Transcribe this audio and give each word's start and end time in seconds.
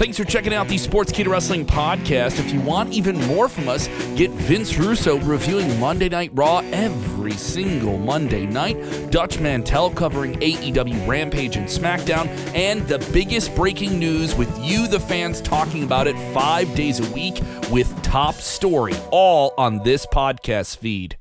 Thanks 0.00 0.16
for 0.16 0.24
checking 0.24 0.54
out 0.54 0.66
the 0.66 0.78
Sports 0.78 1.12
Sportskeeda 1.12 1.28
Wrestling 1.28 1.66
podcast. 1.66 2.38
If 2.38 2.54
you 2.54 2.60
want 2.62 2.90
even 2.90 3.18
more 3.26 3.50
from 3.50 3.68
us, 3.68 3.86
get 4.16 4.30
Vince 4.30 4.78
Russo 4.78 5.18
reviewing 5.18 5.78
Monday 5.78 6.08
Night 6.08 6.30
Raw 6.32 6.60
every 6.72 7.32
single 7.32 7.98
Monday 7.98 8.46
night, 8.46 9.10
Dutch 9.10 9.38
Mantel 9.40 9.90
covering 9.90 10.40
AEW 10.40 11.06
Rampage 11.06 11.56
and 11.56 11.68
SmackDown, 11.68 12.28
and 12.54 12.80
the 12.88 12.98
biggest 13.12 13.54
breaking 13.54 13.98
news 13.98 14.34
with 14.34 14.48
you, 14.64 14.88
the 14.88 14.98
fans, 14.98 15.42
talking 15.42 15.84
about 15.84 16.06
it 16.06 16.16
five 16.32 16.74
days 16.74 16.98
a 16.98 17.12
week 17.12 17.38
with 17.70 17.94
Top 18.02 18.36
Story, 18.36 18.94
all 19.10 19.52
on 19.58 19.82
this 19.82 20.06
podcast 20.06 20.78
feed. 20.78 21.19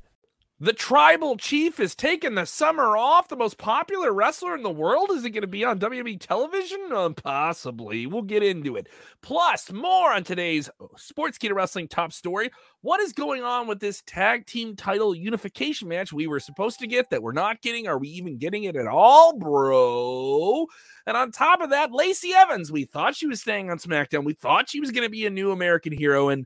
The 0.62 0.74
tribal 0.74 1.38
chief 1.38 1.80
is 1.80 1.96
taking 1.96 2.36
the 2.36 2.46
summer 2.46 2.98
off. 2.98 3.30
The 3.30 3.38
most 3.38 3.58
popular 3.58 4.12
wrestler 4.12 4.58
in 4.58 4.62
the 4.62 4.70
world 4.70 5.10
is 5.12 5.24
it 5.24 5.30
going 5.30 5.44
to 5.44 5.48
be 5.48 5.64
on 5.64 5.80
WWE 5.80 6.20
television? 6.20 6.90
Uh, 6.92 7.12
possibly. 7.12 8.06
We'll 8.06 8.24
get 8.24 8.44
into 8.44 8.76
it. 8.76 8.88
Plus, 9.22 9.72
more 9.72 10.12
on 10.12 10.26
today's 10.26 10.70
Sportskeeda 10.98 11.54
Wrestling 11.54 11.88
top 11.88 12.12
story. 12.12 12.52
What 12.82 13.00
is 13.00 13.14
going 13.14 13.42
on 13.42 13.68
with 13.68 13.80
this 13.80 14.04
tag 14.06 14.48
team 14.48 14.76
title 14.76 15.16
unification 15.16 15.88
match 15.88 16.12
we 16.12 16.28
were 16.28 16.42
supposed 16.42 16.80
to 16.80 16.88
get 16.88 17.10
that 17.10 17.24
we're 17.24 17.32
not 17.32 17.62
getting? 17.62 17.88
Are 17.88 17.98
we 17.98 18.10
even 18.10 18.38
getting 18.38 18.66
it 18.66 18.76
at 18.76 18.88
all, 18.88 19.38
bro? 19.38 20.66
And 21.08 21.16
on 21.16 21.32
top 21.32 21.62
of 21.62 21.70
that, 21.70 21.94
Lacey 21.94 22.34
Evans. 22.34 22.70
We 22.70 22.84
thought 22.84 23.16
she 23.16 23.28
was 23.28 23.40
staying 23.40 23.72
on 23.72 23.78
SmackDown. 23.78 24.26
We 24.26 24.34
thought 24.34 24.70
she 24.70 24.82
was 24.82 24.92
going 24.92 25.06
to 25.06 25.10
be 25.10 25.26
a 25.26 25.30
new 25.30 25.52
American 25.52 25.94
hero, 25.94 26.28
and 26.28 26.46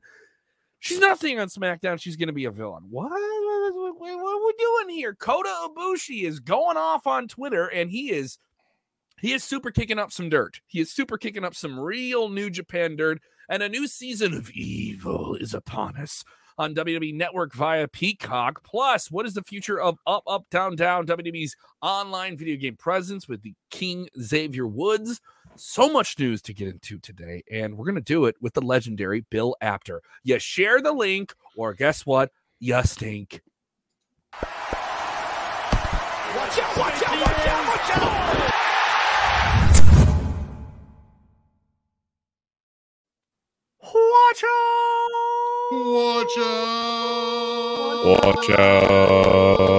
she's 0.84 0.98
not 0.98 1.16
staying 1.16 1.40
on 1.40 1.48
SmackDown. 1.48 2.00
She's 2.00 2.16
going 2.16 2.28
to 2.28 2.32
be 2.32 2.44
a 2.44 2.50
villain. 2.50 2.84
What? 2.90 3.10
what, 3.10 3.98
what 3.98 4.10
are 4.10 4.46
we 4.46 4.54
doing 4.58 4.96
here? 4.96 5.14
Kota 5.14 5.48
Ibushi 5.68 6.24
is 6.24 6.40
going 6.40 6.76
off 6.76 7.06
on 7.06 7.26
Twitter, 7.26 7.66
and 7.66 7.90
he 7.90 8.10
is 8.10 8.38
he 9.20 9.32
is 9.32 9.42
super 9.42 9.70
kicking 9.70 9.98
up 9.98 10.12
some 10.12 10.28
dirt. 10.28 10.60
He 10.66 10.80
is 10.80 10.92
super 10.92 11.16
kicking 11.16 11.44
up 11.44 11.54
some 11.54 11.80
real 11.80 12.28
New 12.28 12.50
Japan 12.50 12.96
dirt, 12.96 13.20
and 13.48 13.62
a 13.62 13.68
new 13.68 13.86
season 13.88 14.34
of 14.34 14.50
evil 14.50 15.34
is 15.36 15.54
upon 15.54 15.96
us 15.96 16.24
on 16.58 16.74
WWE 16.74 17.14
Network 17.14 17.52
via 17.54 17.88
Peacock. 17.88 18.62
Plus, 18.62 19.10
what 19.10 19.26
is 19.26 19.34
the 19.34 19.42
future 19.42 19.80
of 19.80 19.98
Up, 20.06 20.22
Up, 20.26 20.44
Down, 20.50 20.76
Down, 20.76 21.06
WWE's 21.06 21.56
online 21.82 22.36
video 22.36 22.56
game 22.56 22.76
presence 22.76 23.26
with 23.28 23.42
the 23.42 23.54
King 23.70 24.08
Xavier 24.20 24.66
Woods? 24.66 25.20
So 25.56 25.88
much 25.88 26.18
news 26.18 26.42
to 26.42 26.52
get 26.52 26.66
into 26.66 26.98
today, 26.98 27.44
and 27.48 27.78
we're 27.78 27.84
going 27.84 27.94
to 27.94 28.00
do 28.00 28.24
it 28.24 28.34
with 28.40 28.54
the 28.54 28.60
legendary 28.60 29.24
Bill 29.30 29.54
Apter. 29.60 30.02
You 30.24 30.40
share 30.40 30.80
the 30.82 30.92
link, 30.92 31.32
or 31.56 31.74
guess 31.74 32.04
what? 32.04 32.32
You 32.58 32.82
stink. 32.82 33.40
Watch 34.32 34.50
out, 36.58 36.76
watch 36.76 37.02
out, 37.06 37.20
watch 37.20 37.46
out, 37.46 37.68
watch 37.68 37.90
out! 37.90 38.50
Watch 43.80 44.44
out! 44.44 45.10
Watch 45.70 46.38
out! 46.38 46.84
Watch 48.24 48.50
out! 48.50 49.73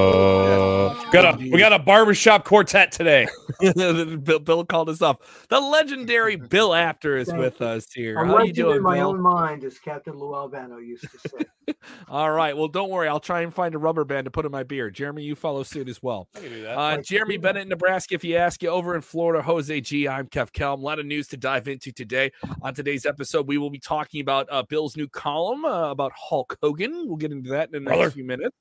Got 1.11 1.35
a 1.35 1.37
we 1.37 1.59
got 1.59 1.71
a 1.71 1.79
barbershop 1.79 2.45
quartet 2.45 2.91
today. 2.91 3.27
Bill, 3.75 4.39
Bill, 4.39 4.65
called 4.65 4.89
us 4.89 5.01
up. 5.01 5.21
The 5.49 5.59
legendary 5.59 6.35
Bill 6.35 6.73
Apter 6.73 7.17
is 7.17 7.27
Thank 7.27 7.39
with 7.39 7.59
you. 7.59 7.65
us 7.67 7.91
here. 7.93 8.19
I'm 8.19 8.27
How 8.27 8.43
you 8.43 8.51
doing, 8.51 8.77
in 8.77 8.81
my 8.83 8.97
Bill? 8.97 9.09
own 9.09 9.21
mind, 9.21 9.63
as 9.63 9.77
Captain 9.79 10.13
Lou 10.13 10.35
Albano 10.35 10.77
used 10.77 11.03
to 11.03 11.29
say. 11.29 11.73
All 12.09 12.31
right. 12.31 12.55
Well, 12.57 12.67
don't 12.67 12.89
worry. 12.89 13.07
I'll 13.07 13.19
try 13.19 13.41
and 13.41 13.53
find 13.53 13.75
a 13.75 13.77
rubber 13.77 14.03
band 14.03 14.25
to 14.25 14.31
put 14.31 14.45
in 14.45 14.51
my 14.51 14.63
beard. 14.63 14.95
Jeremy, 14.95 15.23
you 15.23 15.35
follow 15.35 15.63
suit 15.63 15.87
as 15.87 16.01
well. 16.01 16.27
I 16.35 16.39
can 16.39 16.49
do 16.49 16.61
that. 16.63 16.77
Uh, 16.77 17.01
Jeremy 17.01 17.37
Bennett 17.37 17.63
in 17.63 17.69
Nebraska. 17.69 18.15
If 18.15 18.23
you 18.23 18.37
ask 18.37 18.61
you 18.63 18.69
over 18.69 18.95
in 18.95 19.01
Florida, 19.01 19.43
Jose 19.43 19.81
G. 19.81 20.07
I'm 20.07 20.27
Kev 20.27 20.51
Kellam. 20.51 20.79
A 20.79 20.81
lot 20.81 20.99
of 20.99 21.05
news 21.05 21.27
to 21.29 21.37
dive 21.37 21.67
into 21.67 21.91
today. 21.91 22.31
On 22.61 22.73
today's 22.73 23.05
episode, 23.05 23.47
we 23.47 23.57
will 23.57 23.69
be 23.69 23.79
talking 23.79 24.21
about 24.21 24.47
uh, 24.51 24.63
Bill's 24.63 24.97
new 24.97 25.07
column 25.07 25.65
uh, 25.65 25.91
about 25.91 26.11
Hulk 26.15 26.57
Hogan. 26.61 27.05
We'll 27.07 27.17
get 27.17 27.31
into 27.31 27.51
that 27.51 27.67
in 27.67 27.71
the 27.73 27.79
next 27.89 27.97
Brother. 27.97 28.11
few 28.11 28.25
minutes 28.25 28.55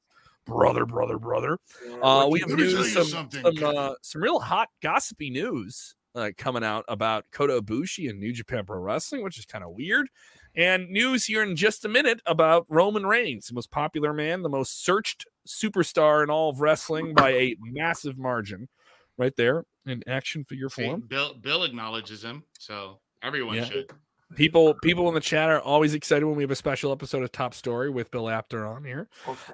brother, 0.46 0.86
brother, 0.86 1.18
brother. 1.18 1.58
Uh, 2.02 2.28
we 2.30 2.40
have 2.40 2.50
news, 2.50 2.92
some 2.92 3.04
some, 3.04 3.28
uh, 3.62 3.94
some 4.02 4.22
real 4.22 4.40
hot 4.40 4.68
gossipy 4.82 5.30
news 5.30 5.94
uh, 6.14 6.30
coming 6.36 6.64
out 6.64 6.84
about 6.88 7.24
Kota 7.32 7.60
Ibushi 7.60 8.08
and 8.08 8.20
New 8.20 8.32
Japan 8.32 8.64
Pro 8.64 8.78
Wrestling, 8.78 9.22
which 9.22 9.38
is 9.38 9.44
kind 9.44 9.64
of 9.64 9.70
weird. 9.72 10.08
And 10.56 10.88
news 10.90 11.24
here 11.24 11.42
in 11.42 11.56
just 11.56 11.84
a 11.84 11.88
minute 11.88 12.20
about 12.26 12.66
Roman 12.68 13.04
Reigns, 13.04 13.48
the 13.48 13.54
most 13.54 13.72
popular 13.72 14.12
man, 14.12 14.42
the 14.42 14.48
most 14.48 14.84
searched 14.84 15.26
superstar 15.48 16.22
in 16.22 16.30
all 16.30 16.50
of 16.50 16.60
wrestling 16.60 17.12
by 17.12 17.30
a 17.30 17.56
massive 17.60 18.18
margin, 18.18 18.68
right 19.18 19.34
there 19.36 19.64
in 19.84 20.04
action 20.06 20.44
figure 20.44 20.68
form. 20.68 21.00
See, 21.00 21.06
Bill 21.08 21.34
Bill 21.34 21.64
acknowledges 21.64 22.22
him, 22.22 22.44
so 22.58 23.00
everyone 23.22 23.56
yeah. 23.56 23.64
should. 23.64 23.90
People, 24.34 24.74
people 24.82 25.08
in 25.08 25.14
the 25.14 25.20
chat 25.20 25.50
are 25.50 25.60
always 25.60 25.94
excited 25.94 26.26
when 26.26 26.36
we 26.36 26.42
have 26.42 26.50
a 26.50 26.56
special 26.56 26.92
episode 26.92 27.22
of 27.22 27.32
Top 27.32 27.54
Story 27.54 27.90
with 27.90 28.10
Bill 28.10 28.28
Apter 28.28 28.66
on 28.66 28.84
here. 28.84 29.08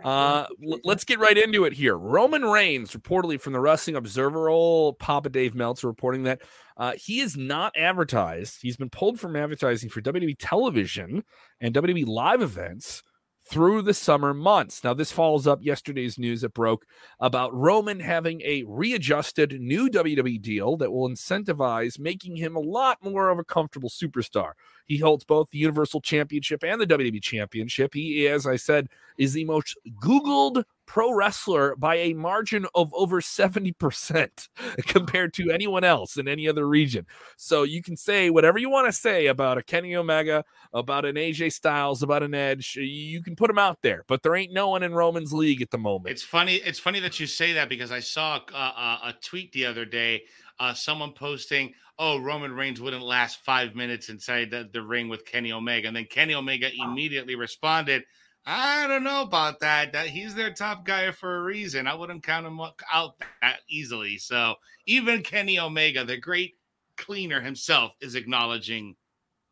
Uh, 0.04 0.46
let's 0.84 1.04
get 1.04 1.18
right 1.18 1.36
into 1.36 1.64
it 1.64 1.72
here. 1.72 1.96
Roman 1.96 2.42
Reigns, 2.44 2.92
reportedly 2.92 3.40
from 3.40 3.52
the 3.52 3.60
Wrestling 3.60 3.96
Observer, 3.96 4.48
old 4.48 4.98
Papa 4.98 5.28
Dave 5.28 5.54
Meltzer, 5.54 5.86
reporting 5.86 6.24
that 6.24 6.40
uh, 6.76 6.92
he 6.96 7.20
is 7.20 7.36
not 7.36 7.76
advertised. 7.76 8.58
He's 8.62 8.76
been 8.76 8.90
pulled 8.90 9.20
from 9.20 9.36
advertising 9.36 9.90
for 9.90 10.00
WWE 10.00 10.36
television 10.38 11.24
and 11.60 11.74
WWE 11.74 12.06
live 12.06 12.40
events 12.40 13.02
through 13.50 13.82
the 13.82 13.92
summer 13.92 14.32
months. 14.32 14.84
Now, 14.84 14.94
this 14.94 15.10
follows 15.10 15.46
up 15.46 15.58
yesterday's 15.60 16.18
news 16.18 16.42
that 16.42 16.54
broke 16.54 16.86
about 17.18 17.52
Roman 17.52 17.98
having 17.98 18.40
a 18.42 18.64
readjusted 18.68 19.60
new 19.60 19.90
WWE 19.90 20.40
deal 20.40 20.76
that 20.76 20.92
will 20.92 21.08
incentivize 21.08 21.98
making 21.98 22.36
him 22.36 22.54
a 22.54 22.60
lot 22.60 22.98
more 23.02 23.28
of 23.28 23.40
a 23.40 23.44
comfortable 23.44 23.90
superstar. 23.90 24.52
He 24.90 24.98
holds 24.98 25.22
both 25.22 25.50
the 25.50 25.58
Universal 25.58 26.00
Championship 26.00 26.64
and 26.64 26.80
the 26.80 26.86
WWE 26.86 27.22
Championship. 27.22 27.94
He, 27.94 28.26
as 28.26 28.44
I 28.44 28.56
said, 28.56 28.88
is 29.18 29.32
the 29.32 29.44
most 29.44 29.78
Googled 30.02 30.64
pro 30.84 31.12
wrestler 31.12 31.76
by 31.76 31.94
a 31.94 32.12
margin 32.14 32.66
of 32.74 32.92
over 32.92 33.20
70% 33.20 34.48
compared 34.88 35.32
to 35.34 35.52
anyone 35.52 35.84
else 35.84 36.16
in 36.16 36.26
any 36.26 36.48
other 36.48 36.66
region. 36.66 37.06
So 37.36 37.62
you 37.62 37.84
can 37.84 37.96
say 37.96 38.30
whatever 38.30 38.58
you 38.58 38.68
want 38.68 38.88
to 38.88 38.92
say 38.92 39.28
about 39.28 39.58
a 39.58 39.62
Kenny 39.62 39.94
Omega, 39.94 40.44
about 40.72 41.04
an 41.04 41.14
AJ 41.14 41.52
Styles, 41.52 42.02
about 42.02 42.24
an 42.24 42.34
Edge. 42.34 42.74
You 42.74 43.22
can 43.22 43.36
put 43.36 43.46
them 43.46 43.60
out 43.60 43.78
there, 43.82 44.04
but 44.08 44.24
there 44.24 44.34
ain't 44.34 44.52
no 44.52 44.70
one 44.70 44.82
in 44.82 44.92
Roman's 44.92 45.32
league 45.32 45.62
at 45.62 45.70
the 45.70 45.78
moment. 45.78 46.10
It's 46.10 46.24
funny. 46.24 46.56
It's 46.56 46.80
funny 46.80 46.98
that 46.98 47.20
you 47.20 47.28
say 47.28 47.52
that 47.52 47.68
because 47.68 47.92
I 47.92 48.00
saw 48.00 48.40
a, 48.52 48.56
a, 48.56 48.98
a 49.10 49.14
tweet 49.22 49.52
the 49.52 49.66
other 49.66 49.84
day. 49.84 50.22
Uh, 50.60 50.74
someone 50.74 51.12
posting, 51.12 51.74
"Oh, 51.98 52.18
Roman 52.18 52.52
Reigns 52.52 52.80
wouldn't 52.80 53.02
last 53.02 53.44
five 53.44 53.74
minutes 53.74 54.10
inside 54.10 54.50
the, 54.50 54.68
the 54.72 54.82
ring 54.82 55.08
with 55.08 55.24
Kenny 55.24 55.50
Omega," 55.50 55.88
and 55.88 55.96
then 55.96 56.06
Kenny 56.06 56.34
Omega 56.34 56.70
immediately 56.72 57.34
responded, 57.34 58.04
I 58.46 58.86
don't 58.86 59.04
know 59.04 59.22
about 59.22 59.60
that. 59.60 59.92
That 59.92 60.08
he's 60.08 60.34
their 60.34 60.52
top 60.52 60.84
guy 60.84 61.10
for 61.10 61.36
a 61.36 61.42
reason. 61.42 61.86
I 61.86 61.94
wouldn't 61.94 62.22
count 62.22 62.46
him 62.46 62.60
out 62.92 63.14
that 63.42 63.60
easily. 63.68 64.18
So 64.18 64.54
even 64.86 65.22
Kenny 65.22 65.58
Omega, 65.58 66.04
the 66.04 66.16
great 66.16 66.56
cleaner 66.96 67.40
himself, 67.40 67.94
is 68.00 68.14
acknowledging 68.14 68.96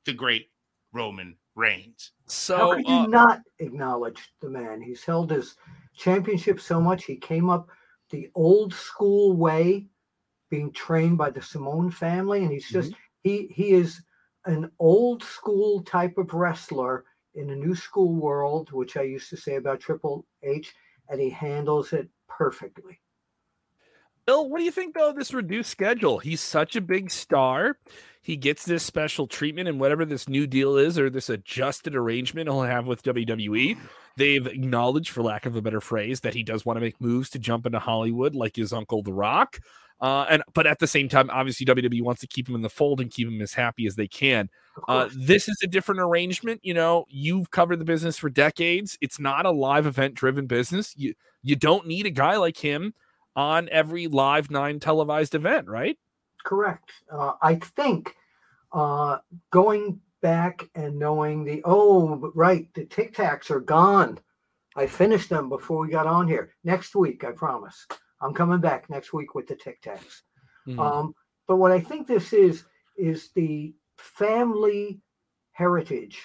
the 0.05 0.15
great 0.15 0.51
Roman 0.93 1.37
Reigns. 1.55 2.13
So 2.27 2.57
how 2.57 2.75
could 2.75 2.89
uh, 2.89 3.03
you 3.03 3.09
not 3.09 3.41
acknowledge 3.59 4.33
the 4.41 4.49
man? 4.49 4.81
He's 4.81 5.05
held 5.05 5.31
his 5.31 5.57
championship 5.97 6.61
so 6.61 6.81
much. 6.81 7.05
He 7.05 7.17
came 7.17 7.51
up 7.51 7.69
the 8.11 8.31
old 8.35 8.73
school 8.73 9.37
way, 9.37 9.87
being 10.51 10.73
trained 10.73 11.19
by 11.19 11.31
the 11.31 11.43
Samoan 11.43 11.91
family, 11.91 12.43
and 12.43 12.53
he's 12.53 12.69
just 12.69 12.91
mm-hmm. 12.91 13.01
he 13.23 13.47
he 13.49 13.71
is 13.71 14.03
an 14.47 14.71
old 14.79 15.23
school 15.23 15.83
type 15.83 16.17
of 16.19 16.33
wrestler 16.33 17.05
in 17.35 17.51
a 17.51 17.57
new 17.57 17.75
school 17.75 18.15
world, 18.15 18.73
which 18.73 18.97
I 18.97 19.03
used 19.03 19.31
to 19.31 19.37
say 19.37 19.57
about 19.57 19.81
Triple 19.81 20.27
H, 20.43 20.75
and 21.09 21.21
he 21.21 21.31
handles 21.31 21.93
it 21.93 22.09
perfectly. 22.29 23.01
Bill, 24.29 24.47
what 24.47 24.59
do 24.59 24.65
you 24.65 24.71
think 24.71 24.95
though 24.95 25.09
of 25.09 25.17
this 25.17 25.33
reduced 25.33 25.71
schedule? 25.71 26.19
He's 26.19 26.43
such 26.43 26.77
a 26.77 26.83
big 26.83 27.11
star. 27.11 27.79
He 28.21 28.37
gets 28.37 28.67
this 28.67 28.83
special 28.83 29.27
treatment 29.27 29.71
and 29.71 29.81
whatever 29.81 30.05
this 30.05 30.29
new 30.29 30.47
deal 30.47 30.77
is 30.77 30.99
or 30.99 31.09
this 31.09 31.31
adjusted 31.31 31.97
arrangement 31.97 32.47
he'll 32.47 32.61
have 32.61 32.87
with 32.87 33.03
WWE. 33.03 33.79
They've 34.19 34.47
acknowledged, 34.47 35.13
for 35.13 35.23
lack 35.23 35.47
of 35.47 35.57
a 35.57 35.63
better 35.63 35.81
phrase, 35.81 36.21
that 36.21 36.35
he 36.35 36.43
does 36.43 36.67
want 36.67 36.77
to 36.77 36.83
make 36.83 37.01
moves 37.01 37.31
to 37.31 37.39
jump 37.39 37.65
into 37.65 37.79
Hollywood 37.79 38.35
like 38.35 38.57
his 38.57 38.71
uncle 38.71 39.03
The 39.03 39.15
Rock. 39.15 39.61
Uh, 39.99 40.27
and 40.29 40.43
but 40.53 40.67
at 40.67 40.79
the 40.79 40.87
same 40.87 41.09
time, 41.09 41.31
obviously 41.31 41.65
WWE 41.65 42.03
wants 42.03 42.21
to 42.21 42.27
keep 42.27 42.51
him 42.51 42.55
in 42.55 42.61
the 42.61 42.69
fold 42.69 43.01
and 43.01 43.11
keep 43.11 43.29
him 43.29 43.41
as 43.41 43.55
happy 43.55 43.87
as 43.87 43.97
they 43.97 44.09
can. 44.09 44.51
Uh, 44.89 45.09
this 45.17 45.49
is 45.49 45.57
a 45.63 45.67
different 45.67 46.03
arrangement. 46.03 46.61
You 46.63 46.75
know, 46.75 47.07
you've 47.09 47.51
covered 47.51 47.79
the 47.79 47.87
business 47.87 48.19
for 48.19 48.29
decades. 48.29 48.99
It's 49.01 49.19
not 49.19 49.47
a 49.47 49.51
live 49.51 49.87
event 49.87 50.17
driven 50.17 50.47
business. 50.47 50.93
You 50.99 51.15
you 51.43 51.57
don't 51.57 51.87
need 51.87 52.05
a 52.05 52.11
guy 52.11 52.37
like 52.37 52.59
him 52.59 52.93
on 53.39 53.69
every 53.71 54.09
live 54.09 54.51
nine 54.51 54.81
televised 54.81 55.37
event, 55.37 55.69
right? 55.69 55.97
Correct. 56.45 56.91
Uh, 57.11 57.35
I 57.41 57.55
think 57.55 58.17
uh, 58.73 59.19
going 59.53 60.01
back 60.21 60.69
and 60.75 60.99
knowing 60.99 61.45
the 61.45 61.63
oh 61.65 62.33
right, 62.35 62.69
the 62.75 62.85
Tic 62.85 63.15
Tacs 63.15 63.49
are 63.51 63.61
gone. 63.61 64.19
I 64.75 64.89
finished 64.89 65.29
them 65.29 65.49
before 65.49 65.79
we 65.79 65.89
got 65.89 66.09
on 66.09 66.27
here. 66.27 66.51
Next 66.65 66.97
week, 66.97 67.23
I 67.23 67.31
promise. 67.31 67.87
I'm 68.21 68.35
coming 68.35 68.61
back 68.61 68.91
next 68.91 69.13
week 69.13 69.37
with 69.37 69.47
the 69.47 69.55
Tic 69.55 69.81
Tacs. 69.83 70.23
Mm-hmm. 70.67 70.81
Um, 70.81 71.15
but 71.47 71.57
what 71.57 71.71
I 71.71 71.79
think 71.79 72.09
this 72.09 72.33
is 72.33 72.65
is 72.97 73.31
the 73.37 73.73
family 73.99 75.01
heritage 75.53 76.21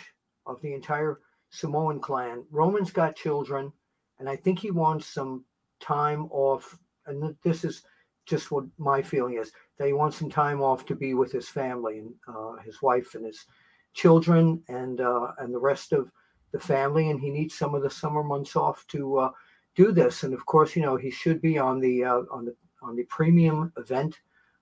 of 0.48 0.60
the 0.62 0.74
entire 0.74 1.20
Samoan 1.52 2.00
clan. 2.00 2.44
Roman's 2.50 2.92
got 2.92 3.16
children, 3.16 3.72
and 4.18 4.28
I 4.28 4.36
think 4.36 4.58
he 4.58 4.72
wants 4.72 5.06
some 5.06 5.46
time 5.80 6.26
off. 6.32 6.76
And 7.06 7.36
this 7.44 7.64
is 7.64 7.84
just 8.26 8.52
what 8.52 8.66
my 8.78 9.02
feeling 9.02 9.38
is 9.38 9.52
that 9.78 9.88
he 9.88 9.94
wants 9.94 10.18
some 10.18 10.30
time 10.30 10.62
off 10.62 10.86
to 10.86 10.96
be 10.96 11.14
with 11.14 11.32
his 11.32 11.50
family 11.50 12.00
and 12.00 12.14
uh, 12.28 12.56
his 12.64 12.82
wife 12.82 13.16
and 13.16 13.26
his 13.26 13.46
children 13.94 14.64
and 14.70 15.02
uh, 15.02 15.32
and 15.40 15.54
the 15.54 15.60
rest 15.60 15.94
of 15.94 16.10
the 16.52 16.60
family, 16.60 17.10
and 17.10 17.20
he 17.20 17.30
needs 17.30 17.58
some 17.58 17.76
of 17.76 17.82
the 17.82 17.90
summer 17.90 18.24
months 18.24 18.56
off 18.56 18.86
to 18.88 19.18
uh, 19.18 19.32
do 19.76 19.92
this. 19.92 20.24
And 20.24 20.34
of 20.34 20.46
course, 20.46 20.76
you 20.76 20.82
know 20.82 20.96
he 20.96 21.12
should 21.12 21.42
be 21.42 21.58
on 21.58 21.80
the 21.80 22.04
uh, 22.04 22.22
on 22.32 22.46
the 22.46 22.56
on 22.82 22.96
the 22.96 23.04
premium 23.04 23.72
event 23.78 24.20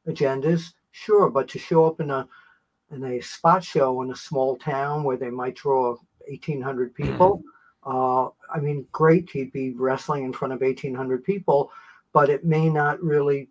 agendas, 0.07 0.73
sure, 0.91 1.29
but 1.29 1.47
to 1.49 1.59
show 1.59 1.85
up 1.85 1.99
in 1.99 2.09
a 2.11 2.27
in 2.91 3.03
a 3.03 3.21
spot 3.21 3.63
show 3.63 4.01
in 4.01 4.11
a 4.11 4.15
small 4.15 4.57
town 4.57 5.03
where 5.03 5.17
they 5.17 5.29
might 5.29 5.55
draw 5.55 5.95
1,800 6.27 6.93
people. 6.93 7.41
Uh, 7.83 8.27
I 8.53 8.59
mean, 8.59 8.85
great, 8.91 9.29
he'd 9.29 9.51
be 9.51 9.71
wrestling 9.71 10.25
in 10.25 10.33
front 10.33 10.53
of 10.53 10.61
1,800 10.61 11.23
people, 11.23 11.71
but 12.13 12.29
it 12.29 12.43
may 12.43 12.69
not 12.69 13.01
really 13.01 13.49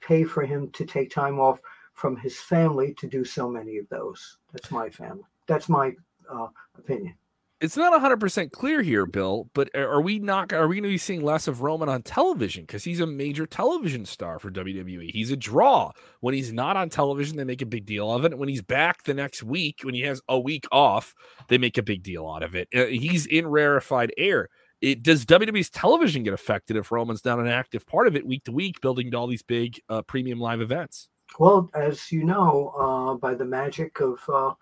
pay 0.00 0.24
for 0.24 0.42
him 0.42 0.70
to 0.70 0.84
take 0.84 1.10
time 1.10 1.40
off 1.40 1.60
from 1.94 2.16
his 2.16 2.38
family 2.38 2.94
to 2.94 3.06
do 3.06 3.24
so 3.24 3.48
many 3.48 3.78
of 3.78 3.88
those. 3.88 4.38
That's 4.52 4.70
my 4.70 4.90
family. 4.90 5.24
That's 5.46 5.68
my 5.68 5.92
uh, 6.30 6.48
opinion. 6.78 7.14
It's 7.58 7.76
not 7.76 7.98
100% 7.98 8.52
clear 8.52 8.82
here 8.82 9.06
bill 9.06 9.48
but 9.54 9.74
are 9.74 10.02
we 10.02 10.18
not 10.18 10.52
are 10.52 10.68
we 10.68 10.76
going 10.76 10.82
to 10.82 10.90
be 10.90 10.98
seeing 10.98 11.22
less 11.22 11.48
of 11.48 11.62
roman 11.62 11.88
on 11.88 12.02
television? 12.02 12.64
Because 12.64 12.84
he's 12.84 13.00
a 13.00 13.06
major 13.06 13.46
television 13.46 14.04
star 14.04 14.38
for 14.38 14.50
wwe 14.50 15.10
he's 15.10 15.30
a 15.30 15.36
draw. 15.36 15.92
When 16.20 16.34
he's 16.34 16.52
not 16.52 16.76
on 16.76 16.90
television 16.90 17.38
they 17.38 17.44
make 17.44 17.62
a 17.62 17.66
big 17.66 17.86
deal 17.86 18.12
of 18.12 18.26
it. 18.26 18.36
When 18.36 18.50
he's 18.50 18.60
back 18.60 19.04
the 19.04 19.14
next 19.14 19.42
week 19.42 19.80
when 19.84 19.94
he 19.94 20.02
has 20.02 20.20
a 20.28 20.38
week 20.38 20.66
off 20.70 21.14
they 21.48 21.56
make 21.56 21.78
a 21.78 21.82
big 21.82 22.02
deal 22.02 22.28
out 22.28 22.42
of 22.42 22.54
it. 22.54 22.68
Uh, 22.74 22.84
he's 22.84 23.24
in 23.24 23.46
rarefied 23.46 24.12
air 24.18 24.50
it 24.86 25.02
does 25.02 25.24
wwe's 25.28 25.70
television 25.70 26.22
get 26.22 26.34
affected 26.34 26.76
if 26.76 26.92
roman's 26.92 27.24
not 27.24 27.38
an 27.38 27.48
active 27.48 27.86
part 27.86 28.06
of 28.06 28.16
it 28.16 28.26
week 28.26 28.44
to 28.44 28.52
week 28.52 28.80
building 28.80 29.10
to 29.10 29.16
all 29.16 29.26
these 29.26 29.42
big 29.42 29.80
uh, 29.88 30.02
premium 30.02 30.40
live 30.40 30.60
events 30.60 31.08
well 31.38 31.70
as 31.74 32.10
you 32.12 32.24
know 32.24 32.72
uh, 32.78 33.14
by 33.14 33.34
the 33.34 33.44
magic 33.44 34.00
of 34.00 34.18
uh, 34.32 34.52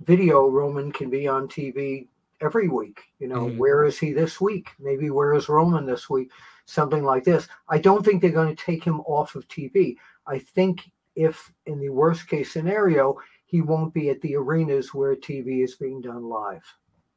video 0.00 0.48
roman 0.48 0.90
can 0.92 1.10
be 1.10 1.26
on 1.26 1.48
tv 1.48 2.06
every 2.42 2.68
week. 2.68 3.00
You 3.18 3.28
know, 3.28 3.46
mm-hmm. 3.46 3.58
where 3.58 3.84
is 3.84 3.98
he 3.98 4.12
this 4.12 4.40
week? 4.40 4.70
Maybe 4.78 5.10
where 5.10 5.34
is 5.34 5.48
Roman 5.48 5.86
this 5.86 6.10
week? 6.10 6.30
Something 6.66 7.04
like 7.04 7.24
this. 7.24 7.48
I 7.68 7.78
don't 7.78 8.04
think 8.04 8.20
they're 8.20 8.30
going 8.30 8.54
to 8.54 8.64
take 8.64 8.84
him 8.84 9.00
off 9.02 9.34
of 9.34 9.48
TV. 9.48 9.96
I 10.26 10.38
think 10.38 10.90
if 11.16 11.52
in 11.66 11.80
the 11.80 11.88
worst 11.88 12.28
case 12.28 12.52
scenario, 12.52 13.18
he 13.46 13.62
won't 13.62 13.94
be 13.94 14.10
at 14.10 14.20
the 14.20 14.36
arenas 14.36 14.92
where 14.92 15.14
TV 15.14 15.64
is 15.64 15.76
being 15.76 16.00
done 16.00 16.24
live. 16.24 16.64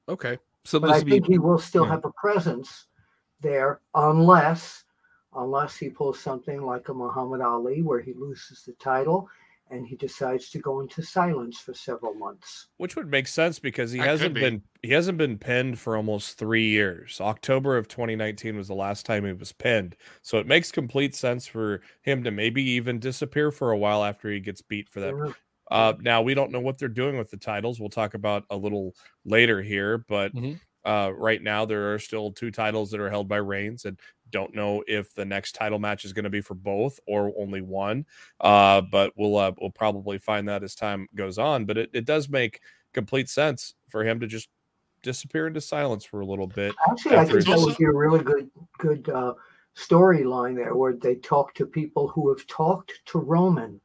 Okay. 0.07 0.37
So 0.65 0.79
but 0.79 0.89
I 0.89 1.01
think 1.01 1.27
he 1.27 1.37
will 1.37 1.59
still 1.59 1.85
yeah. 1.85 1.91
have 1.91 2.05
a 2.05 2.11
presence 2.11 2.87
there 3.41 3.81
unless 3.93 4.83
unless 5.35 5.77
he 5.77 5.89
pulls 5.89 6.19
something 6.19 6.61
like 6.61 6.89
a 6.89 6.93
Muhammad 6.93 7.41
Ali 7.41 7.81
where 7.81 7.99
he 7.99 8.13
loses 8.13 8.63
the 8.63 8.73
title 8.73 9.29
and 9.71 9.85
he 9.85 9.95
decides 9.95 10.49
to 10.51 10.59
go 10.59 10.79
into 10.79 11.01
silence 11.01 11.59
for 11.59 11.73
several 11.73 12.13
months. 12.13 12.67
Which 12.77 12.95
would 12.95 13.09
make 13.09 13.27
sense 13.27 13.57
because 13.57 13.91
he 13.91 13.97
that 13.97 14.07
hasn't 14.07 14.35
be. 14.35 14.41
been 14.41 14.61
he 14.83 14.91
hasn't 14.91 15.17
been 15.17 15.37
pinned 15.37 15.79
for 15.79 15.97
almost 15.97 16.37
three 16.37 16.69
years. 16.69 17.19
October 17.19 17.77
of 17.77 17.87
2019 17.87 18.55
was 18.55 18.67
the 18.67 18.75
last 18.75 19.05
time 19.05 19.25
he 19.25 19.33
was 19.33 19.51
pinned. 19.51 19.95
So 20.21 20.37
it 20.37 20.47
makes 20.47 20.71
complete 20.71 21.15
sense 21.15 21.47
for 21.47 21.81
him 22.01 22.23
to 22.23 22.31
maybe 22.31 22.63
even 22.63 22.99
disappear 22.99 23.51
for 23.51 23.71
a 23.71 23.77
while 23.77 24.03
after 24.03 24.31
he 24.31 24.39
gets 24.39 24.61
beat 24.61 24.89
for 24.89 24.99
that. 24.99 25.09
Sure. 25.09 25.35
Uh, 25.69 25.93
now 26.01 26.21
we 26.21 26.33
don't 26.33 26.51
know 26.51 26.59
what 26.59 26.77
they're 26.77 26.87
doing 26.87 27.17
with 27.17 27.31
the 27.31 27.37
titles. 27.37 27.79
We'll 27.79 27.89
talk 27.89 28.13
about 28.13 28.45
a 28.49 28.55
little 28.55 28.95
later 29.23 29.61
here, 29.61 29.97
but 29.97 30.33
mm-hmm. 30.33 30.53
uh, 30.89 31.09
right 31.09 31.41
now 31.41 31.65
there 31.65 31.93
are 31.93 31.99
still 31.99 32.31
two 32.31 32.51
titles 32.51 32.91
that 32.91 32.99
are 32.99 33.09
held 33.09 33.27
by 33.27 33.37
Reigns, 33.37 33.85
and 33.85 33.99
don't 34.31 34.55
know 34.55 34.83
if 34.87 35.13
the 35.13 35.25
next 35.25 35.53
title 35.53 35.79
match 35.79 36.05
is 36.05 36.13
going 36.13 36.23
to 36.23 36.29
be 36.29 36.41
for 36.41 36.55
both 36.55 36.99
or 37.07 37.33
only 37.37 37.61
one. 37.61 38.05
Uh, 38.41 38.81
but 38.81 39.13
we'll 39.15 39.37
uh, 39.37 39.51
we'll 39.59 39.71
probably 39.71 40.17
find 40.17 40.47
that 40.49 40.63
as 40.63 40.75
time 40.75 41.07
goes 41.15 41.37
on. 41.37 41.65
But 41.65 41.77
it, 41.77 41.89
it 41.93 42.05
does 42.05 42.29
make 42.29 42.61
complete 42.93 43.29
sense 43.29 43.75
for 43.89 44.03
him 44.03 44.19
to 44.19 44.27
just 44.27 44.49
disappear 45.01 45.47
into 45.47 45.61
silence 45.61 46.03
for 46.03 46.21
a 46.21 46.25
little 46.25 46.47
bit. 46.47 46.73
Actually, 46.89 47.17
I 47.17 47.25
think 47.25 47.45
that 47.45 47.59
would 47.59 47.77
be 47.77 47.85
a 47.85 47.91
really 47.91 48.23
good 48.23 48.49
good 48.77 49.07
uh, 49.09 49.33
storyline 49.75 50.55
there, 50.55 50.75
where 50.75 50.93
they 50.93 51.15
talk 51.15 51.53
to 51.55 51.65
people 51.65 52.07
who 52.07 52.29
have 52.29 52.45
talked 52.47 52.93
to 53.05 53.19
Roman, 53.19 53.79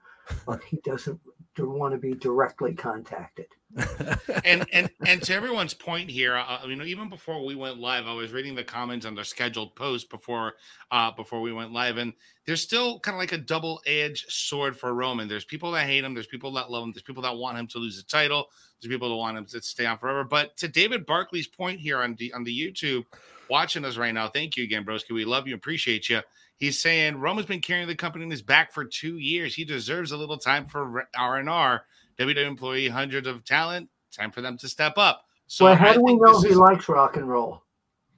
but 0.47 0.62
he 0.65 0.79
doesn't 0.85 1.21
want 1.58 1.93
to 1.93 1.99
be 1.99 2.14
directly 2.14 2.75
contacted. 2.75 3.47
and 4.44 4.67
and 4.73 4.91
and 5.06 5.23
to 5.23 5.32
everyone's 5.32 5.75
point 5.75 6.11
here, 6.11 6.37
uh, 6.37 6.58
you 6.67 6.75
know, 6.75 6.85
even 6.85 7.08
before 7.08 7.44
we 7.44 7.55
went 7.55 7.79
live, 7.79 8.06
I 8.06 8.12
was 8.12 8.32
reading 8.32 8.56
the 8.56 8.64
comments 8.64 9.06
on 9.06 9.14
their 9.14 9.23
scheduled 9.23 9.76
post 9.76 10.11
before 10.11 10.55
uh 10.91 11.12
before 11.12 11.41
we 11.41 11.52
went 11.52 11.73
live, 11.73 11.97
and 11.97 12.12
there's 12.47 12.62
still 12.62 12.99
kind 12.99 13.14
of 13.14 13.20
like 13.20 13.32
a 13.32 13.38
double 13.38 13.81
edged 13.87 14.29
sword 14.29 14.76
for 14.76 14.93
Roman. 14.93 15.29
There's 15.29 15.44
people 15.44 15.70
that 15.73 15.87
hate 15.87 16.02
him, 16.02 16.14
there's 16.14 16.26
people 16.26 16.52
that 16.55 16.70
love 16.70 16.82
him, 16.82 16.93
there's 16.93 17.05
people 17.05 17.23
that 17.23 17.37
want 17.37 17.58
him 17.58 17.69
to 17.69 17.79
lose 17.79 17.97
the 17.97 18.02
title, 18.02 18.49
there's 18.81 18.93
people 18.93 19.08
that 19.08 19.17
want 19.17 19.38
him 19.38 19.47
to 19.47 19.62
stay 19.62 19.87
on 19.87 19.99
forever. 19.99 20.25
But 20.25 20.56
to 20.56 20.67
David 20.67 21.06
Barkley's 21.06 21.47
point 21.47 21.79
here 21.79 22.02
on 22.02 22.17
the 22.19 22.32
on 22.32 22.43
the 22.43 22.52
YouTube, 22.52 23.05
watching 23.49 23.85
us 23.85 23.97
right 23.97 24.12
now, 24.12 24.29
thank 24.29 24.56
you 24.56 24.64
again, 24.64 24.85
broski. 24.85 25.12
We 25.12 25.25
love 25.25 25.47
you, 25.47 25.55
appreciate 25.55 26.08
you. 26.08 26.23
He's 26.61 26.79
saying 26.79 27.17
Roman's 27.17 27.49
been 27.49 27.62
carrying 27.62 27.89
the 27.89 27.95
company 27.95 28.23
in 28.23 28.31
his 28.31 28.43
back 28.43 28.71
for 28.71 28.85
two 28.85 29.17
years. 29.17 29.55
He 29.55 29.65
deserves 29.65 30.12
a 30.12 30.17
little 30.17 30.37
time 30.37 30.67
for 30.67 31.09
R 31.17 31.39
and 31.39 31.49
R. 31.49 31.85
WWE 32.19 32.47
employee, 32.47 32.87
hundreds 32.87 33.27
of 33.27 33.47
talent. 33.47 33.89
Time 34.15 34.31
for 34.31 34.43
them 34.43 34.59
to 34.59 34.69
step 34.69 34.99
up. 34.99 35.25
So 35.47 35.65
well, 35.65 35.75
how 35.75 35.89
I 35.89 35.95
do 35.95 36.03
we 36.03 36.17
know 36.17 36.39
he 36.43 36.49
is... 36.49 36.57
likes 36.57 36.87
rock 36.89 37.17
and 37.17 37.27
roll? 37.27 37.62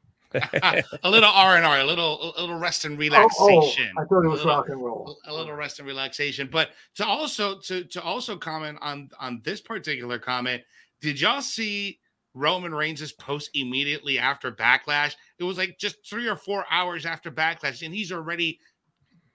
a 0.35 0.83
little 1.11 1.31
R 1.31 1.57
and 1.57 1.65
R, 1.65 1.81
a 1.81 1.85
little 1.85 2.35
a 2.37 2.41
little 2.41 2.59
rest 2.59 2.85
and 2.85 2.99
relaxation. 2.99 3.93
Oh, 3.97 4.01
oh, 4.01 4.03
I 4.03 4.07
thought 4.07 4.25
it 4.25 4.29
was 4.29 4.41
little, 4.41 4.57
rock 4.57 4.69
and 4.71 4.83
roll. 4.83 5.17
A 5.27 5.33
little 5.33 5.55
rest 5.55 5.79
and 5.79 5.87
relaxation. 5.87 6.49
But 6.51 6.71
to 6.97 7.07
also 7.07 7.61
to 7.61 7.85
to 7.85 8.03
also 8.03 8.37
comment 8.37 8.79
on 8.81 9.09
on 9.21 9.41
this 9.45 9.61
particular 9.61 10.19
comment, 10.19 10.63
did 11.01 11.21
y'all 11.21 11.43
see 11.43 12.01
Roman 12.35 12.75
Reigns' 12.75 13.13
post 13.13 13.51
immediately 13.55 14.19
after 14.19 14.51
Backlash? 14.53 15.15
It 15.39 15.45
was 15.45 15.59
like 15.59 15.79
just 15.79 15.97
three 16.09 16.29
or 16.29 16.37
four 16.37 16.65
hours 16.71 17.07
after 17.07 17.31
Backlash, 17.31 17.85
and 17.85 17.95
he's 17.95 18.13
already 18.13 18.59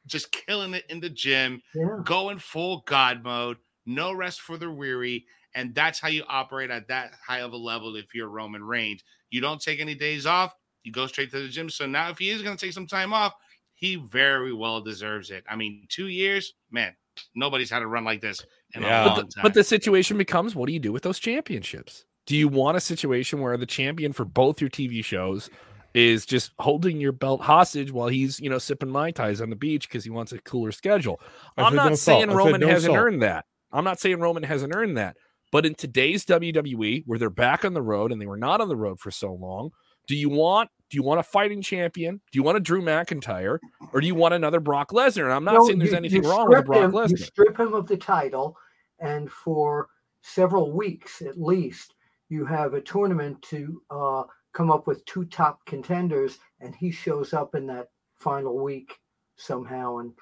just 0.05 0.31
killing 0.31 0.73
it 0.73 0.85
in 0.89 0.99
the 0.99 1.09
gym, 1.09 1.61
yeah. 1.75 1.97
going 2.03 2.39
full 2.39 2.83
God 2.87 3.23
mode 3.23 3.57
no 3.87 4.11
rest 4.11 4.41
for 4.41 4.57
the 4.57 4.69
weary. 4.69 5.25
And 5.55 5.73
that's 5.73 5.99
how 5.99 6.09
you 6.09 6.23
operate 6.27 6.69
at 6.69 6.87
that 6.89 7.13
high 7.25 7.39
of 7.39 7.53
a 7.53 7.57
level 7.57 7.95
if 7.95 8.13
you're 8.13 8.27
Roman 8.27 8.63
Reigns. 8.63 9.03
You 9.31 9.41
don't 9.41 9.61
take 9.61 9.79
any 9.79 9.95
days 9.95 10.27
off, 10.27 10.53
you 10.83 10.91
go 10.91 11.07
straight 11.07 11.31
to 11.31 11.41
the 11.41 11.47
gym. 11.47 11.69
So 11.69 11.87
now, 11.87 12.09
if 12.09 12.19
he 12.19 12.29
is 12.29 12.43
going 12.43 12.55
to 12.55 12.63
take 12.63 12.73
some 12.73 12.85
time 12.85 13.13
off, 13.13 13.33
he 13.73 13.95
very 13.95 14.53
well 14.53 14.81
deserves 14.81 15.31
it. 15.31 15.43
I 15.49 15.55
mean, 15.55 15.85
two 15.89 16.07
years, 16.07 16.53
man, 16.69 16.95
nobody's 17.33 17.69
had 17.69 17.81
a 17.81 17.87
run 17.87 18.03
like 18.03 18.21
this 18.21 18.45
in 18.73 18.83
yeah. 18.83 19.05
a 19.05 19.07
long 19.07 19.15
but 19.15 19.25
the, 19.25 19.31
time. 19.33 19.43
But 19.43 19.53
the 19.53 19.63
situation 19.63 20.17
becomes 20.17 20.53
what 20.53 20.67
do 20.67 20.73
you 20.73 20.79
do 20.79 20.91
with 20.91 21.03
those 21.03 21.19
championships? 21.19 22.05
Do 22.27 22.35
you 22.35 22.47
want 22.47 22.77
a 22.77 22.81
situation 22.81 23.41
where 23.41 23.57
the 23.57 23.65
champion 23.65 24.13
for 24.13 24.25
both 24.25 24.61
your 24.61 24.69
TV 24.69 25.03
shows 25.03 25.49
is 25.93 26.25
just 26.25 26.51
holding 26.59 27.01
your 27.01 27.13
belt 27.13 27.41
hostage 27.41 27.91
while 27.91 28.09
he's, 28.09 28.39
you 28.39 28.49
know, 28.49 28.57
sipping 28.59 28.89
Mai 28.89 29.11
Tais 29.11 29.41
on 29.41 29.49
the 29.49 29.55
beach 29.55 29.87
because 29.87 30.03
he 30.03 30.09
wants 30.09 30.33
a 30.33 30.39
cooler 30.39 30.71
schedule? 30.73 31.19
I'm 31.57 31.73
not 31.73 31.89
no 31.89 31.95
saying 31.95 32.29
Roman 32.29 32.61
no 32.61 32.67
hasn't 32.67 32.93
salt. 32.93 32.97
earned 32.97 33.23
that. 33.23 33.45
I'm 33.71 33.85
not 33.85 33.99
saying 33.99 34.19
Roman 34.19 34.43
hasn't 34.43 34.75
earned 34.75 34.97
that, 34.97 35.15
but 35.51 35.65
in 35.65 35.73
today's 35.73 36.25
WWE, 36.25 37.03
where 37.05 37.17
they're 37.17 37.29
back 37.29 37.65
on 37.65 37.73
the 37.73 37.81
road 37.81 38.11
and 38.11 38.21
they 38.21 38.25
were 38.25 38.37
not 38.37 38.61
on 38.61 38.67
the 38.67 38.75
road 38.75 38.99
for 38.99 39.09
so 39.09 39.33
long, 39.33 39.71
do 40.05 40.15
you 40.15 40.29
want 40.29 40.69
do 40.89 40.95
you 40.95 41.03
want 41.03 41.19
a 41.19 41.23
fighting 41.23 41.61
champion? 41.61 42.21
Do 42.31 42.37
you 42.37 42.43
want 42.43 42.57
a 42.57 42.61
Drew 42.61 42.81
McIntyre, 42.81 43.59
or 43.93 44.01
do 44.01 44.07
you 44.07 44.15
want 44.15 44.33
another 44.33 44.59
Brock 44.59 44.91
Lesnar? 44.91 45.23
And 45.23 45.33
I'm 45.33 45.43
not 45.43 45.55
no, 45.55 45.65
saying 45.65 45.79
there's 45.79 45.91
you, 45.91 45.97
anything 45.97 46.23
you 46.23 46.29
wrong 46.29 46.47
with 46.49 46.65
Brock 46.65 46.83
him, 46.83 46.91
Lesnar. 46.91 47.09
You 47.09 47.17
strip 47.17 47.59
him 47.59 47.73
of 47.73 47.87
the 47.87 47.97
title, 47.97 48.57
and 48.99 49.29
for 49.29 49.87
several 50.21 50.71
weeks 50.71 51.21
at 51.21 51.39
least, 51.39 51.93
you 52.29 52.45
have 52.45 52.73
a 52.73 52.81
tournament 52.81 53.41
to 53.43 53.81
uh, 53.89 54.23
come 54.53 54.71
up 54.71 54.87
with 54.87 55.05
two 55.05 55.25
top 55.25 55.65
contenders, 55.65 56.39
and 56.59 56.75
he 56.75 56.91
shows 56.91 57.33
up 57.33 57.55
in 57.55 57.67
that 57.67 57.87
final 58.19 58.57
week 58.57 58.97
somehow 59.35 59.97
and 59.97 60.13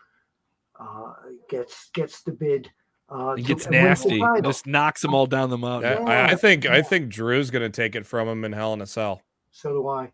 uh, 0.80 1.14
gets 1.50 1.90
gets 1.94 2.22
the 2.22 2.32
bid 2.32 2.70
uh, 3.10 3.36
it 3.38 3.44
gets 3.44 3.70
nasty. 3.70 4.22
Just 4.42 4.66
knocks 4.66 5.02
them 5.02 5.14
all 5.14 5.28
down 5.28 5.50
the 5.50 5.58
mountain. 5.58 6.06
Yeah, 6.08 6.28
I, 6.28 6.32
I, 6.32 6.36
think 6.36 6.66
I 6.66 6.82
think 6.82 7.10
Drew's 7.10 7.52
going 7.52 7.62
to 7.62 7.70
take 7.70 7.96
it 7.96 8.06
from 8.06 8.28
him 8.28 8.44
in 8.44 8.52
Hell 8.52 8.74
in 8.74 8.82
a 8.82 8.88
Cell. 8.88 9.22
So 9.52 9.70
do 9.70 9.88
I. 9.88 10.12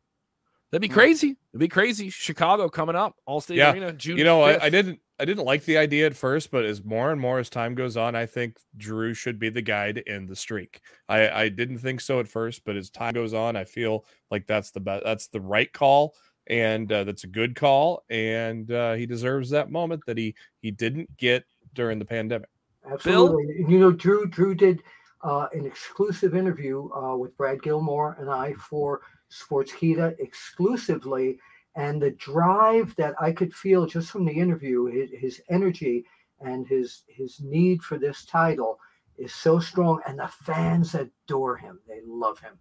That'd 0.72 0.82
be 0.82 0.90
crazy. 0.90 1.38
It'd 1.54 1.60
be 1.60 1.68
crazy. 1.68 2.10
Chicago 2.10 2.70
coming 2.70 2.96
up, 2.96 3.16
Allstate 3.28 3.56
yeah. 3.56 3.72
Arena, 3.72 3.94
June. 3.94 4.18
You 4.18 4.24
know, 4.24 4.42
I, 4.42 4.66
I, 4.66 4.70
didn't 4.70 5.00
I 5.22 5.25
didn't 5.25 5.46
like 5.46 5.66
the 5.66 5.78
idea 5.78 6.08
at 6.08 6.16
first, 6.16 6.50
but 6.50 6.66
as 6.66 6.84
more 6.84 7.12
and 7.12 7.22
more 7.22 7.38
as 7.38 7.48
time 7.48 7.75
goes 7.75 7.96
on, 7.96 8.16
I 8.16 8.25
think 8.25 8.58
Drew 8.75 9.13
should 9.13 9.38
be 9.38 9.50
the 9.50 9.62
guy 9.62 9.92
to 9.92 10.10
end 10.10 10.28
the 10.28 10.36
streak. 10.36 10.82
I, 11.08 11.30
I 11.30 11.50
didn't 11.50 11.78
think 11.78 12.01
so 12.01 12.20
at 12.20 12.28
first, 12.28 12.66
but 12.66 12.75
as 12.75 12.90
time 12.90 13.13
goes 13.13 13.32
on, 13.36 13.56
I 13.56 13.63
feel 13.63 14.06
like 14.32 14.48
that's 14.48 14.72
the 14.72 14.80
best. 14.80 15.04
That's 15.06 15.28
the 15.28 15.40
right 15.40 15.72
call, 15.72 16.16
and 16.48 16.92
uh, 16.92 17.04
that's 17.04 17.24
a 17.24 17.28
good 17.28 17.56
call, 17.56 18.04
and 18.10 18.72
uh, 18.72 18.94
he 18.94 19.06
deserves 19.06 19.51
that 19.51 19.70
moment 19.70 20.04
that 20.08 20.18
he 20.18 20.34
he 20.60 20.72
didn't 20.72 21.16
get 21.18 21.46
during 21.75 22.00
the 22.00 22.06
pandemic. 22.06 22.50
Absolutely. 22.92 23.46
Bill? 23.46 23.70
You 23.70 23.78
know, 23.78 23.92
Drew 23.92 24.25
Drew 24.25 24.56
did 24.56 24.82
uh, 25.24 25.50
an 25.54 25.68
exclusive 25.68 26.36
interview 26.36 26.90
uh, 26.94 27.16
with 27.16 27.38
Brad 27.38 27.62
Gilmore 27.62 28.18
and 28.20 28.28
I 28.28 28.54
for 28.54 29.01
Sportskeeda 29.32 30.20
exclusively. 30.20 31.38
And 31.75 32.01
the 32.01 32.12
drive 32.12 32.96
that 32.98 33.16
I 33.22 33.32
could 33.32 33.54
feel 33.54 33.86
just 33.86 34.12
from 34.12 34.25
the 34.25 34.34
interview, 34.34 34.86
his, 34.86 35.10
his 35.12 35.42
energy 35.50 36.06
and 36.42 36.68
his 36.68 37.04
his 37.08 37.40
need 37.42 37.82
for 37.82 37.98
this 37.98 38.25
title 38.25 38.78
is 39.18 39.34
so 39.34 39.60
strong, 39.60 40.01
and 40.08 40.20
the 40.20 40.28
fans 40.28 40.96
adore 40.96 41.58
him. 41.58 41.80
They 41.88 42.01
love 42.06 42.40
him. 42.40 42.58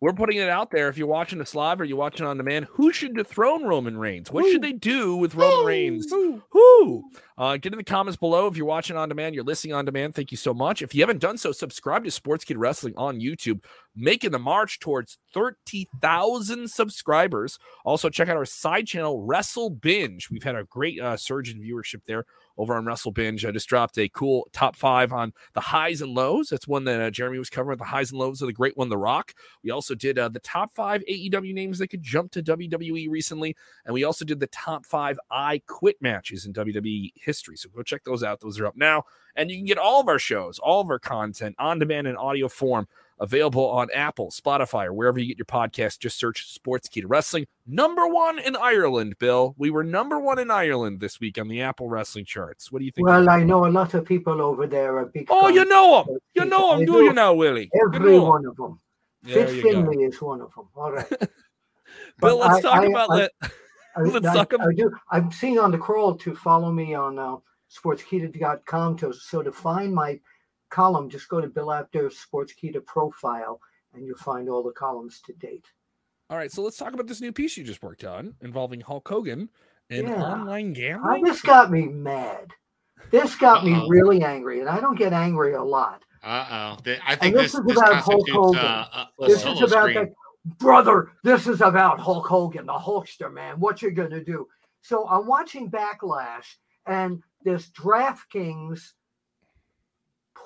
We're 0.00 0.12
putting 0.12 0.38
it 0.38 0.48
out 0.48 0.70
there. 0.70 0.88
If 0.88 0.96
you're 0.96 1.08
watching 1.08 1.40
this 1.40 1.56
live 1.56 1.80
or 1.80 1.84
you're 1.84 1.98
watching 1.98 2.24
on 2.24 2.36
demand, 2.36 2.66
who 2.70 2.92
should 2.92 3.16
dethrone 3.16 3.64
Roman 3.64 3.98
Reigns? 3.98 4.30
What 4.30 4.44
Ooh. 4.44 4.52
should 4.52 4.62
they 4.62 4.72
do 4.72 5.16
with 5.16 5.34
Roman 5.34 5.58
Ooh. 5.58 5.66
Reigns? 5.66 6.06
Who? 6.10 7.10
Uh, 7.36 7.56
get 7.56 7.72
in 7.72 7.78
the 7.78 7.84
comments 7.84 8.16
below. 8.16 8.46
If 8.46 8.56
you're 8.56 8.66
watching 8.66 8.96
on 8.96 9.08
demand, 9.08 9.34
you're 9.34 9.44
listening 9.44 9.74
on 9.74 9.84
demand. 9.84 10.14
Thank 10.14 10.30
you 10.30 10.36
so 10.36 10.54
much. 10.54 10.82
If 10.82 10.94
you 10.94 11.02
haven't 11.02 11.20
done 11.20 11.36
so, 11.36 11.50
subscribe 11.50 12.04
to 12.04 12.10
Sportskeeda 12.10 12.58
Wrestling 12.58 12.94
on 12.96 13.18
YouTube, 13.18 13.64
making 13.96 14.30
the 14.30 14.38
march 14.38 14.78
towards 14.78 15.18
30,000 15.34 16.70
subscribers. 16.70 17.58
Also, 17.84 18.08
check 18.08 18.28
out 18.28 18.36
our 18.36 18.44
side 18.44 18.86
channel, 18.86 19.24
Wrestle 19.24 19.70
Binge. 19.70 20.30
We've 20.30 20.44
had 20.44 20.54
a 20.54 20.64
great 20.64 21.00
uh, 21.00 21.16
surge 21.16 21.50
in 21.50 21.60
viewership 21.60 22.02
there 22.06 22.24
over 22.58 22.74
on 22.74 22.84
Wrestle 22.84 23.12
Binge. 23.12 23.46
I 23.46 23.52
just 23.52 23.68
dropped 23.68 23.96
a 23.98 24.08
cool 24.08 24.48
top 24.52 24.76
five 24.76 25.12
on 25.12 25.32
the 25.54 25.60
highs 25.60 26.02
and 26.02 26.12
lows. 26.12 26.48
That's 26.48 26.68
one 26.68 26.84
that 26.84 27.00
uh, 27.00 27.10
Jeremy 27.10 27.38
was 27.38 27.48
covering. 27.48 27.78
The 27.78 27.84
highs 27.84 28.10
and 28.10 28.18
lows 28.18 28.42
of 28.42 28.48
the 28.48 28.52
great 28.52 28.76
one, 28.76 28.88
The 28.88 28.98
Rock. 28.98 29.32
We 29.62 29.70
also 29.70 29.94
did 29.94 30.18
uh, 30.18 30.28
the 30.28 30.40
top 30.40 30.72
five 30.74 31.02
AEW 31.08 31.54
names 31.54 31.78
that 31.78 31.88
could 31.88 32.02
jump 32.02 32.32
to 32.32 32.42
WWE 32.42 33.08
recently, 33.08 33.56
and 33.86 33.94
we 33.94 34.04
also 34.04 34.24
did 34.24 34.40
the 34.40 34.48
top 34.48 34.84
five 34.84 35.18
I 35.30 35.62
Quit 35.66 36.02
matches 36.02 36.44
in 36.44 36.52
WWE 36.52 37.12
history. 37.14 37.56
So 37.56 37.68
go 37.68 37.82
check 37.82 38.04
those 38.04 38.22
out. 38.22 38.40
Those 38.40 38.58
are 38.58 38.66
up 38.66 38.76
now, 38.76 39.04
and 39.36 39.50
you 39.50 39.56
can 39.56 39.66
get 39.66 39.78
all 39.78 40.00
of 40.00 40.08
our 40.08 40.18
shows, 40.18 40.58
all 40.58 40.80
of 40.80 40.90
our 40.90 40.98
content 40.98 41.54
on 41.58 41.78
demand 41.78 42.08
in 42.08 42.16
audio 42.16 42.48
form 42.48 42.88
available 43.20 43.68
on 43.68 43.88
Apple, 43.94 44.30
Spotify, 44.30 44.86
or 44.86 44.92
wherever 44.92 45.18
you 45.18 45.26
get 45.26 45.38
your 45.38 45.44
podcast. 45.44 45.98
Just 45.98 46.18
search 46.18 46.46
sports 46.46 46.88
Sportskeeda 46.88 47.04
Wrestling. 47.06 47.46
Number 47.66 48.06
one 48.06 48.38
in 48.38 48.56
Ireland, 48.56 49.18
Bill. 49.18 49.54
We 49.58 49.70
were 49.70 49.84
number 49.84 50.18
one 50.18 50.38
in 50.38 50.50
Ireland 50.50 51.00
this 51.00 51.20
week 51.20 51.38
on 51.38 51.48
the 51.48 51.62
Apple 51.62 51.88
Wrestling 51.88 52.24
charts. 52.24 52.70
What 52.70 52.80
do 52.80 52.84
you 52.84 52.92
think? 52.92 53.06
Well, 53.06 53.28
I 53.28 53.42
know 53.42 53.66
a 53.66 53.68
lot 53.68 53.94
of 53.94 54.04
people 54.04 54.40
over 54.40 54.66
there 54.66 54.98
are 54.98 55.06
big. 55.06 55.28
Oh, 55.30 55.48
you 55.48 55.64
know 55.64 56.04
them. 56.04 56.18
You 56.34 56.44
know 56.44 56.76
them, 56.76 56.86
do, 56.86 56.92
do 56.92 57.02
you 57.04 57.12
now, 57.12 57.34
Willie? 57.34 57.70
Every 57.84 57.98
you 57.98 58.18
know 58.18 58.24
one 58.24 58.46
of 58.46 58.56
them. 58.56 58.80
Fit 59.24 59.62
Finlay 59.62 59.96
go. 59.96 60.02
is 60.02 60.22
one 60.22 60.40
of 60.40 60.54
them. 60.54 60.68
All 60.74 60.92
right. 60.92 61.08
Bill, 62.20 62.38
let's 62.38 62.56
I, 62.56 62.60
talk 62.60 62.82
I, 62.82 62.86
about 62.86 63.08
that. 63.10 63.32
let's 63.96 64.26
I, 64.26 64.34
talk 64.34 64.52
about. 64.52 64.68
I 64.68 64.74
do. 64.74 64.90
I'm 65.10 65.32
seeing 65.32 65.58
on 65.58 65.70
the 65.70 65.78
crawl 65.78 66.16
to 66.16 66.34
follow 66.34 66.70
me 66.70 66.94
on 66.94 67.18
uh, 67.18 67.36
sportskeeda.com 67.70 68.96
to 68.98 69.12
so 69.12 69.42
to 69.42 69.52
find 69.52 69.94
my 69.94 70.18
column, 70.70 71.08
just 71.08 71.28
go 71.28 71.40
to 71.40 71.48
Bill 71.48 71.72
Apter 71.72 72.10
Sportskeeda 72.10 72.84
profile 72.84 73.60
and 73.94 74.06
you'll 74.06 74.18
find 74.18 74.48
all 74.48 74.62
the 74.62 74.72
columns 74.72 75.20
to 75.26 75.32
date. 75.34 75.66
All 76.30 76.36
right, 76.36 76.52
so 76.52 76.62
let's 76.62 76.76
talk 76.76 76.92
about 76.92 77.06
this 77.06 77.20
new 77.20 77.32
piece 77.32 77.56
you 77.56 77.64
just 77.64 77.82
worked 77.82 78.04
on 78.04 78.34
involving 78.42 78.80
Hulk 78.80 79.08
Hogan 79.08 79.48
and 79.90 80.08
yeah. 80.08 80.22
online 80.22 80.74
gambling. 80.74 81.24
this 81.24 81.40
got 81.40 81.70
me 81.70 81.86
mad. 81.86 82.48
This 83.10 83.34
got 83.36 83.58
Uh-oh. 83.58 83.66
me 83.66 83.86
really 83.88 84.22
angry, 84.22 84.60
and 84.60 84.68
I 84.68 84.80
don't 84.80 84.98
get 84.98 85.12
angry 85.12 85.54
a 85.54 85.62
lot. 85.62 86.02
Uh 86.22 86.76
oh. 86.84 86.92
I 87.06 87.14
think 87.14 87.36
this, 87.36 87.52
this, 87.52 87.60
is 87.60 87.76
about 87.76 87.94
Hulk 88.02 88.28
Hogan. 88.28 88.58
Uh, 88.58 89.06
this 89.20 89.46
is 89.46 89.62
about 89.62 89.94
the, 89.94 90.12
brother. 90.58 91.12
This 91.24 91.46
is 91.46 91.60
about 91.60 92.00
Hulk 92.00 92.26
Hogan, 92.26 92.66
the 92.66 92.72
Hulkster 92.72 93.32
man. 93.32 93.58
What 93.60 93.80
you're 93.80 93.92
gonna 93.92 94.22
do? 94.22 94.46
So 94.82 95.08
I'm 95.08 95.26
watching 95.26 95.70
Backlash, 95.70 96.56
and 96.86 97.22
this 97.44 97.70
DraftKings 97.70 98.80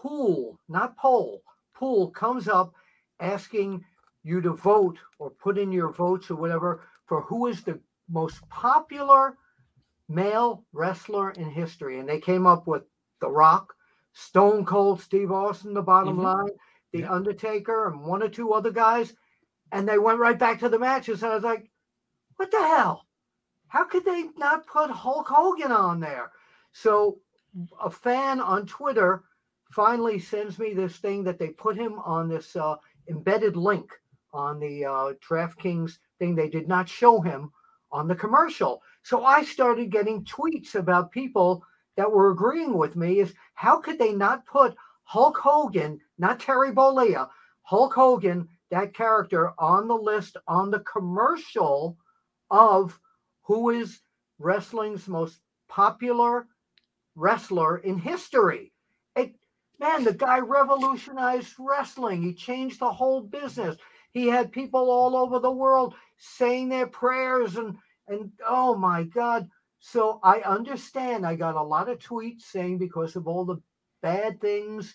pool, 0.03 0.59
not 0.69 0.97
poll, 0.97 1.43
pool 1.75 2.11
comes 2.11 2.49
up 2.49 2.75
asking 3.21 3.85
you 4.25 4.41
to 4.41 4.53
vote 4.53 4.99
or 5.19 5.31
put 5.31 5.59
in 5.59 5.71
your 5.71 5.93
votes 5.93 6.31
or 6.31 6.37
whatever 6.37 6.83
for 7.07 7.23
who 7.23 7.47
is 7.47 7.63
the 7.63 7.79
most 8.11 8.47
popular 8.49 9.37
male 10.09 10.65
wrestler 10.73 11.31
in 11.31 11.49
history. 11.49 11.99
And 11.99 12.09
they 12.09 12.21
came 12.21 12.47
up 12.47 12.67
with 12.67 12.83
The 13.21 13.31
Rock, 13.31 13.75
Stone 14.13 14.67
Cold 14.67 15.01
Steve 15.01 15.31
Austin, 15.31 15.75
the 15.75 15.83
bottom 15.83 16.17
mm-hmm. 16.17 16.25
line, 16.25 16.51
The 16.93 17.01
yeah. 17.01 17.13
Undertaker, 17.13 17.89
and 17.89 18.05
one 18.05 18.23
or 18.23 18.29
two 18.29 18.53
other 18.53 18.71
guys. 18.71 19.15
And 19.71 19.89
they 19.89 19.99
went 19.99 20.19
right 20.19 20.39
back 20.39 20.59
to 20.61 20.69
the 20.69 20.79
matches. 20.79 21.23
And 21.23 21.33
I 21.33 21.35
was 21.37 21.45
like, 21.45 21.71
what 22.37 22.51
the 22.51 22.59
hell? 22.59 23.07
How 23.69 23.85
could 23.85 24.05
they 24.05 24.25
not 24.37 24.67
put 24.67 24.91
Hulk 24.91 25.29
Hogan 25.29 25.73
on 25.73 26.01
there? 26.01 26.31
So 26.73 27.21
a 27.83 27.91
fan 27.91 28.41
on 28.41 28.67
Twitter 28.67 29.25
finally 29.73 30.19
sends 30.19 30.59
me 30.59 30.75
this 30.75 30.97
thing 30.97 31.25
that 31.25 31.39
they 31.39 31.49
put 31.49 31.77
him 31.77 31.99
on 32.05 32.29
this 32.29 32.55
uh, 32.57 32.77
embedded 33.09 33.57
link 33.57 33.91
on 34.33 34.61
the 34.61 34.85
uh, 34.85 35.13
DraftKings 35.27 35.99
thing. 36.19 36.35
They 36.35 36.49
did 36.49 36.69
not 36.69 36.89
show 36.89 37.21
him 37.21 37.51
on 37.91 38.09
the 38.09 38.15
commercial. 38.15 38.83
So 39.03 39.25
I 39.25 39.45
started 39.45 39.91
getting 39.91 40.25
tweets 40.25 40.75
about 40.75 41.11
people 41.11 41.65
that 41.97 42.11
were 42.11 42.31
agreeing 42.31 42.77
with 42.77 42.97
me 42.97 43.21
is 43.21 43.35
how 43.55 43.81
could 43.81 43.99
they 43.99 44.13
not 44.13 44.47
put 44.47 44.75
Hulk 45.05 45.37
Hogan, 45.37 46.01
not 46.19 46.41
Terry 46.41 46.73
Bollea, 46.73 47.29
Hulk 47.63 47.93
Hogan, 47.93 48.49
that 48.71 48.95
character 48.95 49.53
on 49.59 49.89
the 49.89 49.95
list 49.95 50.37
on 50.49 50.71
the 50.71 50.81
commercial 50.81 51.99
of 52.51 52.99
who 53.43 53.71
is 53.71 54.01
wrestling's 54.39 55.09
most 55.09 55.41
popular 55.69 56.47
wrestler 57.15 57.79
in 57.79 57.99
history. 57.99 58.73
Man, 59.83 60.05
the 60.05 60.15
guy 60.15 60.39
revolutionized 60.39 61.55
wrestling. 61.59 62.23
He 62.23 62.35
changed 62.35 62.79
the 62.79 62.93
whole 62.93 63.21
business. 63.21 63.77
He 64.13 64.29
had 64.29 64.53
people 64.53 64.91
all 64.91 65.17
over 65.17 65.41
the 65.41 65.51
world 65.51 65.95
saying 66.19 66.69
their 66.69 66.87
prayers 66.87 67.57
and 67.57 67.77
and 68.07 68.31
oh 68.49 68.77
my 68.77 69.03
God. 69.03 69.49
So 69.81 70.21
I 70.23 70.41
understand. 70.43 71.27
I 71.27 71.35
got 71.35 71.57
a 71.57 71.63
lot 71.63 71.89
of 71.89 71.99
tweets 71.99 72.43
saying 72.43 72.79
because 72.79 73.17
of 73.17 73.27
all 73.27 73.45
the 73.45 73.61
bad 74.03 74.41
things 74.41 74.95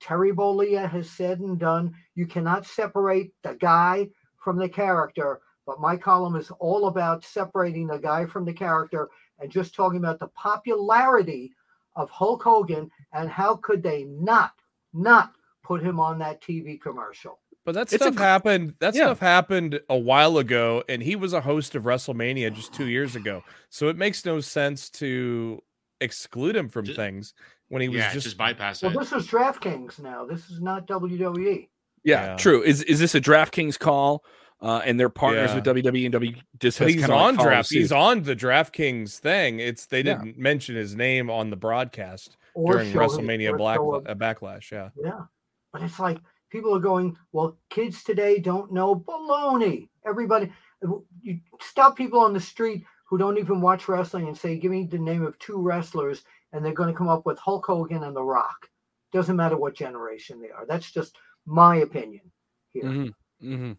Terry 0.00 0.32
Bollea 0.32 0.88
has 0.88 1.10
said 1.10 1.40
and 1.40 1.58
done, 1.58 1.94
you 2.14 2.26
cannot 2.26 2.64
separate 2.64 3.32
the 3.42 3.54
guy 3.54 4.08
from 4.36 4.56
the 4.56 4.68
character. 4.68 5.40
But 5.66 5.80
my 5.80 5.96
column 5.96 6.36
is 6.36 6.52
all 6.60 6.86
about 6.86 7.24
separating 7.24 7.88
the 7.88 7.98
guy 7.98 8.24
from 8.24 8.44
the 8.44 8.52
character 8.52 9.10
and 9.40 9.50
just 9.50 9.74
talking 9.74 9.98
about 9.98 10.20
the 10.20 10.28
popularity 10.28 11.52
of 11.96 12.08
Hulk 12.10 12.44
Hogan 12.44 12.90
and 13.12 13.28
how 13.28 13.56
could 13.56 13.82
they 13.82 14.04
not 14.04 14.52
not 14.92 15.32
put 15.62 15.82
him 15.82 16.00
on 16.00 16.18
that 16.18 16.40
TV 16.40 16.80
commercial? 16.80 17.38
But 17.64 17.74
that 17.74 17.90
stuff 17.90 18.16
a, 18.16 18.18
happened. 18.18 18.74
That 18.80 18.94
yeah. 18.94 19.04
stuff 19.04 19.18
happened 19.18 19.80
a 19.90 19.98
while 19.98 20.38
ago, 20.38 20.82
and 20.88 21.02
he 21.02 21.16
was 21.16 21.32
a 21.32 21.40
host 21.40 21.74
of 21.74 21.82
WrestleMania 21.82 22.52
just 22.54 22.72
two 22.72 22.88
years 22.88 23.14
ago. 23.14 23.42
So 23.68 23.88
it 23.88 23.96
makes 23.96 24.24
no 24.24 24.40
sense 24.40 24.88
to 24.90 25.62
exclude 26.00 26.56
him 26.56 26.68
from 26.68 26.86
just, 26.86 26.96
things 26.96 27.34
when 27.68 27.82
he 27.82 27.88
was 27.88 27.98
yeah, 27.98 28.12
just, 28.12 28.24
just 28.24 28.38
bypass 28.38 28.82
well, 28.82 28.92
this 28.92 29.12
is 29.12 29.26
DraftKings 29.26 29.98
now. 29.98 30.24
This 30.24 30.48
is 30.48 30.60
not 30.60 30.86
WWE. 30.86 31.68
Yeah, 32.04 32.26
yeah, 32.26 32.36
true. 32.36 32.62
Is 32.62 32.82
is 32.84 33.00
this 33.00 33.14
a 33.14 33.20
DraftKings 33.20 33.78
call? 33.78 34.24
uh, 34.60 34.80
and 34.84 34.98
they're 34.98 35.08
partners 35.08 35.50
yeah. 35.50 35.56
with 35.56 35.64
WWE 35.64 36.04
and 36.04 36.12
W. 36.12 36.34
Just 36.58 36.78
he's 36.78 37.08
on 37.08 37.36
like 37.36 37.44
draft. 37.44 37.70
He's 37.70 37.92
on 37.92 38.24
the 38.24 38.34
DraftKings 38.34 39.18
thing. 39.18 39.60
It's 39.60 39.86
they 39.86 40.02
didn't 40.02 40.26
yeah. 40.26 40.32
mention 40.36 40.74
his 40.74 40.96
name 40.96 41.30
on 41.30 41.50
the 41.50 41.56
broadcast 41.56 42.36
or 42.58 42.72
during 42.72 42.92
WrestleMania 42.92 43.56
Black 43.56 43.78
uh, 43.78 44.14
Backlash. 44.14 44.72
Yeah, 44.72 44.90
yeah, 45.00 45.20
but 45.72 45.82
it's 45.82 46.00
like 46.00 46.18
people 46.50 46.74
are 46.74 46.80
going. 46.80 47.16
Well, 47.32 47.56
kids 47.70 48.02
today 48.02 48.40
don't 48.40 48.72
know 48.72 48.96
baloney. 48.96 49.88
Everybody, 50.04 50.52
you 51.22 51.40
stop 51.60 51.96
people 51.96 52.18
on 52.18 52.34
the 52.34 52.40
street 52.40 52.84
who 53.08 53.16
don't 53.16 53.38
even 53.38 53.60
watch 53.60 53.88
wrestling 53.88 54.26
and 54.26 54.36
say, 54.36 54.58
"Give 54.58 54.72
me 54.72 54.84
the 54.84 54.98
name 54.98 55.24
of 55.24 55.38
two 55.38 55.62
wrestlers," 55.62 56.24
and 56.52 56.64
they're 56.64 56.72
going 56.72 56.92
to 56.92 56.98
come 56.98 57.08
up 57.08 57.24
with 57.24 57.38
Hulk 57.38 57.64
Hogan 57.64 58.02
and 58.02 58.16
The 58.16 58.24
Rock. 58.24 58.68
Doesn't 59.12 59.36
matter 59.36 59.56
what 59.56 59.74
generation 59.74 60.40
they 60.40 60.50
are. 60.50 60.66
That's 60.66 60.90
just 60.90 61.16
my 61.46 61.76
opinion 61.76 62.30
here. 62.72 62.84
Mm-hmm. 62.84 63.52
Mm-hmm. 63.52 63.72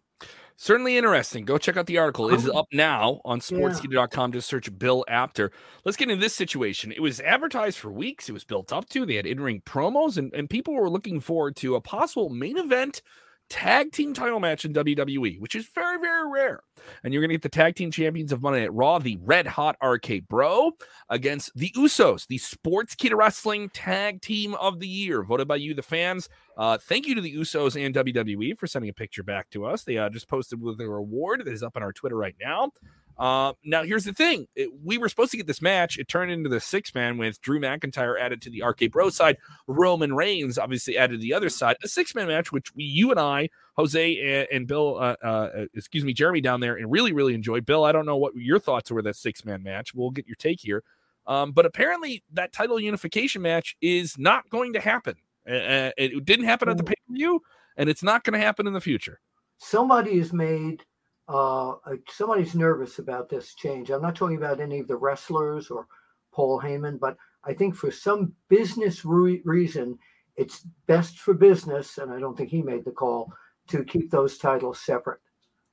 Certainly 0.61 0.97
interesting. 0.97 1.45
Go 1.45 1.57
check 1.57 1.77
out 1.77 1.85
the 1.85 1.99
article. 1.99 2.29
It 2.29 2.35
is 2.35 2.49
oh. 2.49 2.59
up 2.59 2.67
now 2.73 3.21
on 3.23 3.39
sportskeeda.com. 3.39 4.33
Just 4.33 4.49
search 4.49 4.77
Bill 4.77 5.05
Apter. 5.07 5.53
Let's 5.85 5.95
get 5.95 6.09
into 6.09 6.19
this 6.19 6.35
situation. 6.35 6.91
It 6.91 6.99
was 7.01 7.21
advertised 7.21 7.77
for 7.77 7.89
weeks. 7.89 8.27
It 8.27 8.33
was 8.33 8.43
built 8.43 8.73
up 8.73 8.89
to. 8.89 9.05
They 9.05 9.15
had 9.15 9.25
in 9.25 9.39
ring 9.39 9.61
promos, 9.65 10.17
and, 10.17 10.33
and 10.33 10.49
people 10.49 10.73
were 10.73 10.89
looking 10.89 11.21
forward 11.21 11.55
to 11.57 11.75
a 11.75 11.81
possible 11.81 12.27
main 12.27 12.57
event 12.57 13.01
tag 13.49 13.91
team 13.91 14.13
title 14.13 14.39
match 14.39 14.65
in 14.65 14.73
WWE, 14.73 15.39
which 15.39 15.55
is 15.55 15.67
very, 15.67 15.99
very 15.99 16.29
rare. 16.29 16.61
And 17.03 17.13
you're 17.13 17.21
going 17.21 17.29
to 17.29 17.35
get 17.35 17.41
the 17.41 17.49
tag 17.49 17.75
team 17.75 17.91
champions 17.91 18.31
of 18.31 18.41
Monday 18.41 18.61
Night 18.61 18.73
Raw, 18.73 18.99
the 18.99 19.17
Red 19.21 19.47
Hot 19.47 19.75
RK 19.83 20.27
Bro, 20.27 20.71
against 21.09 21.51
the 21.55 21.71
Usos, 21.75 22.27
the 22.27 22.37
Sportskeeda 22.37 23.15
Wrestling 23.15 23.69
Tag 23.69 24.21
Team 24.21 24.53
of 24.55 24.79
the 24.79 24.87
Year, 24.87 25.23
voted 25.23 25.47
by 25.47 25.57
you, 25.57 25.73
the 25.73 25.81
fans. 25.81 26.29
Uh, 26.57 26.77
thank 26.77 27.07
you 27.07 27.15
to 27.15 27.21
the 27.21 27.35
Usos 27.35 27.83
and 27.83 27.95
WWE 27.95 28.57
for 28.57 28.67
sending 28.67 28.89
a 28.89 28.93
picture 28.93 29.23
back 29.23 29.49
to 29.49 29.65
us. 29.65 29.83
They 29.83 29.97
uh, 29.97 30.09
just 30.09 30.27
posted 30.27 30.61
with 30.61 30.77
their 30.77 30.95
award 30.95 31.45
that 31.45 31.51
is 31.51 31.63
up 31.63 31.75
on 31.75 31.83
our 31.83 31.93
Twitter 31.93 32.17
right 32.17 32.35
now. 32.39 32.71
Uh, 33.19 33.51
now, 33.65 33.83
here's 33.83 34.05
the 34.05 34.13
thing: 34.13 34.47
it, 34.55 34.69
we 34.83 34.97
were 34.97 35.09
supposed 35.09 35.31
to 35.31 35.37
get 35.37 35.45
this 35.45 35.61
match. 35.61 35.97
It 35.97 36.07
turned 36.07 36.31
into 36.31 36.49
the 36.49 36.61
six 36.61 36.95
man 36.95 37.17
with 37.17 37.41
Drew 37.41 37.59
McIntyre 37.59 38.19
added 38.19 38.41
to 38.43 38.49
the 38.49 38.63
RK 38.63 38.91
Bro 38.91 39.09
side, 39.09 39.37
Roman 39.67 40.13
Reigns 40.13 40.57
obviously 40.57 40.97
added 40.97 41.15
to 41.15 41.21
the 41.21 41.33
other 41.33 41.49
side. 41.49 41.75
A 41.83 41.87
six 41.89 42.15
man 42.15 42.29
match, 42.29 42.53
which 42.53 42.73
we, 42.73 42.85
you 42.85 43.11
and 43.11 43.19
I, 43.19 43.49
Jose 43.75 44.19
and, 44.19 44.47
and 44.51 44.67
Bill, 44.67 44.97
uh, 44.97 45.15
uh, 45.21 45.65
excuse 45.73 46.05
me, 46.05 46.13
Jeremy 46.13 46.39
down 46.39 46.61
there, 46.61 46.77
and 46.77 46.89
really, 46.89 47.11
really 47.11 47.33
enjoyed. 47.33 47.65
Bill, 47.65 47.83
I 47.83 47.91
don't 47.91 48.05
know 48.05 48.17
what 48.17 48.35
your 48.35 48.59
thoughts 48.59 48.89
were 48.89 49.01
that 49.01 49.17
six 49.17 49.43
man 49.43 49.63
match. 49.63 49.93
We'll 49.93 50.11
get 50.11 50.25
your 50.25 50.37
take 50.37 50.61
here. 50.61 50.83
Um, 51.27 51.51
but 51.51 51.65
apparently, 51.65 52.23
that 52.33 52.53
title 52.53 52.79
unification 52.79 53.41
match 53.41 53.75
is 53.81 54.17
not 54.17 54.49
going 54.49 54.73
to 54.73 54.79
happen. 54.79 55.15
Uh, 55.45 55.91
it 55.97 56.23
didn't 56.23 56.45
happen 56.45 56.69
at 56.69 56.77
the 56.77 56.83
pay 56.83 56.95
per 57.07 57.13
view, 57.13 57.41
and 57.75 57.89
it's 57.89 58.03
not 58.03 58.23
going 58.23 58.39
to 58.39 58.45
happen 58.45 58.65
in 58.65 58.73
the 58.73 58.81
future. 58.81 59.19
Somebody 59.57 60.17
has 60.19 60.31
made 60.31 60.85
uh, 61.29 61.75
somebody's 62.09 62.55
nervous 62.55 62.97
about 62.97 63.29
this 63.29 63.53
change. 63.53 63.91
I'm 63.91 64.01
not 64.01 64.15
talking 64.15 64.37
about 64.37 64.59
any 64.59 64.79
of 64.79 64.87
the 64.87 64.97
wrestlers 64.97 65.69
or 65.69 65.85
Paul 66.33 66.59
Heyman, 66.59 66.99
but 66.99 67.17
I 67.43 67.53
think 67.53 67.75
for 67.75 67.91
some 67.91 68.33
business 68.49 69.05
re- 69.05 69.41
reason, 69.45 69.99
it's 70.35 70.65
best 70.87 71.19
for 71.19 71.35
business, 71.35 71.99
and 71.99 72.11
I 72.11 72.19
don't 72.19 72.35
think 72.35 72.49
he 72.49 72.63
made 72.63 72.83
the 72.83 72.91
call 72.91 73.31
to 73.67 73.83
keep 73.83 74.09
those 74.09 74.39
titles 74.39 74.81
separate. 74.81 75.19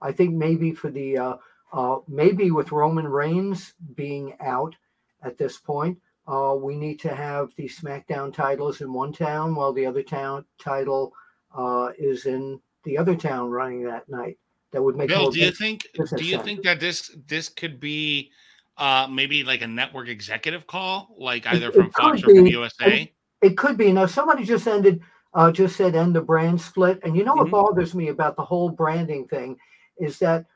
I 0.02 0.12
think 0.12 0.34
maybe 0.34 0.72
for 0.72 0.90
the 0.90 1.16
uh, 1.16 1.36
uh, 1.72 1.98
maybe 2.06 2.50
with 2.50 2.72
Roman 2.72 3.08
Reigns 3.08 3.72
being 3.94 4.34
out 4.40 4.76
at 5.22 5.38
this 5.38 5.56
point, 5.56 5.98
uh, 6.28 6.54
we 6.60 6.76
need 6.76 7.00
to 7.00 7.14
have 7.14 7.48
the 7.56 7.68
SmackDown 7.68 8.32
titles 8.32 8.82
in 8.82 8.92
one 8.92 9.12
town 9.12 9.54
while 9.54 9.72
the 9.72 9.86
other 9.86 10.02
town 10.02 10.44
title 10.58 11.14
uh, 11.56 11.92
is 11.98 12.26
in 12.26 12.60
the 12.84 12.98
other 12.98 13.16
town 13.16 13.50
running 13.50 13.84
that 13.84 14.08
night 14.08 14.38
that 14.72 14.82
would 14.82 14.96
make. 14.96 15.08
Bill, 15.08 15.30
do 15.30 15.40
you 15.40 15.50
think? 15.50 15.86
Do 15.94 16.24
you 16.24 16.32
sense. 16.32 16.42
think 16.44 16.62
that 16.62 16.80
this 16.80 17.16
this 17.26 17.48
could 17.48 17.80
be 17.80 18.30
uh, 18.76 19.08
maybe 19.10 19.44
like 19.44 19.62
a 19.62 19.66
network 19.66 20.08
executive 20.08 20.66
call, 20.66 21.14
like 21.18 21.46
either 21.46 21.68
it, 21.68 21.74
from 21.74 21.86
it 21.86 21.94
Fox 21.94 22.22
or 22.22 22.34
from 22.34 22.46
USA? 22.46 23.12
It 23.42 23.56
could 23.56 23.76
be. 23.76 23.92
Now, 23.92 24.06
somebody 24.06 24.44
just 24.44 24.66
ended, 24.66 25.00
uh, 25.34 25.52
just 25.52 25.76
said 25.76 25.94
end 25.94 26.14
the 26.14 26.20
brand 26.20 26.60
split, 26.60 27.00
and 27.04 27.16
you 27.16 27.24
know 27.24 27.34
mm-hmm. 27.34 27.50
what 27.50 27.66
bothers 27.68 27.94
me 27.94 28.08
about 28.08 28.36
the 28.36 28.44
whole 28.44 28.68
branding 28.70 29.26
thing 29.28 29.56
is 29.98 30.18
that 30.18 30.46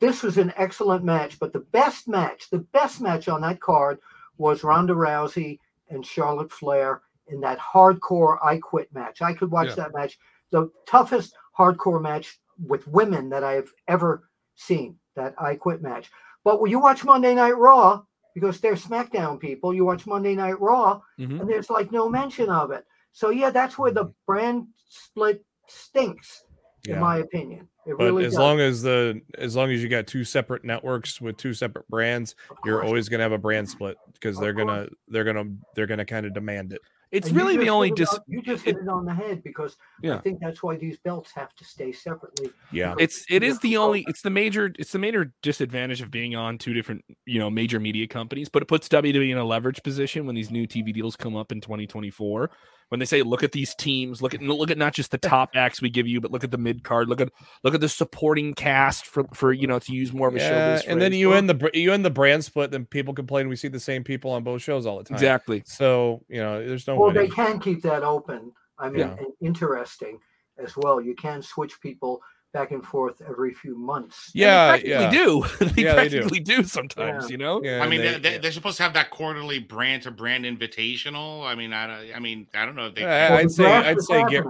this 0.00 0.22
was 0.22 0.38
an 0.38 0.52
excellent 0.56 1.04
match, 1.04 1.38
but 1.38 1.52
the 1.52 1.60
best 1.60 2.08
match, 2.08 2.50
the 2.50 2.58
best 2.58 3.00
match 3.00 3.28
on 3.28 3.40
that 3.42 3.60
card 3.60 3.98
was 4.38 4.64
Ronda 4.64 4.94
Rousey 4.94 5.58
and 5.90 6.04
Charlotte 6.04 6.50
Flair 6.50 7.02
in 7.28 7.40
that 7.40 7.58
hardcore 7.58 8.38
I 8.42 8.58
Quit 8.58 8.92
match. 8.92 9.22
I 9.22 9.32
could 9.32 9.50
watch 9.50 9.68
yeah. 9.68 9.74
that 9.74 9.94
match, 9.94 10.18
the 10.50 10.70
toughest 10.86 11.34
hardcore 11.56 12.02
match 12.02 12.40
with 12.66 12.86
women 12.86 13.30
that 13.30 13.44
I've 13.44 13.72
ever 13.88 14.28
seen. 14.54 14.96
That 15.16 15.34
I 15.38 15.56
Quit 15.56 15.82
match. 15.82 16.10
But 16.44 16.60
when 16.60 16.70
you 16.70 16.78
watch 16.78 17.04
Monday 17.04 17.34
Night 17.34 17.56
Raw, 17.56 18.02
because 18.34 18.60
they're 18.60 18.74
SmackDown 18.74 19.38
people, 19.38 19.74
you 19.74 19.84
watch 19.84 20.06
Monday 20.06 20.34
Night 20.34 20.58
Raw, 20.60 21.00
mm-hmm. 21.18 21.40
and 21.40 21.48
there's 21.48 21.70
like 21.70 21.92
no 21.92 22.08
mention 22.08 22.48
of 22.48 22.70
it. 22.70 22.84
So 23.12 23.30
yeah, 23.30 23.50
that's 23.50 23.78
where 23.78 23.90
the 23.90 24.12
brand 24.26 24.68
split 24.88 25.44
stinks, 25.68 26.44
yeah. 26.86 26.94
in 26.94 27.00
my 27.00 27.18
opinion. 27.18 27.68
It 27.84 27.98
but 27.98 28.04
really 28.04 28.24
as 28.24 28.32
does. 28.32 28.38
long 28.38 28.60
as 28.60 28.82
the 28.82 29.20
as 29.36 29.56
long 29.56 29.70
as 29.70 29.82
you 29.82 29.88
got 29.88 30.06
two 30.06 30.24
separate 30.24 30.64
networks 30.64 31.20
with 31.20 31.36
two 31.36 31.52
separate 31.52 31.88
brands, 31.88 32.36
you're 32.64 32.84
always 32.84 33.08
gonna 33.08 33.24
have 33.24 33.32
a 33.32 33.38
brand 33.38 33.68
split 33.68 33.96
because 34.12 34.38
they're 34.38 34.52
gonna 34.52 34.88
they're 35.08 35.24
gonna 35.24 35.44
they're 35.74 35.86
gonna 35.86 36.04
kind 36.04 36.24
of 36.24 36.32
demand 36.32 36.72
it. 36.72 36.80
It's 37.12 37.28
and 37.28 37.36
really 37.36 37.58
the 37.58 37.68
only 37.68 37.90
dis- 37.90 38.18
you 38.26 38.40
just 38.40 38.64
hit 38.64 38.76
it 38.76 38.88
on 38.88 39.04
the 39.04 39.12
head 39.12 39.42
because 39.44 39.76
yeah. 40.02 40.16
I 40.16 40.18
think 40.20 40.40
that's 40.40 40.62
why 40.62 40.76
these 40.76 40.96
belts 40.96 41.30
have 41.32 41.54
to 41.56 41.64
stay 41.64 41.92
separately. 41.92 42.50
Yeah, 42.72 42.94
it's 42.98 43.26
it 43.28 43.42
is 43.42 43.58
the 43.58 43.76
only 43.76 44.02
it's 44.08 44.22
the 44.22 44.30
major 44.30 44.72
it's 44.78 44.92
the 44.92 44.98
major 44.98 45.34
disadvantage 45.42 46.00
of 46.00 46.10
being 46.10 46.34
on 46.34 46.56
two 46.56 46.72
different 46.72 47.04
you 47.26 47.38
know 47.38 47.50
major 47.50 47.78
media 47.78 48.06
companies, 48.06 48.48
but 48.48 48.62
it 48.62 48.66
puts 48.66 48.88
WWE 48.88 49.30
in 49.30 49.36
a 49.36 49.44
leverage 49.44 49.82
position 49.82 50.24
when 50.24 50.34
these 50.34 50.50
new 50.50 50.66
TV 50.66 50.92
deals 50.92 51.14
come 51.14 51.36
up 51.36 51.52
in 51.52 51.60
2024 51.60 52.50
when 52.88 52.98
they 53.00 53.06
say 53.06 53.22
look 53.22 53.42
at 53.42 53.52
these 53.52 53.74
teams, 53.74 54.20
look 54.22 54.34
at 54.34 54.42
look 54.42 54.70
at 54.70 54.78
not 54.78 54.94
just 54.94 55.10
the 55.10 55.18
top 55.18 55.50
acts 55.54 55.80
we 55.80 55.90
give 55.90 56.06
you, 56.06 56.20
but 56.20 56.30
look 56.30 56.44
at 56.44 56.50
the 56.50 56.58
mid 56.58 56.84
card, 56.84 57.08
look 57.08 57.20
at 57.20 57.30
look 57.64 57.74
at 57.74 57.80
the 57.80 57.88
supporting 57.88 58.54
cast 58.54 59.06
for 59.06 59.24
for 59.34 59.52
you 59.52 59.66
know 59.66 59.78
to 59.78 59.92
use 59.92 60.12
more 60.12 60.28
of 60.28 60.34
a 60.34 60.38
yeah, 60.38 60.78
show. 60.78 60.90
And 60.90 61.00
then 61.00 61.12
you 61.12 61.32
end 61.32 61.48
the 61.48 61.70
you 61.74 61.92
end 61.92 62.04
the 62.04 62.10
brand 62.10 62.44
split, 62.44 62.70
then 62.70 62.84
people 62.86 63.14
complain 63.14 63.48
we 63.48 63.56
see 63.56 63.68
the 63.68 63.80
same 63.80 64.04
people 64.04 64.30
on 64.32 64.42
both 64.42 64.62
shows 64.62 64.86
all 64.86 64.98
the 64.98 65.04
time. 65.04 65.16
Exactly. 65.16 65.62
So 65.66 66.22
you 66.28 66.40
know, 66.40 66.66
there's 66.66 66.86
no. 66.86 66.96
Well, 66.96 67.08
winning. 67.08 67.28
they 67.28 67.34
can 67.34 67.58
keep 67.58 67.82
that 67.82 68.02
open. 68.02 68.52
I 68.78 68.88
mean, 68.88 69.00
yeah. 69.00 69.16
interesting 69.40 70.18
as 70.58 70.76
well. 70.76 71.00
You 71.00 71.14
can 71.14 71.42
switch 71.42 71.80
people 71.80 72.20
back 72.52 72.70
and 72.70 72.84
forth 72.84 73.20
every 73.26 73.54
few 73.54 73.76
months. 73.76 74.30
Yeah, 74.34 74.76
they 74.76 74.88
yeah. 74.88 75.10
do. 75.10 75.44
they 75.60 75.84
yeah, 75.84 75.94
practically 75.94 76.38
they 76.40 76.44
do. 76.44 76.56
do. 76.58 76.64
sometimes, 76.64 77.24
yeah. 77.24 77.28
you 77.30 77.38
know. 77.38 77.62
Yeah, 77.62 77.82
I 77.82 77.88
mean, 77.88 78.22
they, 78.22 78.38
are 78.38 78.52
supposed 78.52 78.76
to 78.76 78.82
have 78.82 78.92
that 78.94 79.10
quarterly 79.10 79.58
brand 79.58 80.02
to 80.02 80.10
brand 80.10 80.44
invitational. 80.44 81.44
I 81.46 81.54
mean, 81.54 81.72
I, 81.72 82.12
I 82.12 82.18
mean, 82.18 82.46
I 82.54 82.64
don't 82.64 82.76
know 82.76 82.86
if 82.86 82.94
they. 82.94 83.04
I'd 83.04 83.50
say, 83.50 83.64
I'd 83.64 84.00
say 84.00 84.24
get, 84.28 84.44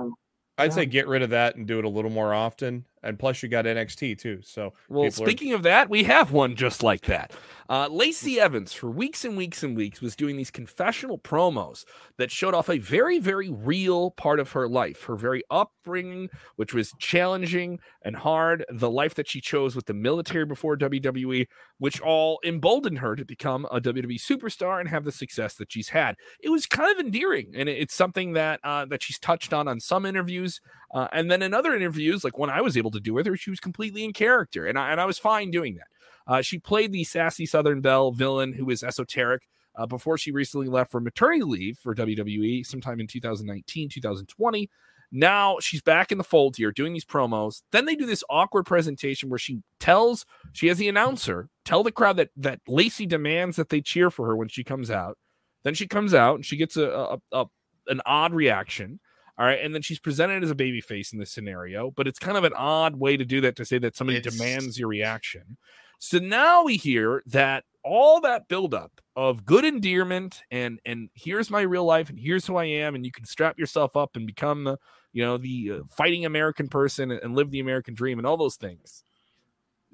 I'd 0.59 0.73
say 0.73 0.87
get 0.87 1.09
rid 1.09 1.23
of 1.23 1.31
that 1.31 1.57
and 1.57 1.67
do 1.67 1.79
it 1.79 1.85
a 1.85 1.88
little 1.88 2.11
more 2.11 2.35
often. 2.35 2.85
And 3.03 3.19
plus, 3.19 3.43
you 3.43 3.49
got 3.49 3.65
NXT 3.65 4.19
too. 4.19 4.41
So, 4.43 4.75
well, 4.88 5.11
speaking 5.11 5.53
are... 5.53 5.57
of 5.57 5.62
that, 5.65 5.91
we 5.91 6.05
have 6.05 6.31
one 6.31 6.55
just 6.55 6.83
like 6.83 7.03
that. 7.03 7.33
Uh, 7.68 7.88
Lacey 7.88 8.40
Evans, 8.40 8.72
for 8.72 8.90
weeks 8.90 9.25
and 9.25 9.37
weeks 9.37 9.62
and 9.62 9.77
weeks, 9.77 10.01
was 10.01 10.16
doing 10.16 10.37
these 10.37 10.51
confessional 10.51 11.18
promos 11.18 11.85
that 12.18 12.31
showed 12.31 12.55
off 12.55 12.68
a 12.68 12.79
very, 12.79 13.18
very 13.18 13.51
real 13.51 14.11
part 14.11 14.40
of 14.40 14.53
her 14.53 14.68
life, 14.68 15.05
her 15.05 15.16
very 15.16 15.42
upbringing, 15.51 16.29
which 16.57 16.75
was 16.75 16.92
challenging 16.98 17.79
and 18.03 18.16
hard, 18.16 18.64
the 18.70 18.90
life 18.90 19.14
that 19.14 19.29
she 19.29 19.40
chose 19.40 19.77
with 19.77 19.87
the 19.87 19.94
military 19.94 20.44
before 20.44 20.77
WWE, 20.77 21.46
which 21.79 22.01
all 22.01 22.40
emboldened 22.44 22.98
her 22.98 23.16
to 23.16 23.25
become 23.25 23.66
a 23.70 23.81
WWE 23.81 24.20
superstar 24.20 24.81
and 24.81 24.88
have 24.88 25.05
the 25.05 25.12
success 25.12 25.55
that 25.55 25.72
she's 25.72 25.90
had. 25.90 26.16
It 26.40 26.51
was 26.51 26.66
kind 26.66 26.90
of 26.92 27.05
endearing, 27.05 27.53
and 27.57 27.68
it's 27.68 27.94
something 27.94 28.33
that 28.33 28.61
uh, 28.64 28.85
that 28.87 29.03
she's 29.03 29.18
touched 29.18 29.53
on 29.53 29.68
on 29.68 29.81
some 29.81 30.05
interviews, 30.07 30.61
uh, 30.92 31.09
and 31.12 31.31
then 31.31 31.42
in 31.42 31.55
other 31.55 31.75
interviews, 31.75 32.25
like 32.25 32.38
when 32.38 32.51
I 32.51 32.61
was 32.61 32.77
able 32.77 32.90
to 32.92 33.01
do 33.01 33.14
with 33.14 33.27
her, 33.27 33.37
she 33.37 33.51
was 33.51 33.61
completely 33.61 34.05
in 34.05 34.12
character, 34.12 34.66
and 34.66 34.79
I, 34.79 34.90
and 34.92 35.01
I 35.01 35.05
was 35.05 35.18
fine 35.18 35.51
doing 35.51 35.77
that. 35.77 35.87
Uh, 36.27 36.43
she 36.43 36.59
played 36.59 36.93
the 36.93 37.05
sassy 37.05 37.47
Southern 37.47 37.81
Belle 37.81 38.13
villain 38.13 38.53
who 38.53 38.69
is 38.71 38.83
esoteric 38.83 39.43
uh, 39.77 39.87
before 39.87 40.19
she 40.19 40.31
recently 40.31 40.69
left 40.69 40.91
for 40.91 41.01
maternity 41.01 41.43
leave 41.43 41.79
for 41.79 41.95
WWE 41.95 42.65
sometime 42.65 43.01
in 43.01 43.07
2019, 43.07 43.89
2020. 43.89 44.71
Now 45.15 45.59
she's 45.61 45.83
back 45.83 46.11
in 46.11 46.17
the 46.17 46.25
fold 46.25 46.57
here 46.57 46.73
doing 46.73 46.95
these 46.95 47.05
promos. 47.05 47.63
Then 47.71 47.85
they 47.85 47.95
do 47.95 48.07
this 48.07 48.25
awkward 48.31 48.65
presentation 48.65 49.29
where 49.29 49.39
she 49.39 49.61
tells, 49.79 50.25
she 50.53 50.69
has 50.69 50.79
the 50.79 50.89
announcer 50.89 51.49
tell 51.65 51.83
the 51.83 51.93
crowd 51.93 52.17
that 52.17 52.31
that 52.37 52.61
Lacey 52.67 53.07
demands 53.07 53.57
that 53.57 53.69
they 53.69 53.83
cheer 53.83 54.11
for 54.11 54.27
her 54.27 54.37
when 54.37 54.49
she 54.49 54.65
comes 54.65 54.91
out. 54.91 55.19
Then 55.65 55.75
she 55.75 55.87
comes 55.87 56.15
out 56.15 56.37
and 56.37 56.47
she 56.47 56.57
gets 56.57 56.77
a, 56.77 56.89
a, 56.91 57.19
a 57.33 57.45
an 57.89 58.01
odd 58.07 58.33
reaction. 58.33 59.01
All 59.39 59.47
right. 59.47 59.61
And 59.63 59.75
then 59.75 59.83
she's 59.83 59.99
presented 59.99 60.43
as 60.43 60.51
a 60.51 60.55
baby 60.55 60.81
face 60.81 61.13
in 61.13 61.19
this 61.19 61.31
scenario, 61.31 61.91
but 61.91 62.07
it's 62.07 62.19
kind 62.19 62.37
of 62.37 62.45
an 62.45 62.53
odd 62.55 62.97
way 62.97 63.17
to 63.17 63.25
do 63.25 63.41
that 63.43 63.57
to 63.57 63.65
say 63.65 63.79
that 63.79 63.97
somebody 63.97 64.19
it's... 64.19 64.37
demands 64.37 64.79
your 64.79 64.89
reaction. 64.89 65.57
So 66.05 66.19
now 66.19 66.65
we 66.65 66.79
hear 66.79 67.23
that 67.27 67.62
all 67.85 68.21
that 68.23 68.49
buildup 68.49 69.01
of 69.15 69.45
good 69.45 69.65
endearment 69.65 70.41
and 70.51 70.81
and 70.85 71.11
here's 71.15 71.49
my 71.49 71.61
real 71.61 71.85
life 71.85 72.11
and 72.11 72.19
here's 72.19 72.45
who 72.45 72.57
I 72.57 72.65
am 72.65 72.97
and 72.97 73.07
you 73.07 73.12
can 73.12 73.25
strap 73.25 73.57
yourself 73.57 73.97
up 73.97 74.17
and 74.17 74.27
become 74.27 74.65
the 74.65 74.79
you 75.12 75.25
know 75.25 75.37
the 75.37 75.71
uh, 75.71 75.79
fighting 75.88 76.27
American 76.27 76.67
person 76.67 77.12
and, 77.12 77.23
and 77.23 77.37
live 77.37 77.53
the 77.53 77.61
American 77.61 77.95
dream 77.95 78.19
and 78.19 78.27
all 78.27 78.37
those 78.37 78.57
things. 78.57 79.05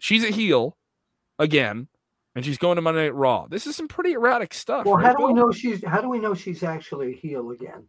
She's 0.00 0.24
a 0.24 0.30
heel 0.30 0.78
again, 1.38 1.88
and 2.34 2.42
she's 2.42 2.56
going 2.56 2.76
to 2.76 2.82
Monday 2.82 3.02
Night 3.02 3.14
Raw. 3.14 3.46
This 3.46 3.66
is 3.66 3.76
some 3.76 3.86
pretty 3.86 4.12
erratic 4.14 4.54
stuff. 4.54 4.86
Well, 4.86 4.96
right, 4.96 5.08
how 5.08 5.14
do 5.14 5.26
we 5.26 5.34
know 5.34 5.52
she's 5.52 5.84
how 5.84 6.00
do 6.00 6.08
we 6.08 6.20
know 6.20 6.32
she's 6.32 6.62
actually 6.62 7.12
a 7.12 7.16
heel 7.16 7.50
again? 7.50 7.86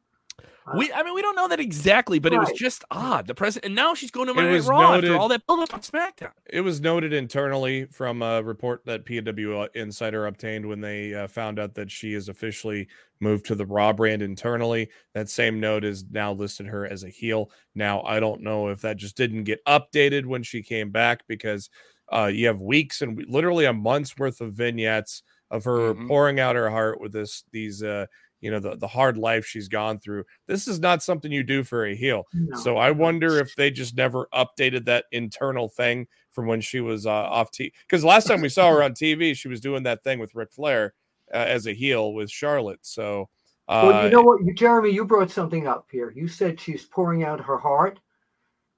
We, 0.76 0.92
I 0.94 1.04
mean, 1.04 1.16
we 1.16 1.22
don't 1.22 1.36
know 1.36 1.48
that 1.48 1.60
exactly, 1.60 2.20
but 2.20 2.32
right. 2.32 2.38
it 2.38 2.52
was 2.52 2.60
just 2.60 2.84
odd. 2.92 3.28
The 3.28 3.34
president, 3.34 3.66
and 3.66 3.76
now 3.76 3.96
she's 3.96 4.12
going 4.12 4.28
to 4.28 4.34
Monday 4.34 4.60
Night 4.60 4.68
Raw 4.68 4.92
noted, 4.92 5.10
after 5.10 5.20
all 5.20 5.28
that 5.30 5.46
build 5.48 5.62
up 5.62 5.74
on 5.74 5.82
SmackDown. 5.82 6.32
It 6.48 6.62
was 6.62 6.80
noted 6.80 7.12
internally 7.12 7.86
from 7.86 8.22
a 8.22 8.44
report 8.44 8.86
that 8.86 9.06
PW 9.06 9.68
Insider 9.76 10.28
obtained 10.28 10.66
when 10.66 10.82
they 10.82 11.14
uh, 11.14 11.28
found 11.28 11.60
out 11.60 11.74
that 11.76 11.90
she 11.90 12.14
is 12.14 12.30
officially 12.30 12.88
moved 13.20 13.46
to 13.48 13.56
the 13.56 13.66
Raw 13.66 13.94
brand 13.94 14.22
internally. 14.22 14.90
That 15.14 15.30
same 15.30 15.60
note 15.60 15.84
is 15.84 16.06
now 16.12 16.34
listed 16.34 16.68
her 16.68 16.86
as 16.86 17.04
a 17.04 17.10
heel. 17.10 17.52
Now, 17.74 18.02
I 18.04 18.20
don't 18.20 18.42
know 18.42 18.68
if 18.68 18.82
that 18.82 18.98
just 18.98 19.18
didn't 19.18 19.46
get 19.46 19.64
updated 19.66 20.26
when 20.26 20.44
she 20.44 20.62
came 20.62 20.92
back 20.92 21.22
because 21.28 21.70
uh, 22.12 22.30
you 22.32 22.48
have 22.48 22.62
weeks 22.62 23.02
and 23.02 23.24
literally 23.28 23.66
a 23.66 23.74
month's 23.74 24.18
worth 24.18 24.42
of 24.42 24.54
vignettes 24.54 25.24
of 25.52 25.64
her 25.64 25.94
mm-hmm. 25.94 26.08
pouring 26.08 26.40
out 26.40 26.56
her 26.56 26.70
heart 26.70 27.02
with 27.02 27.12
this 27.12 27.44
these 27.52 27.82
uh, 27.84 28.06
you 28.42 28.52
know 28.52 28.60
the, 28.60 28.76
the 28.76 28.88
hard 28.88 29.18
life 29.18 29.46
she's 29.46 29.68
gone 29.68 30.00
through 30.00 30.24
this 30.48 30.68
is 30.68 30.80
not 30.80 31.04
something 31.04 31.32
you 31.32 31.44
do 31.44 31.64
for 31.64 31.86
a 31.86 31.96
heel 31.96 32.26
no. 32.34 32.58
so 32.58 32.78
i 32.78 32.92
wonder 32.92 33.38
if 33.38 33.56
they 33.56 33.70
just 33.70 33.96
never 33.96 34.28
updated 34.34 34.86
that 34.86 35.06
internal 35.12 35.68
thing 35.68 36.08
from 36.32 36.46
when 36.46 36.62
she 36.62 36.80
was 36.80 37.06
uh, 37.06 37.10
off 37.12 37.52
TV. 37.52 37.72
because 37.88 38.04
last 38.04 38.28
time 38.28 38.42
we 38.42 38.50
saw 38.50 38.70
her 38.70 38.84
on 38.84 38.94
tv 38.94 39.36
she 39.36 39.48
was 39.48 39.62
doing 39.62 39.84
that 39.84 40.04
thing 40.04 40.20
with 40.20 40.36
Ric 40.36 40.52
flair 40.52 40.94
uh, 41.34 41.38
as 41.38 41.68
a 41.68 41.74
heel 41.74 42.14
with 42.14 42.30
charlotte 42.32 42.80
so 42.82 43.30
uh, 43.68 43.84
well 43.86 44.04
you 44.06 44.12
know 44.12 44.22
what 44.22 44.40
jeremy 44.56 44.92
you 44.92 45.06
brought 45.06 45.32
something 45.32 45.68
up 45.68 45.88
here 45.92 46.12
you 46.16 46.28
said 46.28 46.60
she's 46.60 46.86
pouring 46.86 47.24
out 47.24 47.40
her 47.40 47.58
heart 47.58 48.00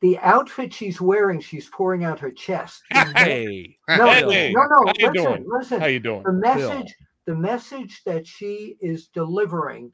the 0.01 0.17
outfit 0.19 0.73
she's 0.73 0.99
wearing, 0.99 1.39
she's 1.39 1.69
pouring 1.69 2.03
out 2.03 2.19
her 2.19 2.31
chest. 2.31 2.81
Hey, 2.91 3.77
no, 3.87 4.09
hey, 4.09 4.51
no, 4.51 4.63
no. 4.63 4.85
How 4.87 4.93
you 4.97 5.11
listen, 5.11 5.13
doing? 5.13 5.45
listen. 5.47 5.79
How 5.79 5.85
you 5.85 5.99
doing? 5.99 6.23
The 6.23 6.33
message, 6.33 6.95
the 7.25 7.35
message 7.35 8.03
that 8.05 8.25
she 8.25 8.77
is 8.81 9.07
delivering, 9.07 9.91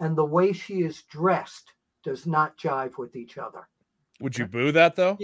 and 0.00 0.16
the 0.16 0.24
way 0.24 0.52
she 0.52 0.80
is 0.82 1.02
dressed 1.02 1.72
does 2.02 2.26
not 2.26 2.56
jive 2.56 2.98
with 2.98 3.16
each 3.16 3.38
other. 3.38 3.68
Would 4.20 4.38
you 4.38 4.46
boo 4.46 4.72
that 4.72 4.96
though? 4.96 5.18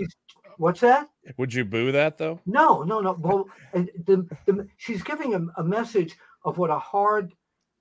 What's 0.59 0.81
that? 0.81 1.09
Would 1.39 1.55
you 1.55 1.65
boo 1.65 1.93
that 1.93 2.19
though? 2.19 2.41
No, 2.45 2.83
no, 2.83 3.01
no. 3.01 3.13
Well, 3.13 3.49
the, 3.73 4.29
the, 4.47 4.69
she's 4.77 5.03
giving 5.03 5.35
a, 5.35 5.61
a 5.61 5.65
message 5.65 6.17
of 6.45 6.59
what 6.59 6.71
a 6.71 6.79
hard 6.79 7.33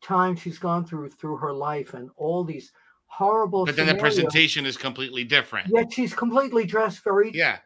time 0.02 0.36
she's 0.36 0.58
gone 0.58 0.86
through 0.86 1.10
through 1.10 1.38
her 1.38 1.54
life 1.54 1.94
and 1.94 2.10
all 2.16 2.44
these 2.44 2.72
horrible. 3.08 3.66
But 3.66 3.76
then 3.76 3.88
the 3.88 3.96
presentation 3.96 4.66
is 4.66 4.78
completely 4.78 5.24
different. 5.24 5.68
Yet 5.74 5.92
she's 5.92 6.14
completely 6.14 6.66
dressed 6.66 7.04
very 7.04 7.32
Yeah. 7.34 7.60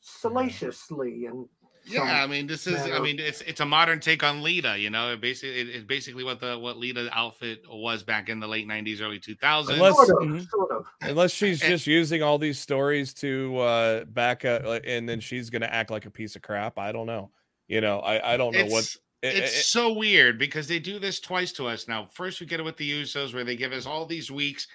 salaciously 0.00 1.26
and. 1.26 1.48
Yeah, 1.86 2.22
I 2.22 2.26
mean, 2.26 2.46
this 2.46 2.66
is. 2.66 2.80
I 2.80 2.98
mean, 2.98 3.18
it's 3.18 3.40
it's 3.42 3.60
a 3.60 3.66
modern 3.66 4.00
take 4.00 4.22
on 4.22 4.42
Lita. 4.42 4.78
You 4.78 4.88
know, 4.90 5.12
it 5.12 5.20
basically 5.20 5.60
it, 5.60 5.68
it's 5.68 5.84
basically 5.84 6.24
what 6.24 6.40
the 6.40 6.58
what 6.58 6.78
Lita 6.78 7.08
outfit 7.12 7.62
was 7.68 8.02
back 8.02 8.28
in 8.30 8.40
the 8.40 8.46
late 8.48 8.66
'90s, 8.66 9.02
early 9.02 9.20
2000s. 9.20 9.68
Unless- 9.74 9.94
sort 9.96 10.08
of, 10.10 10.28
Mhm. 10.28 10.48
sort 10.48 10.70
of. 10.70 10.86
Unless 11.02 11.32
she's 11.32 11.60
And- 11.62 11.70
just 11.70 11.86
using 11.86 12.22
all 12.22 12.38
these 12.38 12.58
stories 12.58 13.12
to 13.14 13.58
uh 13.58 14.04
back 14.06 14.44
up, 14.44 14.62
and 14.84 15.08
then 15.08 15.20
she's 15.20 15.50
gonna 15.50 15.66
act 15.66 15.90
like 15.90 16.06
a 16.06 16.10
piece 16.10 16.36
of 16.36 16.42
crap. 16.42 16.78
I 16.78 16.90
don't 16.92 17.06
know. 17.06 17.30
You 17.68 17.80
know, 17.82 18.00
I 18.00 18.34
I 18.34 18.36
don't 18.38 18.54
know 18.54 18.64
what. 18.66 18.84
it's 18.84 18.96
it- 19.22 19.36
it's 19.44 19.60
it- 19.60 19.64
so 19.64 19.92
weird 19.92 20.38
because 20.38 20.66
they 20.68 20.78
do 20.78 20.98
this 20.98 21.20
twice 21.20 21.52
to 21.52 21.66
us 21.66 21.86
now. 21.86 22.06
First, 22.12 22.40
we 22.40 22.46
get 22.46 22.60
it 22.60 22.64
with 22.64 22.76
the 22.78 22.90
Usos, 23.02 23.34
where 23.34 23.44
they 23.44 23.56
give 23.56 23.72
us 23.72 23.84
all 23.86 24.06
these 24.06 24.30
weeks 24.30 24.68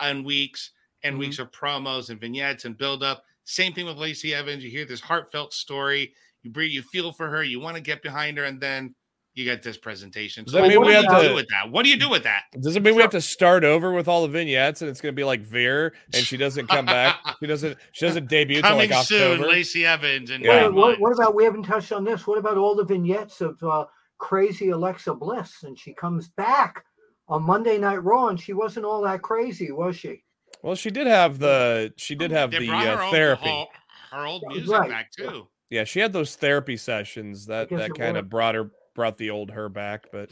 and 0.00 0.24
weeks 0.24 0.70
and 1.02 1.12
Mm-hmm. 1.14 1.20
weeks 1.20 1.38
of 1.38 1.50
promos 1.52 2.08
and 2.08 2.18
vignettes 2.18 2.64
and 2.64 2.76
build 2.78 3.02
up. 3.02 3.24
Same 3.44 3.74
thing 3.74 3.84
with 3.84 3.98
Lacey 3.98 4.34
Evans. 4.34 4.64
You 4.64 4.70
hear 4.70 4.86
this 4.86 5.00
heartfelt 5.00 5.52
story. 5.52 6.14
You 6.44 6.50
breathe, 6.52 6.70
you 6.72 6.82
feel 6.82 7.10
for 7.10 7.28
her. 7.28 7.42
You 7.42 7.58
want 7.58 7.76
to 7.76 7.82
get 7.82 8.02
behind 8.02 8.38
her, 8.38 8.44
and 8.44 8.60
then 8.60 8.94
you 9.32 9.44
get 9.44 9.64
this 9.64 9.76
presentation. 9.76 10.44
Does 10.44 10.52
So 10.52 10.60
that 10.62 10.68
mean 10.68 10.78
what 10.78 10.86
we 10.86 10.92
do 10.92 11.00
have 11.00 11.04
you 11.04 11.22
to- 11.22 11.28
do 11.30 11.34
with 11.34 11.48
that? 11.48 11.68
What 11.72 11.82
do 11.82 11.88
you 11.90 11.96
do 11.96 12.08
with 12.08 12.22
that? 12.22 12.44
Does 12.60 12.76
it 12.76 12.82
mean 12.84 12.94
we 12.94 13.02
have 13.02 13.10
to 13.10 13.20
start 13.20 13.64
over 13.64 13.92
with 13.92 14.06
all 14.06 14.22
the 14.22 14.28
vignettes 14.28 14.80
and 14.80 14.88
it's 14.88 15.00
gonna 15.00 15.12
be 15.12 15.24
like 15.24 15.40
Veer 15.40 15.92
and 16.12 16.22
she 16.24 16.36
doesn't 16.36 16.68
come 16.68 16.86
back? 16.86 17.16
She 17.40 17.46
doesn't. 17.48 17.76
She 17.92 18.06
doesn't 18.06 18.28
debut 18.28 18.62
till 18.62 18.70
Coming 18.70 18.90
like 18.90 19.06
soon, 19.06 19.32
October. 19.32 19.48
Lacey 19.50 19.84
Evans 19.84 20.30
and 20.30 20.44
Yeah. 20.44 20.68
What, 20.68 21.00
what 21.00 21.12
about 21.12 21.34
we 21.34 21.42
haven't 21.44 21.64
touched 21.64 21.90
on 21.90 22.04
this? 22.04 22.26
What 22.28 22.38
about 22.38 22.56
all 22.58 22.76
the 22.76 22.84
vignettes 22.84 23.40
of 23.40 23.60
uh, 23.62 23.86
crazy 24.18 24.68
Alexa 24.68 25.14
Bliss? 25.14 25.64
And 25.64 25.76
she 25.76 25.94
comes 25.94 26.28
back 26.28 26.84
on 27.28 27.42
Monday 27.42 27.76
Night 27.78 28.04
Raw, 28.04 28.28
and 28.28 28.38
she 28.40 28.52
wasn't 28.52 28.86
all 28.86 29.02
that 29.02 29.22
crazy, 29.22 29.72
was 29.72 29.96
she? 29.96 30.22
Well, 30.62 30.74
she 30.76 30.90
did 30.90 31.06
have 31.08 31.38
the. 31.40 31.92
She 31.96 32.14
did 32.14 32.30
have 32.30 32.50
They 32.52 32.60
the 32.60 32.68
brought 32.68 32.86
her 32.86 32.92
uh, 33.00 33.04
old- 33.06 33.12
therapy. 33.12 33.66
Her, 34.12 34.18
her 34.20 34.26
old 34.26 34.42
music 34.46 34.70
Right. 34.70 34.88
back 34.90 35.10
too. 35.10 35.48
Yeah, 35.70 35.84
she 35.84 36.00
had 36.00 36.12
those 36.12 36.36
therapy 36.36 36.76
sessions 36.76 37.46
that 37.46 37.68
guess 37.68 37.78
that 37.80 37.94
kind 37.94 38.16
of 38.16 38.28
brought 38.28 38.54
her 38.54 38.70
brought 38.94 39.18
the 39.18 39.30
old 39.30 39.50
her 39.50 39.68
back. 39.68 40.06
But 40.12 40.30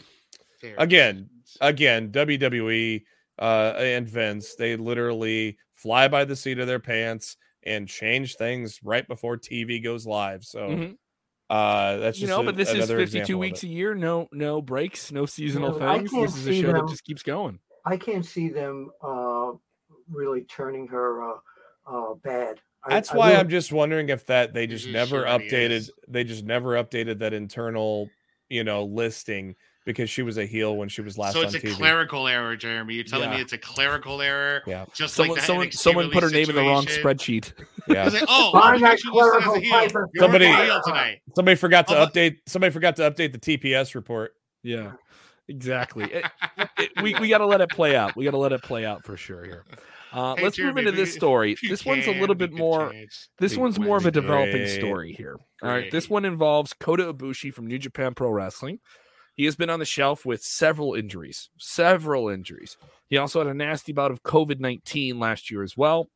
Therapy 0.61 0.83
Again, 0.83 1.31
again, 1.61 2.11
WWE 2.12 3.03
uh, 3.38 3.75
and 3.77 4.09
Vince, 4.09 4.55
they 4.55 4.77
literally 4.77 5.59
fly 5.73 6.07
by 6.07 6.25
the 6.25 6.37
seat 6.37 6.59
of 6.61 6.66
their 6.68 6.79
pants 6.79 7.37
and 7.64 7.88
change 7.88 8.37
things 8.37 8.79
right 8.85 9.07
before 9.09 9.37
TV 9.37 9.83
goes 9.83 10.07
live. 10.07 10.45
So 10.45 10.68
Mhm. 10.68 10.97
uh, 11.51 11.97
that's 11.97 12.21
you 12.21 12.29
know, 12.29 12.42
a- 12.42 12.45
but 12.45 12.57
this 12.57 12.73
is 12.73 12.88
52 12.88 13.37
weeks 13.38 13.62
a 13.64 13.68
year. 13.68 13.95
No, 13.95 14.29
no 14.33 14.62
breaks, 14.62 15.11
no 15.11 15.27
seasonal 15.27 15.77
Yeah, 15.79 15.90
I 15.90 15.99
things. 15.99 16.11
can't 16.11 16.27
This 16.27 16.37
is 16.37 16.47
a 16.47 16.51
see 16.51 16.61
show 16.61 16.66
that 16.68 16.73
them- 16.75 16.88
just 16.88 17.05
keeps 17.05 17.23
going. 17.23 17.59
I 17.85 17.97
can't 17.97 18.25
see 18.25 18.49
them 18.49 18.90
uh, 19.03 19.53
really 20.09 20.42
turning 20.45 20.87
her 20.88 21.23
uh, 21.33 21.38
uh, 21.87 22.14
bad. 22.14 22.61
I- 22.85 22.90
That's 22.90 23.11
I 23.12 23.16
why 23.16 23.29
really- 23.29 23.40
I'm 23.40 23.49
just 23.49 23.73
wondering 23.73 24.09
if 24.09 24.27
that 24.27 24.55
they 24.55 24.66
just 24.66 24.88
never 24.88 25.27
already 25.27 25.49
updated. 25.51 25.71
is. 25.71 25.90
They 26.09 26.25
just 26.25 26.45
never 26.45 26.71
updated 26.83 27.18
that 27.21 27.33
internal, 27.33 28.11
you 28.49 28.64
know, 28.64 28.85
listing 28.85 29.55
because 29.85 30.09
she 30.09 30.23
was 30.23 30.38
a 30.38 30.47
heel 30.47 30.77
when 30.77 30.88
she 30.88 31.01
was 31.01 31.18
last 31.18 31.33
so 31.33 31.40
on 31.40 31.47
it's 31.47 31.55
a 31.57 31.61
TV. 31.61 31.75
clerical 31.75 32.29
error, 32.29 32.55
Jeremy. 32.57 32.95
You're 32.95 33.03
telling 33.05 33.31
me 33.31 33.40
it's 33.40 33.53
a 33.53 33.59
clerical 33.59 34.23
error, 34.23 34.62
yeah, 34.66 34.85
just 34.95 35.14
Someone, 35.14 35.37
like 35.37 35.40
the 35.40 35.47
someone, 35.47 35.73
someone 35.73 36.11
put 36.11 36.23
her 36.23 36.29
release 36.29 36.49
name 36.49 36.57
in 36.57 36.64
the 36.64 36.71
wrong 36.71 36.85
spreadsheet. 36.87 37.53
yeah. 37.88 38.09
Like, 38.09 38.23
oh, 38.29 38.53
Find 38.53 38.81
we 38.81 38.87
actually 38.87 39.21
listed 39.21 39.42
a 39.42 39.61
heel. 39.61 40.09
Somebody- 40.18 40.45
a 40.47 40.57
heel 40.64 40.81
tonight. 40.85 41.21
Somebody 41.35 41.57
forgot 41.57 41.88
to 41.88 41.99
Oh, 41.99 42.07
update. 42.07 42.37
Somebody 42.47 42.73
forgot 42.73 42.95
to 42.97 43.11
update 43.11 43.33
the 43.33 43.38
TPS 43.38 43.95
report. 43.97 44.35
Yeah, 44.62 44.92
exactly. 45.49 46.05
It- 46.12 46.27
it- 46.79 46.90
we 47.03 47.14
we 47.16 47.29
got 47.29 47.38
to 47.38 47.47
let 47.47 47.61
it 47.61 47.71
play 47.71 47.97
out. 47.97 48.14
We 48.14 48.25
got 48.25 48.33
to 48.33 48.38
let 48.38 48.53
it 48.53 48.62
play 48.62 48.85
out 48.85 49.05
for 49.05 49.16
sure 49.16 49.45
here. 49.45 49.64
Uh, 50.12 50.35
Hey, 50.37 50.42
let's 50.44 50.59
move 50.59 50.77
into 50.77 50.92
this 50.92 51.14
story. 51.14 51.57
This 51.62 51.85
one's 51.85 52.07
a 52.07 52.12
little 52.12 52.35
bit 52.35 52.53
more. 52.53 52.90
change. 52.90 53.29
This 53.38 53.57
one's 53.57 53.79
more 53.79 53.96
of 53.96 54.07
a 54.07 54.11
developing 54.11 54.62
Great. 54.64 54.79
story 54.79 55.12
here. 55.12 55.37
All 55.62 55.68
right, 55.70 55.90
this 55.90 56.11
one 56.11 56.25
involves 56.25 56.72
Kota 56.72 57.12
Ibushi 57.12 57.53
from 57.53 57.66
New 57.66 57.79
Japan 57.79 58.14
Pro 58.14 58.31
Wrestling. 58.31 58.81
He 59.35 59.46
has 59.46 59.57
been 59.57 59.70
on 59.70 59.79
the 59.79 59.87
shelf 59.87 60.27
with 60.27 60.42
several 60.42 60.94
injuries, 60.94 61.48
several 61.59 62.29
injuries. 62.29 62.77
He 63.09 63.16
also 63.16 63.38
had 63.40 63.46
a 63.46 63.55
nasty 63.55 63.92
bout 63.92 64.11
of 64.11 64.22
COVID 64.22 64.61
19 64.61 65.18
last 65.18 65.51
year 65.51 65.62
as 65.62 65.77
well 65.77 66.09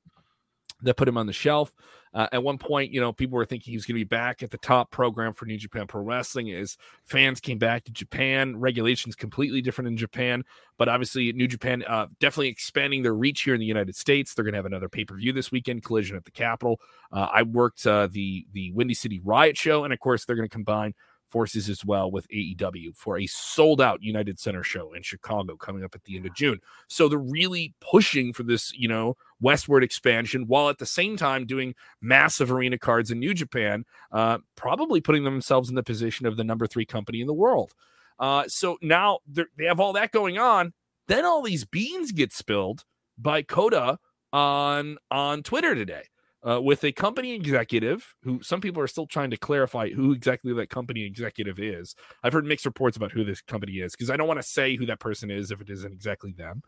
that 0.83 0.97
put 0.99 1.09
him 1.09 1.17
on 1.17 1.27
the 1.27 1.33
shelf. 1.33 1.73
Uh, 2.17 2.27
at 2.33 2.43
one 2.43 2.57
point, 2.57 2.91
you 2.91 2.99
know, 2.99 3.13
people 3.13 3.37
were 3.37 3.45
thinking 3.45 3.73
he 3.73 3.77
was 3.77 3.85
going 3.85 3.95
to 3.95 4.01
be 4.01 4.09
back 4.09 4.43
at 4.43 4.51
the 4.51 4.57
top 4.57 4.91
program 4.91 5.35
for 5.35 5.45
New 5.45 5.59
Japan 5.59 5.87
Pro 5.87 6.01
Wrestling 6.01 6.51
as 6.51 6.79
fans 7.05 7.41
came 7.41 7.59
back 7.59 7.85
to 7.85 7.93
Japan. 7.93 8.57
Regulations 8.57 9.15
completely 9.15 9.61
different 9.61 9.89
in 9.89 9.99
Japan, 9.99 10.43
but 10.79 10.89
obviously 10.89 11.31
New 11.35 11.47
Japan 11.47 11.85
uh, 11.87 12.07
definitely 12.19 12.49
expanding 12.49 13.03
their 13.03 13.15
reach 13.15 13.43
here 13.43 13.53
in 13.53 13.61
the 13.61 13.67
United 13.67 13.95
States. 13.95 14.33
They're 14.33 14.47
going 14.47 14.55
to 14.55 14.59
have 14.59 14.65
another 14.65 14.89
pay 14.89 15.05
per 15.05 15.15
view 15.15 15.35
this 15.35 15.53
weekend, 15.53 15.85
Collision 15.85 16.17
at 16.17 16.25
the 16.25 16.31
Capitol. 16.31 16.81
Uh, 17.13 17.29
I 17.31 17.43
worked 17.43 17.87
uh, 17.87 18.09
the 18.11 18.47
the 18.53 18.73
Windy 18.73 18.95
City 18.95 19.21
Riot 19.23 19.59
show, 19.59 19.85
and 19.85 19.93
of 19.93 20.01
course 20.01 20.25
they're 20.25 20.37
going 20.37 20.49
to 20.49 20.53
combine 20.53 20.95
forces 21.29 21.69
as 21.69 21.85
well 21.85 22.11
with 22.11 22.27
AEW 22.29 22.97
for 22.97 23.19
a 23.19 23.27
sold 23.27 23.81
out 23.81 24.03
United 24.03 24.39
Center 24.39 24.63
show 24.63 24.93
in 24.95 25.03
Chicago 25.03 25.57
coming 25.57 25.85
up 25.85 25.95
at 25.95 26.05
the 26.05 26.17
end 26.17 26.25
of 26.25 26.35
June. 26.35 26.61
So 26.89 27.09
they're 27.09 27.19
really 27.19 27.75
pushing 27.81 28.33
for 28.33 28.43
this, 28.43 28.73
you 28.73 28.89
know, 28.89 29.17
westward 29.41 29.85
expansion 29.85 30.45
while 30.47 30.69
at 30.69 30.79
the 30.79 30.87
same 30.87 31.17
time 31.17 31.47
doing 31.47 31.75
massive 32.01 32.51
arena 32.51 32.79
cards 32.79 33.11
in 33.11 33.19
New 33.19 33.35
Japan, 33.35 33.85
uh, 34.13 34.39
probably 34.57 35.01
putting 35.01 35.25
themselves 35.25 35.69
in 35.69 35.75
the 35.75 35.83
position 35.83 36.27
of 36.27 36.37
the 36.37 36.45
number 36.45 36.67
three 36.67 36.87
company 36.87 37.21
in 37.21 37.27
the 37.27 37.35
world. 37.35 37.73
Uh, 38.19 38.45
so 38.49 38.79
now 38.81 39.19
they're- 39.27 39.51
have 39.61 39.81
all 39.81 39.93
that 39.93 40.11
going 40.11 40.39
on. 40.39 40.73
Then 41.09 41.25
all 41.25 41.43
these 41.43 41.65
beans 41.65 42.13
get 42.13 42.33
spilled 42.33 42.85
by 43.19 43.43
Kota 43.43 43.99
on 44.33 44.99
on 45.11 45.43
Twitter 45.43 45.75
today 45.75 46.05
uh, 46.47 46.61
with 46.61 46.83
a 46.85 46.93
company 46.93 47.35
executive 47.35 48.15
who 48.23 48.43
some 48.43 48.61
people 48.61 48.83
are 48.83 48.89
still 48.89 49.07
trying 49.07 49.31
to 49.31 49.37
clarify 49.37 49.91
who 49.91 50.13
exactly 50.13 50.53
that 50.53 50.71
company 50.71 51.05
executive 51.05 51.59
is. 51.59 51.95
I've 52.23 52.33
heard 52.33 52.45
mixed 52.45 52.67
reports 52.67 52.97
about 52.97 53.13
who 53.13 53.25
this 53.25 53.41
company 53.41 53.75
is 53.75 53.93
because 53.93 54.11
I 54.11 54.17
don't 54.17 54.29
want 54.29 54.41
to 54.41 54.47
say 54.47 54.77
who 54.77 54.87
that 54.87 55.01
person 55.01 55.31
is 55.31 55.51
if 55.51 55.61
it 55.61 55.71
isn't 55.71 55.93
exactly 55.93 56.33
them. 56.33 56.63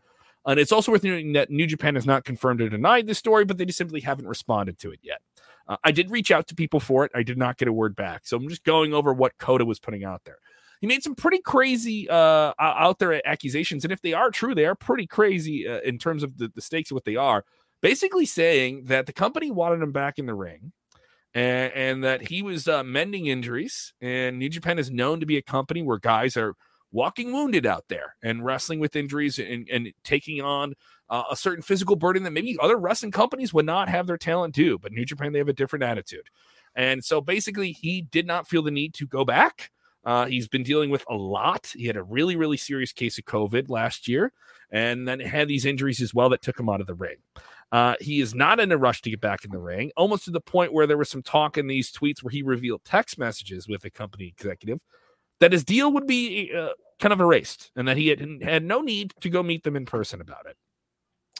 And 0.45 0.59
it's 0.59 0.71
also 0.71 0.91
worth 0.91 1.03
noting 1.03 1.33
that 1.33 1.49
New 1.49 1.67
Japan 1.67 1.95
has 1.95 2.05
not 2.05 2.23
confirmed 2.23 2.61
or 2.61 2.69
denied 2.69 3.07
this 3.07 3.17
story, 3.17 3.45
but 3.45 3.57
they 3.57 3.65
just 3.65 3.77
simply 3.77 4.01
haven't 4.01 4.27
responded 4.27 4.79
to 4.79 4.91
it 4.91 4.99
yet. 5.03 5.21
Uh, 5.67 5.77
I 5.83 5.91
did 5.91 6.09
reach 6.09 6.31
out 6.31 6.47
to 6.47 6.55
people 6.55 6.79
for 6.79 7.05
it. 7.05 7.11
I 7.13 7.23
did 7.23 7.37
not 7.37 7.57
get 7.57 7.67
a 7.67 7.73
word 7.73 7.95
back. 7.95 8.25
So 8.25 8.37
I'm 8.37 8.49
just 8.49 8.63
going 8.63 8.93
over 8.93 9.13
what 9.13 9.37
Kota 9.37 9.65
was 9.65 9.79
putting 9.79 10.03
out 10.03 10.23
there. 10.25 10.37
He 10.81 10.87
made 10.87 11.03
some 11.03 11.13
pretty 11.13 11.39
crazy 11.39 12.09
uh, 12.09 12.53
out 12.57 12.99
there 12.99 13.27
accusations. 13.27 13.83
And 13.83 13.91
if 13.91 14.01
they 14.01 14.13
are 14.13 14.31
true, 14.31 14.55
they 14.55 14.65
are 14.65 14.75
pretty 14.75 15.05
crazy 15.05 15.67
uh, 15.67 15.81
in 15.81 15.97
terms 15.97 16.23
of 16.23 16.37
the, 16.37 16.47
the 16.47 16.61
stakes 16.61 16.89
of 16.89 16.95
what 16.95 17.03
they 17.03 17.17
are 17.17 17.43
basically 17.81 18.25
saying 18.25 18.85
that 18.85 19.05
the 19.05 19.13
company 19.13 19.51
wanted 19.51 19.81
him 19.81 19.91
back 19.91 20.19
in 20.19 20.25
the 20.25 20.33
ring 20.33 20.71
and, 21.33 21.71
and 21.73 22.03
that 22.03 22.27
he 22.27 22.41
was 22.41 22.67
uh, 22.67 22.83
mending 22.83 23.27
injuries. 23.27 23.93
And 24.01 24.39
New 24.39 24.49
Japan 24.49 24.79
is 24.79 24.91
known 24.91 25.19
to 25.19 25.25
be 25.25 25.37
a 25.37 25.41
company 25.41 25.81
where 25.81 25.99
guys 25.99 26.35
are 26.37 26.55
walking 26.91 27.31
wounded 27.31 27.65
out 27.65 27.85
there 27.87 28.15
and 28.23 28.43
wrestling 28.43 28.79
with 28.79 28.95
injuries 28.95 29.39
and, 29.39 29.67
and 29.69 29.91
taking 30.03 30.41
on 30.41 30.73
uh, 31.09 31.23
a 31.29 31.35
certain 31.35 31.61
physical 31.61 31.95
burden 31.95 32.23
that 32.23 32.31
maybe 32.31 32.57
other 32.61 32.77
wrestling 32.77 33.11
companies 33.11 33.53
would 33.53 33.65
not 33.65 33.89
have 33.89 34.07
their 34.07 34.17
talent 34.17 34.53
do. 34.53 34.77
But 34.77 34.91
New 34.91 35.05
Japan, 35.05 35.31
they 35.31 35.39
have 35.39 35.47
a 35.47 35.53
different 35.53 35.83
attitude. 35.83 36.29
And 36.75 37.03
so 37.03 37.21
basically, 37.21 37.71
he 37.71 38.01
did 38.01 38.25
not 38.25 38.47
feel 38.47 38.61
the 38.61 38.71
need 38.71 38.93
to 38.95 39.07
go 39.07 39.25
back. 39.25 39.71
Uh, 40.05 40.25
he's 40.25 40.47
been 40.47 40.63
dealing 40.63 40.89
with 40.89 41.03
a 41.09 41.15
lot. 41.15 41.71
He 41.75 41.85
had 41.85 41.97
a 41.97 42.03
really, 42.03 42.35
really 42.35 42.57
serious 42.57 42.93
case 42.93 43.17
of 43.17 43.25
COVID 43.25 43.69
last 43.69 44.07
year, 44.07 44.31
and 44.71 45.07
then 45.07 45.19
had 45.19 45.47
these 45.47 45.65
injuries 45.65 46.01
as 46.01 46.13
well 46.13 46.29
that 46.29 46.41
took 46.41 46.59
him 46.59 46.69
out 46.69 46.81
of 46.81 46.87
the 46.87 46.95
ring. 46.95 47.17
Uh, 47.71 47.95
he 47.99 48.19
is 48.19 48.33
not 48.33 48.59
in 48.59 48.71
a 48.71 48.77
rush 48.77 49.01
to 49.01 49.09
get 49.09 49.21
back 49.21 49.45
in 49.45 49.51
the 49.51 49.59
ring, 49.59 49.91
almost 49.95 50.25
to 50.25 50.31
the 50.31 50.41
point 50.41 50.73
where 50.73 50.87
there 50.87 50.97
was 50.97 51.09
some 51.09 51.21
talk 51.21 51.57
in 51.57 51.67
these 51.67 51.91
tweets 51.91 52.23
where 52.23 52.31
he 52.31 52.41
revealed 52.41 52.81
text 52.83 53.19
messages 53.19 53.67
with 53.67 53.83
a 53.85 53.89
company 53.89 54.25
executive 54.25 54.81
that 55.39 55.51
his 55.51 55.63
deal 55.63 55.91
would 55.91 56.07
be 56.07 56.51
uh, 56.55 56.69
kind 56.99 57.13
of 57.13 57.19
erased 57.19 57.71
and 57.75 57.87
that 57.87 57.97
he 57.97 58.07
had, 58.07 58.19
had 58.41 58.63
no 58.63 58.81
need 58.81 59.13
to 59.21 59.29
go 59.29 59.41
meet 59.41 59.63
them 59.63 59.75
in 59.75 59.85
person 59.85 60.21
about 60.21 60.45
it. 60.45 60.57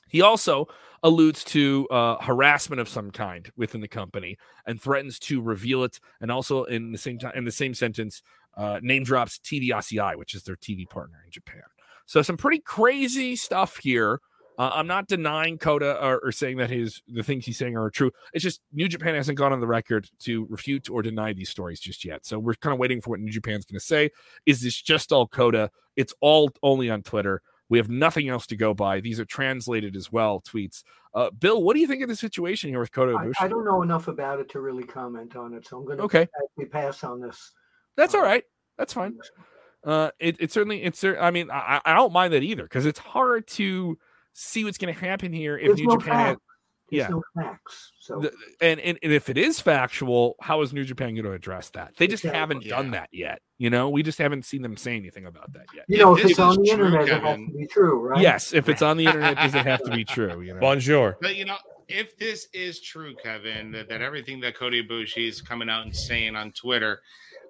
He 0.07 0.21
also 0.21 0.67
alludes 1.03 1.43
to 1.45 1.87
uh, 1.89 2.17
harassment 2.21 2.81
of 2.81 2.89
some 2.89 3.11
kind 3.11 3.49
within 3.55 3.81
the 3.81 3.87
company 3.87 4.37
and 4.65 4.81
threatens 4.81 5.19
to 5.19 5.41
reveal 5.41 5.83
it. 5.83 5.99
And 6.19 6.31
also 6.31 6.63
in 6.63 6.91
the 6.91 6.97
same 6.97 7.19
time, 7.19 7.33
in 7.35 7.45
the 7.45 7.51
same 7.51 7.73
sentence, 7.73 8.21
uh, 8.57 8.79
name 8.81 9.03
drops 9.03 9.37
TV 9.39 9.69
Asahi, 9.69 10.17
which 10.17 10.33
is 10.33 10.43
their 10.43 10.55
TV 10.55 10.89
partner 10.89 11.19
in 11.23 11.31
Japan. 11.31 11.61
So 12.05 12.21
some 12.21 12.37
pretty 12.37 12.59
crazy 12.59 13.35
stuff 13.35 13.77
here 13.77 14.19
Uh, 14.59 14.71
I'm 14.73 14.87
not 14.87 15.07
denying 15.07 15.57
Kota 15.57 15.97
or, 16.05 16.19
or, 16.19 16.33
saying 16.33 16.57
that 16.57 16.69
his 16.69 17.01
the 17.07 17.23
things 17.23 17.45
he's 17.45 17.57
saying 17.57 17.77
are 17.77 17.89
true. 17.89 18.11
It's 18.33 18.43
just 18.43 18.59
New 18.73 18.89
Japan 18.89 19.15
hasn't 19.15 19.37
gone 19.37 19.53
on 19.53 19.61
the 19.61 19.67
record 19.67 20.09
to 20.19 20.45
refute 20.49 20.89
or 20.89 21.01
deny 21.01 21.31
these 21.31 21.49
stories 21.49 21.79
just 21.79 22.03
yet. 22.03 22.25
So 22.25 22.37
we're 22.37 22.55
kind 22.55 22.73
of 22.73 22.79
waiting 22.79 22.99
for 22.99 23.11
what 23.11 23.21
New 23.21 23.31
Japan's 23.31 23.63
going 23.63 23.79
to 23.79 23.85
say. 23.85 24.09
Is 24.45 24.61
this 24.61 24.79
just 24.81 25.13
all 25.13 25.27
Kota? 25.27 25.71
It's 25.95 26.13
all 26.19 26.51
only 26.61 26.89
on 26.89 27.03
Twitter. 27.03 27.41
We 27.69 27.77
have 27.77 27.87
nothing 27.87 28.27
else 28.27 28.45
to 28.47 28.57
go 28.57 28.73
by. 28.73 28.99
These 28.99 29.17
are 29.21 29.25
translated 29.25 29.95
as 29.95 30.11
well 30.11 30.41
tweets. 30.41 30.83
Uh, 31.13 31.29
Bill, 31.29 31.63
what 31.63 31.75
do 31.75 31.79
you 31.79 31.87
think 31.87 32.03
of 32.03 32.09
the 32.09 32.15
situation 32.17 32.69
here 32.69 32.81
with 32.81 32.91
Kota 32.91 33.13
Ibushi? 33.13 33.35
I, 33.39 33.45
I, 33.45 33.47
don't 33.47 33.63
know 33.63 33.81
enough 33.81 34.09
about 34.09 34.39
it 34.39 34.49
to 34.49 34.59
really 34.59 34.83
comment 34.83 35.37
on 35.37 35.53
it, 35.53 35.67
so 35.67 35.77
I'm 35.77 35.85
going 35.85 35.99
to 35.99 36.03
okay. 36.03 36.27
pass 36.69 37.05
on 37.05 37.21
this. 37.21 37.53
That's 37.95 38.13
uh, 38.13 38.17
all 38.17 38.23
right. 38.23 38.43
That's 38.77 38.91
fine. 38.91 39.17
Uh, 39.85 40.11
it, 40.19 40.35
it 40.41 40.51
certainly 40.51 40.83
it's. 40.83 41.01
I 41.03 41.31
mean, 41.31 41.49
I, 41.49 41.79
I 41.85 41.93
don't 41.93 42.11
mind 42.11 42.33
that 42.33 42.43
either 42.43 42.63
because 42.63 42.85
it's 42.85 42.99
hard 42.99 43.47
to 43.47 43.97
see 44.39 44.63
what's 44.63 44.77
going 44.77 44.93
to 44.93 44.99
happen 44.99 45.33
here 45.33 45.57
if 45.57 45.67
There's 45.67 45.79
New 45.79 45.87
no 45.87 45.97
Japan. 45.97 46.37
yeah. 46.89 47.09
no 47.09 47.21
facts. 47.35 47.91
So, 47.99 48.21
the, 48.21 48.31
and, 48.61 48.79
and 48.79 48.97
and 49.03 49.13
if 49.13 49.29
it 49.29 49.37
is 49.37 49.59
factual, 49.59 50.35
how 50.41 50.61
is 50.61 50.73
New 50.73 50.85
Japan 50.85 51.13
going 51.13 51.25
to 51.25 51.33
address 51.33 51.69
that? 51.71 51.95
They 51.97 52.07
just 52.07 52.23
exactly. 52.23 52.39
haven't 52.39 52.65
yeah. 52.65 52.75
done 52.75 52.91
that 52.91 53.09
yet. 53.11 53.41
You 53.57 53.69
know, 53.69 53.89
we 53.89 54.01
just 54.01 54.17
haven't 54.17 54.45
seen 54.45 54.61
them 54.61 54.77
say 54.77 54.95
anything 54.95 55.25
about 55.25 55.53
that 55.53 55.65
yet. 55.75 55.85
You 55.87 55.97
know, 55.97 56.15
if, 56.15 56.23
if 56.23 56.31
it's 56.31 56.39
on 56.39 56.55
the 56.55 56.63
true, 56.63 56.85
internet, 56.85 57.07
Kevin, 57.07 57.25
it 57.25 57.27
has 57.27 57.47
to 57.47 57.57
be 57.57 57.67
true, 57.67 57.99
right? 57.99 58.21
Yes, 58.21 58.53
if 58.53 58.69
it's 58.69 58.81
on 58.81 58.97
the 58.97 59.05
internet, 59.07 59.37
does 59.37 59.53
it 59.53 59.65
have 59.65 59.83
to 59.83 59.91
be 59.91 60.05
true? 60.05 60.41
You 60.41 60.53
know, 60.53 60.59
bonjour. 60.61 61.17
But 61.21 61.35
you 61.35 61.45
know, 61.45 61.57
if 61.89 62.17
this 62.17 62.47
is 62.53 62.79
true, 62.81 63.15
Kevin, 63.21 63.71
that, 63.71 63.89
that 63.89 64.01
everything 64.01 64.39
that 64.41 64.55
Kota 64.55 64.81
Ibushi 64.81 65.27
is 65.27 65.41
coming 65.41 65.69
out 65.69 65.85
and 65.85 65.95
saying 65.95 66.35
on 66.35 66.51
Twitter, 66.53 67.01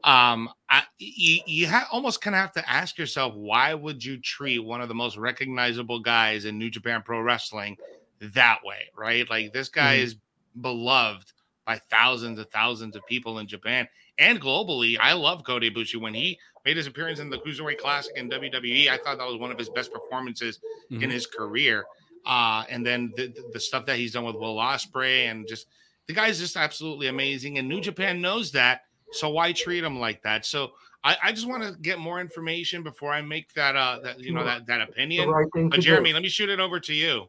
um, 0.04 0.50
I, 0.70 0.84
you, 0.98 1.42
you 1.46 1.68
ha- 1.68 1.88
almost 1.92 2.22
kind 2.22 2.36
of 2.36 2.42
have 2.42 2.54
to 2.54 2.70
ask 2.70 2.98
yourself, 2.98 3.34
why 3.36 3.74
would 3.74 4.04
you 4.04 4.18
treat 4.18 4.60
one 4.60 4.82
of 4.82 4.88
the 4.88 4.96
most 4.96 5.18
recognizable 5.18 6.00
guys 6.00 6.46
in 6.46 6.58
New 6.58 6.70
Japan 6.70 7.02
Pro 7.04 7.22
Wrestling 7.22 7.78
that 8.20 8.60
way, 8.64 8.90
right? 8.96 9.30
Like 9.30 9.54
this 9.54 9.70
guy 9.70 9.96
mm-hmm. 9.96 10.06
is 10.06 10.16
beloved 10.62 11.34
by 11.66 11.80
thousands 11.90 12.40
and 12.40 12.50
thousands 12.50 12.96
of 12.96 13.06
people 13.06 13.40
in 13.40 13.48
Japan 13.48 13.88
and 14.18 14.42
globally. 14.42 14.98
I 15.00 15.14
love 15.14 15.44
Kota 15.44 15.70
Ibushi. 15.70 16.00
When 16.00 16.14
he 16.14 16.38
made 16.66 16.78
his 16.78 16.88
appearance 16.88 17.20
in 17.20 17.30
the 17.30 17.38
Cruiserweight 17.38 17.78
Classic 17.78 18.16
in 18.16 18.30
WWE, 18.30 18.90
I 18.90 18.98
thought 18.98 19.18
that 19.18 19.28
was 19.28 19.38
one 19.38 19.52
of 19.52 19.58
his 19.58 19.70
best 19.70 19.92
performances 19.92 20.60
mm-hmm. 20.92 21.04
in 21.04 21.10
his 21.10 21.26
career. 21.26 21.86
Uh, 22.26 22.64
and 22.70 22.86
then 22.86 23.14
the, 23.16 23.34
the 23.54 23.60
stuff 23.60 23.86
that 23.86 23.98
he's 23.98 24.14
done 24.14 24.26
with 24.26 24.36
Will 24.36 24.58
Ospreay 24.58 25.32
and 25.32 25.48
just 25.48 25.68
the 26.08 26.14
guy's 26.14 26.40
just 26.40 26.58
absolutely 26.58 27.08
amazing. 27.08 27.58
And 27.58 27.68
New 27.68 27.82
Japan 27.82 28.20
knows 28.22 28.52
that. 28.52 28.82
So 29.12 29.30
why 29.30 29.52
treat 29.52 29.82
them 29.82 30.00
like 30.00 30.22
that? 30.24 30.46
So 30.46 30.72
I, 31.04 31.18
I 31.24 31.32
just 31.32 31.48
want 31.48 31.64
to 31.64 31.74
get 31.82 32.00
more 32.00 32.20
information 32.20 32.84
before 32.84 33.12
I 33.12 33.22
make 33.22 33.54
that 33.54 33.76
uh 33.76 34.00
that 34.04 34.20
you 34.20 34.34
know 34.34 34.44
that 34.44 34.66
that 34.68 34.82
opinion. 34.82 35.30
Right 35.30 35.48
but 35.54 35.80
Jeremy, 35.80 36.10
do. 36.10 36.14
let 36.14 36.24
me 36.24 36.30
shoot 36.30 36.50
it 36.50 36.60
over 36.60 36.80
to 36.80 36.94
you. 36.94 37.28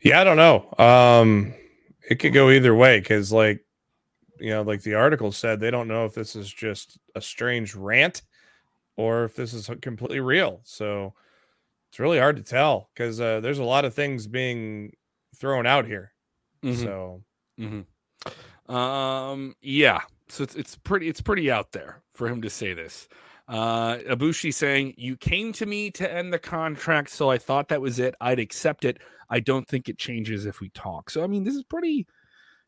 Yeah, 0.00 0.20
I 0.20 0.24
don't 0.24 0.36
know. 0.36 0.84
Um 0.84 1.54
it 2.08 2.16
could 2.16 2.32
go 2.32 2.50
either 2.50 2.74
way 2.74 3.00
because 3.00 3.32
like 3.32 3.64
you 4.38 4.50
know, 4.50 4.62
like 4.62 4.82
the 4.82 4.94
article 4.94 5.32
said, 5.32 5.60
they 5.60 5.70
don't 5.70 5.88
know 5.88 6.04
if 6.04 6.14
this 6.14 6.36
is 6.36 6.52
just 6.52 6.98
a 7.14 7.20
strange 7.20 7.74
rant 7.74 8.22
or 8.96 9.24
if 9.24 9.34
this 9.34 9.54
is 9.54 9.70
completely 9.80 10.20
real. 10.20 10.60
So 10.64 11.14
it's 11.88 11.98
really 11.98 12.18
hard 12.18 12.36
to 12.36 12.42
tell 12.42 12.90
because 12.92 13.20
uh, 13.20 13.40
there's 13.40 13.58
a 13.58 13.64
lot 13.64 13.84
of 13.84 13.94
things 13.94 14.26
being 14.26 14.92
thrown 15.34 15.66
out 15.66 15.86
here. 15.86 16.12
Mm-hmm. 16.62 16.82
So, 16.82 17.22
mm-hmm. 17.58 17.80
Um, 18.68 19.54
yeah, 19.60 20.00
so 20.28 20.42
it's 20.42 20.54
it's 20.54 20.76
pretty 20.76 21.08
it's 21.08 21.20
pretty 21.20 21.50
out 21.50 21.72
there 21.72 22.02
for 22.12 22.28
him 22.28 22.42
to 22.42 22.50
say 22.50 22.74
this. 22.74 23.08
Uh, 23.48 23.98
Ibushi 23.98 24.52
saying, 24.52 24.94
"You 24.96 25.16
came 25.16 25.52
to 25.54 25.66
me 25.66 25.90
to 25.92 26.12
end 26.12 26.32
the 26.32 26.38
contract, 26.38 27.10
so 27.10 27.30
I 27.30 27.38
thought 27.38 27.68
that 27.68 27.80
was 27.80 27.98
it. 27.98 28.14
I'd 28.20 28.40
accept 28.40 28.84
it. 28.84 28.98
I 29.30 29.40
don't 29.40 29.68
think 29.68 29.88
it 29.88 29.98
changes 29.98 30.46
if 30.46 30.60
we 30.60 30.70
talk." 30.70 31.10
So, 31.10 31.22
I 31.22 31.26
mean, 31.28 31.44
this 31.44 31.54
is 31.54 31.64
pretty, 31.64 32.06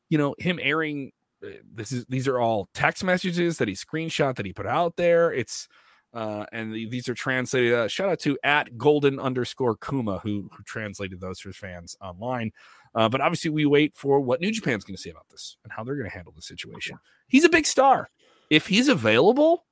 you 0.09 0.19
know, 0.19 0.35
him 0.39 0.61
airing. 0.63 1.13
Uh, 1.45 1.51
this 1.75 1.93
is 1.93 2.07
these 2.07 2.29
are 2.29 2.39
all 2.39 2.69
text 2.75 3.03
messages 3.03 3.59
that 3.59 3.69
he 3.69 3.75
screenshot 3.75 4.37
that 4.37 4.47
he 4.47 4.53
put 4.53 4.67
out 4.67 4.97
there. 4.97 5.33
It's 5.33 5.69
uh, 6.15 6.47
and 6.53 6.73
the, 6.73 6.89
these 6.89 7.09
are 7.09 7.15
translated. 7.15 7.73
Uh, 7.75 7.89
shout 7.89 8.09
out 8.09 8.19
to 8.21 8.39
at 8.43 8.79
golden 8.79 9.19
underscore 9.21 9.77
Kuma 9.77 10.19
who 10.19 10.49
who 10.57 10.63
translated 10.65 11.21
those 11.21 11.41
for 11.41 11.53
fans 11.53 11.97
online. 12.01 12.53
Uh, 12.95 13.09
but 13.09 13.21
obviously, 13.21 13.51
we 13.51 13.67
wait 13.67 13.95
for 13.95 14.21
what 14.21 14.41
New 14.41 14.51
Japan's 14.51 14.85
going 14.85 14.97
to 14.97 15.03
say 15.03 15.11
about 15.11 15.29
this 15.31 15.57
and 15.63 15.73
how 15.73 15.85
they're 15.85 15.97
going 15.97 16.09
to 16.09 16.15
handle 16.15 16.33
the 16.35 16.43
situation. 16.43 16.99
He's 17.29 17.45
a 17.45 17.51
big 17.51 17.67
star. 17.67 18.11
If 18.51 18.67
he's 18.67 18.89
available, 18.89 19.67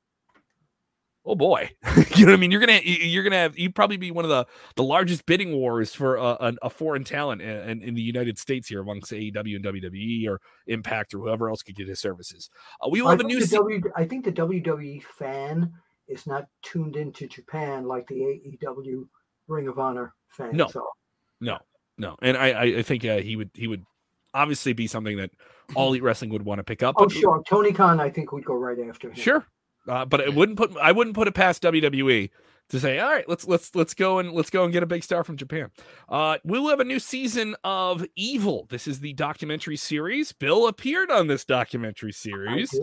oh 1.25 1.35
boy, 1.35 1.71
you 2.15 2.27
know 2.27 2.33
what 2.33 2.37
I 2.37 2.41
mean. 2.41 2.51
You're 2.51 2.61
gonna 2.61 2.81
you're 2.85 3.25
gonna 3.25 3.37
have 3.37 3.59
you 3.59 3.73
probably 3.73 3.97
be 3.97 4.11
one 4.11 4.27
of 4.27 4.29
the 4.29 4.47
the 4.77 4.83
largest 4.83 5.25
bidding 5.25 5.57
wars 5.57 5.95
for 5.95 6.17
a, 6.17 6.55
a, 6.61 6.69
foreign 6.69 7.05
talent 7.05 7.41
in, 7.41 7.83
in, 7.83 7.95
the 7.95 8.03
United 8.03 8.39
States 8.39 8.69
here 8.69 8.81
amongst 8.81 9.11
AEW 9.13 9.57
and 9.57 9.65
WWE 9.65 10.29
or 10.29 10.41
Impact 10.67 11.15
or 11.15 11.19
whoever 11.19 11.49
else 11.49 11.63
could 11.63 11.75
get 11.75 11.89
his 11.89 12.01
services. 12.01 12.51
Uh, 12.83 12.89
we 12.91 13.01
will 13.01 13.09
have 13.09 13.21
a 13.21 13.25
new. 13.25 13.45
W, 13.47 13.81
I 13.97 14.05
think 14.05 14.27
the 14.27 14.33
WWE 14.33 15.03
fan 15.03 15.73
is 16.09 16.27
not 16.27 16.47
tuned 16.63 16.97
into 16.97 17.27
Japan 17.27 17.87
like 17.87 18.07
the 18.07 18.15
AEW 18.63 19.07
Ring 19.49 19.69
of 19.69 19.79
Honor 19.79 20.15
fans 20.29 20.55
no. 20.55 20.65
are. 20.65 20.83
No, 21.41 21.59
no, 21.99 22.17
and 22.23 22.37
I 22.37 22.79
I 22.79 22.83
think 22.83 23.05
uh, 23.05 23.19
he 23.19 23.37
would 23.37 23.51
he 23.55 23.67
would 23.67 23.85
obviously 24.33 24.73
be 24.73 24.87
something 24.87 25.17
that 25.19 25.31
All 25.75 25.89
Elite 25.89 26.03
Wrestling 26.03 26.31
would 26.31 26.45
want 26.45 26.59
to 26.59 26.65
pick 26.65 26.83
up. 26.83 26.95
Oh, 26.99 27.09
sure, 27.09 27.43
Tony 27.47 27.73
Khan, 27.73 28.01
I 28.01 28.11
think 28.11 28.33
would 28.33 28.45
go 28.45 28.55
right 28.55 28.79
after 28.89 29.09
him. 29.09 29.15
Sure, 29.15 29.47
uh, 29.89 30.05
but 30.05 30.21
it 30.21 30.35
wouldn't 30.35 30.57
put 30.57 30.77
I 30.79 30.93
wouldn't 30.93 31.15
put 31.15 31.29
it 31.29 31.35
past 31.35 31.63
WWE 31.63 32.31
to 32.71 32.81
say, 32.81 32.99
all 32.99 33.11
right, 33.11 33.29
let's 33.29 33.47
let's 33.47 33.75
let's 33.75 33.95
go 33.95 34.19
and 34.19 34.33
let's 34.33 34.51
go 34.51 34.65
and 34.65 34.73
get 34.73 34.83
a 34.83 34.87
big 34.87 35.05
star 35.05 35.23
from 35.25 35.37
Japan. 35.37 35.71
Uh, 36.09 36.39
we'll 36.45 36.69
have 36.69 36.81
a 36.81 36.85
new 36.85 36.99
season 36.99 37.55
of 37.65 38.05
Evil. 38.17 38.67
This 38.71 38.87
is 38.89 39.01
the 39.01 39.13
documentary 39.13 39.77
series. 39.77 40.33
Bill 40.33 40.67
appeared 40.67 41.11
on 41.11 41.27
this 41.27 41.45
documentary 41.45 42.13
series, 42.13 42.77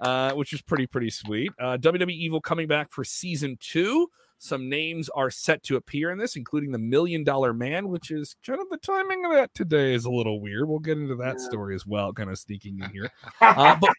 uh, 0.00 0.32
which 0.32 0.52
is 0.52 0.62
pretty 0.62 0.86
pretty 0.86 1.10
sweet. 1.10 1.50
Uh, 1.60 1.76
WWE 1.78 2.12
Evil 2.12 2.40
coming 2.40 2.68
back 2.68 2.92
for 2.92 3.04
season 3.04 3.56
two. 3.60 4.08
Some 4.44 4.68
names 4.68 5.08
are 5.08 5.30
set 5.30 5.62
to 5.62 5.76
appear 5.76 6.10
in 6.10 6.18
this, 6.18 6.36
including 6.36 6.70
the 6.70 6.78
Million 6.78 7.24
Dollar 7.24 7.54
Man, 7.54 7.88
which 7.88 8.10
is 8.10 8.36
kind 8.46 8.60
of 8.60 8.68
the 8.68 8.76
timing 8.76 9.24
of 9.24 9.32
that 9.32 9.54
today 9.54 9.94
is 9.94 10.04
a 10.04 10.10
little 10.10 10.38
weird. 10.38 10.68
We'll 10.68 10.80
get 10.80 10.98
into 10.98 11.14
that 11.14 11.36
yeah. 11.38 11.46
story 11.46 11.74
as 11.74 11.86
well, 11.86 12.12
kind 12.12 12.28
of 12.28 12.38
sneaking 12.38 12.78
in 12.80 12.90
here. 12.90 13.10
Uh, 13.40 13.76
but 13.80 13.90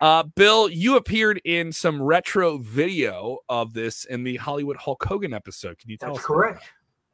uh, 0.00 0.22
Bill, 0.24 0.68
you 0.68 0.96
appeared 0.96 1.40
in 1.44 1.72
some 1.72 2.02
retro 2.02 2.58
video 2.58 3.38
of 3.48 3.72
this 3.72 4.04
in 4.04 4.24
the 4.24 4.36
Hollywood 4.36 4.76
Hulk 4.76 5.02
Hogan 5.04 5.32
episode. 5.32 5.78
Can 5.78 5.90
you 5.90 5.96
tell 5.96 6.12
That's 6.12 6.24
us? 6.24 6.26
correct. 6.26 6.64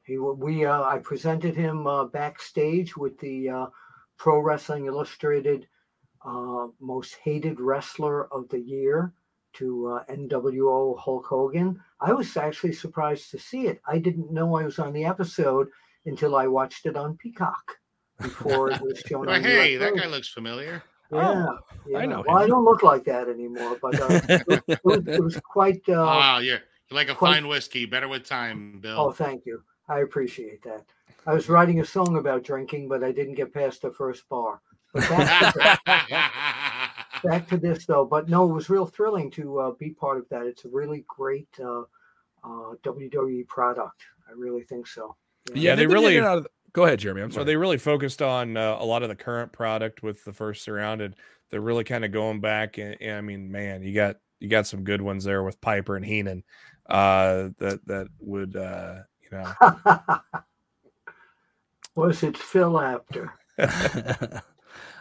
He, 0.05 0.19
we, 0.19 0.65
uh, 0.65 0.83
I 0.83 0.99
presented 0.99 1.55
him 1.55 1.87
uh, 1.87 2.07
backstage 2.07 2.97
with 2.97 3.19
the 3.21 3.51
uh, 3.51 3.67
Pro 4.17 4.41
Wrestling 4.41 4.87
Illustrated 4.87 5.69
uh, 6.25 6.67
Most 6.81 7.17
Hated 7.23 7.61
Wrestler 7.61 8.33
of 8.33 8.49
the 8.49 8.59
Year 8.61 9.13
to 9.59 9.89
uh, 9.89 10.05
NWO 10.13 10.99
Hulk 10.99 11.27
Hogan. 11.27 11.81
I 12.01 12.13
was 12.13 12.37
actually 12.37 12.73
surprised 12.73 13.31
to 13.33 13.39
see 13.39 13.67
it. 13.67 13.81
I 13.87 13.99
didn't 13.99 14.33
know 14.33 14.57
I 14.57 14.65
was 14.65 14.79
on 14.79 14.93
the 14.93 15.05
episode 15.05 15.69
until 16.07 16.37
I 16.37 16.47
watched 16.47 16.87
it 16.87 16.97
on 16.97 17.17
Peacock 17.17 17.77
before 18.21 18.71
it 18.71 18.81
was 18.81 18.99
shown. 19.01 19.27
well, 19.27 19.41
hey, 19.41 19.77
that 19.77 19.97
guy 19.97 20.07
looks 20.07 20.29
familiar. 20.29 20.83
Yeah, 21.13 21.47
oh, 21.49 21.59
yeah. 21.87 21.99
I 21.99 22.07
know. 22.07 22.23
Well, 22.27 22.39
him. 22.39 22.45
I 22.45 22.47
don't 22.47 22.65
look 22.65 22.83
like 22.83 23.05
that 23.05 23.29
anymore, 23.29 23.79
but 23.81 24.01
uh, 24.01 24.21
it, 24.29 24.63
it, 24.69 24.81
was, 24.85 25.03
it, 25.07 25.23
was, 25.23 25.41
quite. 25.41 25.83
Uh, 25.89 25.95
wow, 25.95 26.39
you're, 26.39 26.59
you're 26.91 26.97
like 26.97 27.09
a 27.09 27.15
quite, 27.15 27.35
fine 27.35 27.49
whiskey, 27.49 27.87
better 27.87 28.09
with 28.09 28.25
time, 28.27 28.79
Bill. 28.81 28.99
Oh, 28.99 29.13
thank 29.13 29.47
you. 29.47 29.63
I 29.89 30.01
appreciate 30.01 30.63
that. 30.65 30.85
I 31.27 31.33
was 31.33 31.49
writing 31.49 31.81
a 31.81 31.85
song 31.85 32.17
about 32.17 32.45
drinking, 32.45 32.89
but 32.89 33.03
I 33.03 33.13
didn't 33.13 33.35
get 33.35 33.55
past 33.55 33.83
the 33.83 33.91
first 33.91 34.29
bar. 34.29 34.61
But 37.23 37.31
back, 37.31 37.49
to, 37.49 37.57
this, 37.57 37.87
though. 37.87 38.05
But 38.05 38.29
no, 38.29 38.49
it 38.51 38.53
was 38.53 38.71
real 38.71 38.87
thrilling 38.87 39.31
to 39.33 39.61
uh, 39.61 39.71
be 39.73 39.91
part 39.91 40.19
of 40.19 40.29
that. 40.31 40.47
It's 40.47 40.65
a 40.65 40.69
really 40.69 41.05
great 41.09 41.49
uh, 41.61 41.83
uh, 42.45 42.75
WWE 42.83 43.47
product. 43.47 44.03
I 44.29 44.33
really 44.37 44.63
think 44.63 44.87
so. 44.87 45.17
Yeah, 45.51 45.55
yeah 45.55 45.75
they, 45.75 45.87
they 45.87 45.95
really. 45.95 46.19
Of, 46.19 46.47
go 46.73 46.85
ahead, 46.85 46.99
Jeremy. 46.99 47.23
I'm 47.23 47.31
sorry. 47.31 47.43
So 47.43 47.45
they 47.45 47.57
really 47.57 47.79
focused 47.79 48.23
on 48.23 48.57
uh, 48.57 48.77
a 48.79 48.85
lot 48.85 49.03
of 49.03 49.09
the 49.09 49.17
current 49.17 49.53
product 49.53 50.03
with 50.03 50.25
the 50.25 50.33
first 50.33 50.63
surrounded. 50.63 51.17
They're 51.51 51.61
really 51.61 51.85
kind 51.85 52.05
of 52.05 52.13
going 52.13 52.41
back, 52.41 52.79
and, 52.79 52.97
and, 53.01 53.17
I 53.17 53.21
mean, 53.23 53.51
man, 53.51 53.83
you 53.83 53.95
got 53.95 54.17
you 54.39 54.49
got 54.49 54.67
some 54.67 54.85
good 54.85 55.01
ones 55.01 55.25
there 55.25 55.43
with 55.43 55.61
Piper 55.61 55.97
and 55.97 56.05
Heenan. 56.05 56.45
Uh, 56.89 57.51
that 57.59 57.81
that 57.87 58.09
would 58.21 58.57
uh, 58.57 58.97
you 59.23 59.39
know. 59.39 59.53
Was 61.97 62.23
it 62.23 62.37
Phil 62.39 62.79
Apter? 62.81 63.33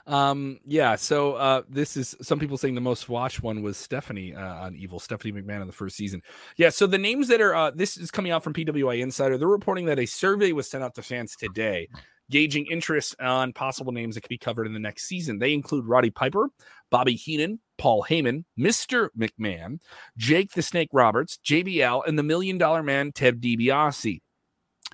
Um, 0.08 0.60
yeah. 0.66 0.96
So 0.96 1.34
uh, 1.34 1.64
this 1.70 1.98
is 1.98 2.16
some 2.22 2.40
people 2.40 2.58
saying 2.58 2.76
the 2.76 2.82
most 2.82 3.10
watched 3.10 3.44
one 3.44 3.62
was 3.62 3.78
Stephanie 3.78 4.34
uh, 4.34 4.64
on 4.64 4.76
Evil, 4.76 5.00
Stephanie 5.00 5.34
McMahon 5.34 5.62
in 5.62 5.68
the 5.68 5.74
first 5.74 5.98
season. 5.98 6.22
Yeah. 6.56 6.70
So 6.70 6.88
the 6.88 6.98
names 6.98 7.28
that 7.28 7.42
are 7.42 7.54
uh, 7.54 7.72
this 7.72 7.98
is 7.98 8.10
coming 8.10 8.32
out 8.32 8.44
from 8.44 8.54
PWI 8.54 9.02
Insider. 9.02 9.38
They're 9.38 9.48
reporting 9.48 9.86
that 9.86 10.00
a 10.00 10.06
survey 10.06 10.54
was 10.54 10.70
sent 10.70 10.84
out 10.84 10.96
to 10.96 11.02
fans 11.02 11.36
today, 11.36 11.90
gauging 12.32 12.66
interest 12.72 13.16
on 13.20 13.52
possible 13.52 13.92
names 13.92 14.16
that 14.16 14.22
could 14.22 14.30
be 14.30 14.38
covered 14.38 14.66
in 14.66 14.74
the 14.74 14.80
next 14.80 15.04
season. 15.04 15.40
They 15.40 15.54
include 15.54 15.86
Roddy 15.86 16.10
Piper, 16.10 16.50
Bobby 16.90 17.16
Heenan, 17.16 17.60
Paul 17.78 18.06
Heyman, 18.10 18.46
Mr. 18.58 19.10
McMahon, 19.18 19.80
Jake 20.18 20.54
the 20.54 20.62
Snake 20.62 20.90
Roberts, 20.94 21.38
JBL, 21.46 22.08
and 22.08 22.18
the 22.18 22.24
Million 22.24 22.58
Dollar 22.58 22.82
Man 22.82 23.12
Ted 23.12 23.42
DiBiase. 23.42 24.22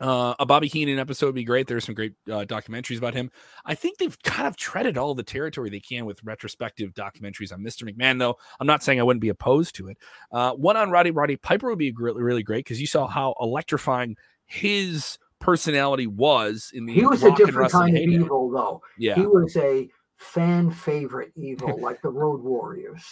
Uh, 0.02 0.34
a 0.40 0.46
Bobby 0.46 0.68
Heenan 0.68 0.98
episode 0.98 1.28
would 1.28 1.36
be 1.36 1.44
great. 1.44 1.68
There's 1.68 1.86
some 1.86 1.94
great 1.94 2.14
uh, 2.28 2.46
documentaries 2.46 2.98
about 2.98 3.14
him. 3.14 3.30
I 3.64 3.76
think 3.76 4.00
they've 4.00 4.18
kind 4.24 4.48
of 4.48 4.58
treaded 4.58 4.98
all 4.98 5.14
the 5.14 5.24
territory 5.24 5.70
they 5.70 5.80
can 5.80 6.06
with 6.06 6.24
retrospective 6.24 6.94
documentaries 6.96 7.54
on 7.54 7.62
Mr. 7.62 7.84
McMahon, 7.84 8.18
though. 8.18 8.36
I'm 8.60 8.66
not 8.66 8.82
saying 8.82 9.00
I 9.00 9.04
wouldn't 9.04 9.22
be 9.22 9.30
opposed 9.30 9.76
to 9.76 9.90
it. 9.90 9.98
Uh, 10.32 10.54
one 10.54 10.78
on 10.78 10.90
Roddy 10.90 11.12
Roddy 11.12 11.36
Piper 11.36 11.70
would 11.70 11.78
be 11.78 11.92
really, 11.92 12.24
really 12.24 12.44
great 12.44 12.66
because 12.66 12.82
you 12.82 12.88
saw 12.88 13.06
how 13.06 13.36
electrifying 13.40 14.18
his 14.46 15.20
personality 15.44 16.08
was 16.08 16.72
in 16.74 16.86
the 16.86 16.94
he 16.94 17.06
was 17.06 17.22
a 17.22 17.32
different 17.36 17.70
kind 17.70 17.98
of 17.98 18.02
evil 18.02 18.50
though 18.50 18.82
yeah 18.98 19.14
he 19.14 19.26
was 19.26 19.58
a 19.58 19.90
fan 20.16 20.72
favorite 20.72 21.34
evil 21.36 21.78
like 21.82 22.02
the 22.02 22.08
road 22.08 22.42
warriors 22.42 23.04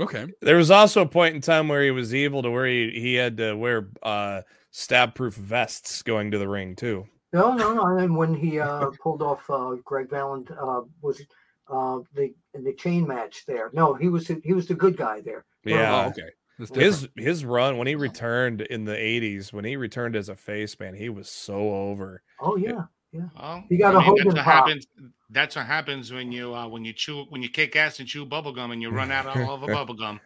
okay 0.00 0.26
there 0.40 0.56
was 0.56 0.70
also 0.70 1.02
a 1.02 1.06
point 1.06 1.34
in 1.34 1.40
time 1.42 1.68
where 1.68 1.82
he 1.82 1.90
was 1.90 2.14
evil 2.14 2.42
to 2.42 2.50
where 2.50 2.64
he, 2.66 2.90
he 2.92 3.14
had 3.14 3.36
to 3.36 3.54
wear 3.54 3.90
uh 4.02 4.40
stab 4.76 5.14
proof 5.14 5.34
vests 5.34 6.02
going 6.02 6.30
to 6.30 6.36
the 6.36 6.46
ring 6.46 6.76
too. 6.76 7.06
No 7.32 7.54
no 7.54 7.72
no 7.72 7.96
and 7.96 8.14
when 8.14 8.34
he 8.34 8.60
uh 8.60 8.90
pulled 9.02 9.22
off 9.22 9.48
uh 9.48 9.76
Greg 9.84 10.10
Valentine 10.10 10.58
uh 10.60 10.82
was 11.00 11.22
uh 11.68 12.00
the 12.14 12.34
in 12.52 12.62
the 12.62 12.74
chain 12.74 13.06
match 13.06 13.44
there. 13.46 13.70
No 13.72 13.94
he 13.94 14.08
was 14.08 14.30
he 14.44 14.52
was 14.52 14.66
the 14.66 14.74
good 14.74 14.98
guy 14.98 15.22
there. 15.22 15.46
Yeah. 15.64 16.04
Oh, 16.04 16.08
okay. 16.10 16.78
His 16.78 17.08
his 17.16 17.44
run 17.44 17.78
when 17.78 17.86
he 17.86 17.94
returned 17.94 18.60
in 18.60 18.84
the 18.84 18.92
80s 18.92 19.50
when 19.50 19.64
he 19.64 19.76
returned 19.76 20.14
as 20.14 20.28
a 20.28 20.36
face 20.36 20.78
man 20.78 20.94
he 20.94 21.08
was 21.08 21.30
so 21.30 21.56
over. 21.70 22.22
Oh 22.38 22.56
yeah 22.56 22.84
yeah. 23.12 23.28
Well, 23.34 23.64
he 23.70 23.78
got 23.78 23.94
I 23.94 23.96
a 23.96 24.00
mean, 24.00 24.06
Hogan 24.08 24.24
that's 24.26 24.36
what 24.36 24.44
pop. 24.44 24.54
happens 24.66 24.86
that's 25.30 25.56
what 25.56 25.64
happens 25.64 26.12
when 26.12 26.30
you 26.30 26.54
uh, 26.54 26.68
when 26.68 26.84
you 26.84 26.92
chew 26.92 27.24
when 27.30 27.42
you 27.42 27.48
kick 27.48 27.76
ass 27.76 27.98
and 27.98 28.06
chew 28.06 28.26
bubble 28.26 28.52
gum 28.52 28.72
and 28.72 28.82
you 28.82 28.90
run 28.90 29.10
out 29.10 29.26
of 29.26 29.48
all 29.48 29.54
of 29.54 29.62
a 29.62 29.68
bubble 29.68 29.94
gum 29.94 30.20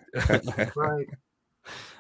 right 0.75 1.07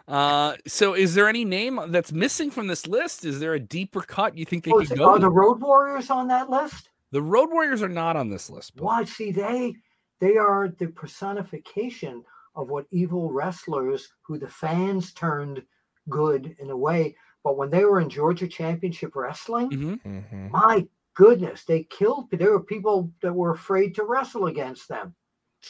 uh 0.08 0.54
so 0.66 0.94
is 0.94 1.14
there 1.14 1.28
any 1.28 1.44
name 1.44 1.80
that's 1.88 2.12
missing 2.12 2.50
from 2.50 2.66
this 2.66 2.86
list 2.86 3.24
is 3.24 3.38
there 3.40 3.54
a 3.54 3.60
deeper 3.60 4.00
cut 4.00 4.36
you 4.36 4.44
think 4.44 4.64
they 4.64 4.70
oh, 4.72 4.78
could 4.78 4.98
go 4.98 5.10
are 5.10 5.18
the 5.18 5.30
road 5.30 5.60
warriors 5.60 6.10
on 6.10 6.28
that 6.28 6.50
list 6.50 6.90
the 7.12 7.22
road 7.22 7.48
warriors 7.50 7.82
are 7.82 7.88
not 7.88 8.16
on 8.16 8.28
this 8.28 8.50
list 8.50 8.76
Bill. 8.76 8.86
why 8.86 9.04
see 9.04 9.30
they 9.30 9.74
they 10.20 10.36
are 10.36 10.68
the 10.78 10.88
personification 10.88 12.24
of 12.56 12.68
what 12.68 12.86
evil 12.90 13.30
wrestlers 13.30 14.08
who 14.22 14.38
the 14.38 14.48
fans 14.48 15.12
turned 15.12 15.62
good 16.08 16.56
in 16.58 16.70
a 16.70 16.76
way 16.76 17.14
but 17.44 17.56
when 17.56 17.70
they 17.70 17.84
were 17.84 18.00
in 18.00 18.08
georgia 18.08 18.48
championship 18.48 19.14
wrestling 19.14 19.70
Mhm. 19.70 20.02
Mhm. 20.02 20.50
my 20.50 20.86
goodness 21.14 21.64
they 21.64 21.84
killed 21.84 22.28
there 22.30 22.52
were 22.52 22.62
people 22.62 23.12
that 23.22 23.32
were 23.32 23.52
afraid 23.52 23.94
to 23.94 24.04
wrestle 24.04 24.46
against 24.46 24.88
them 24.88 25.14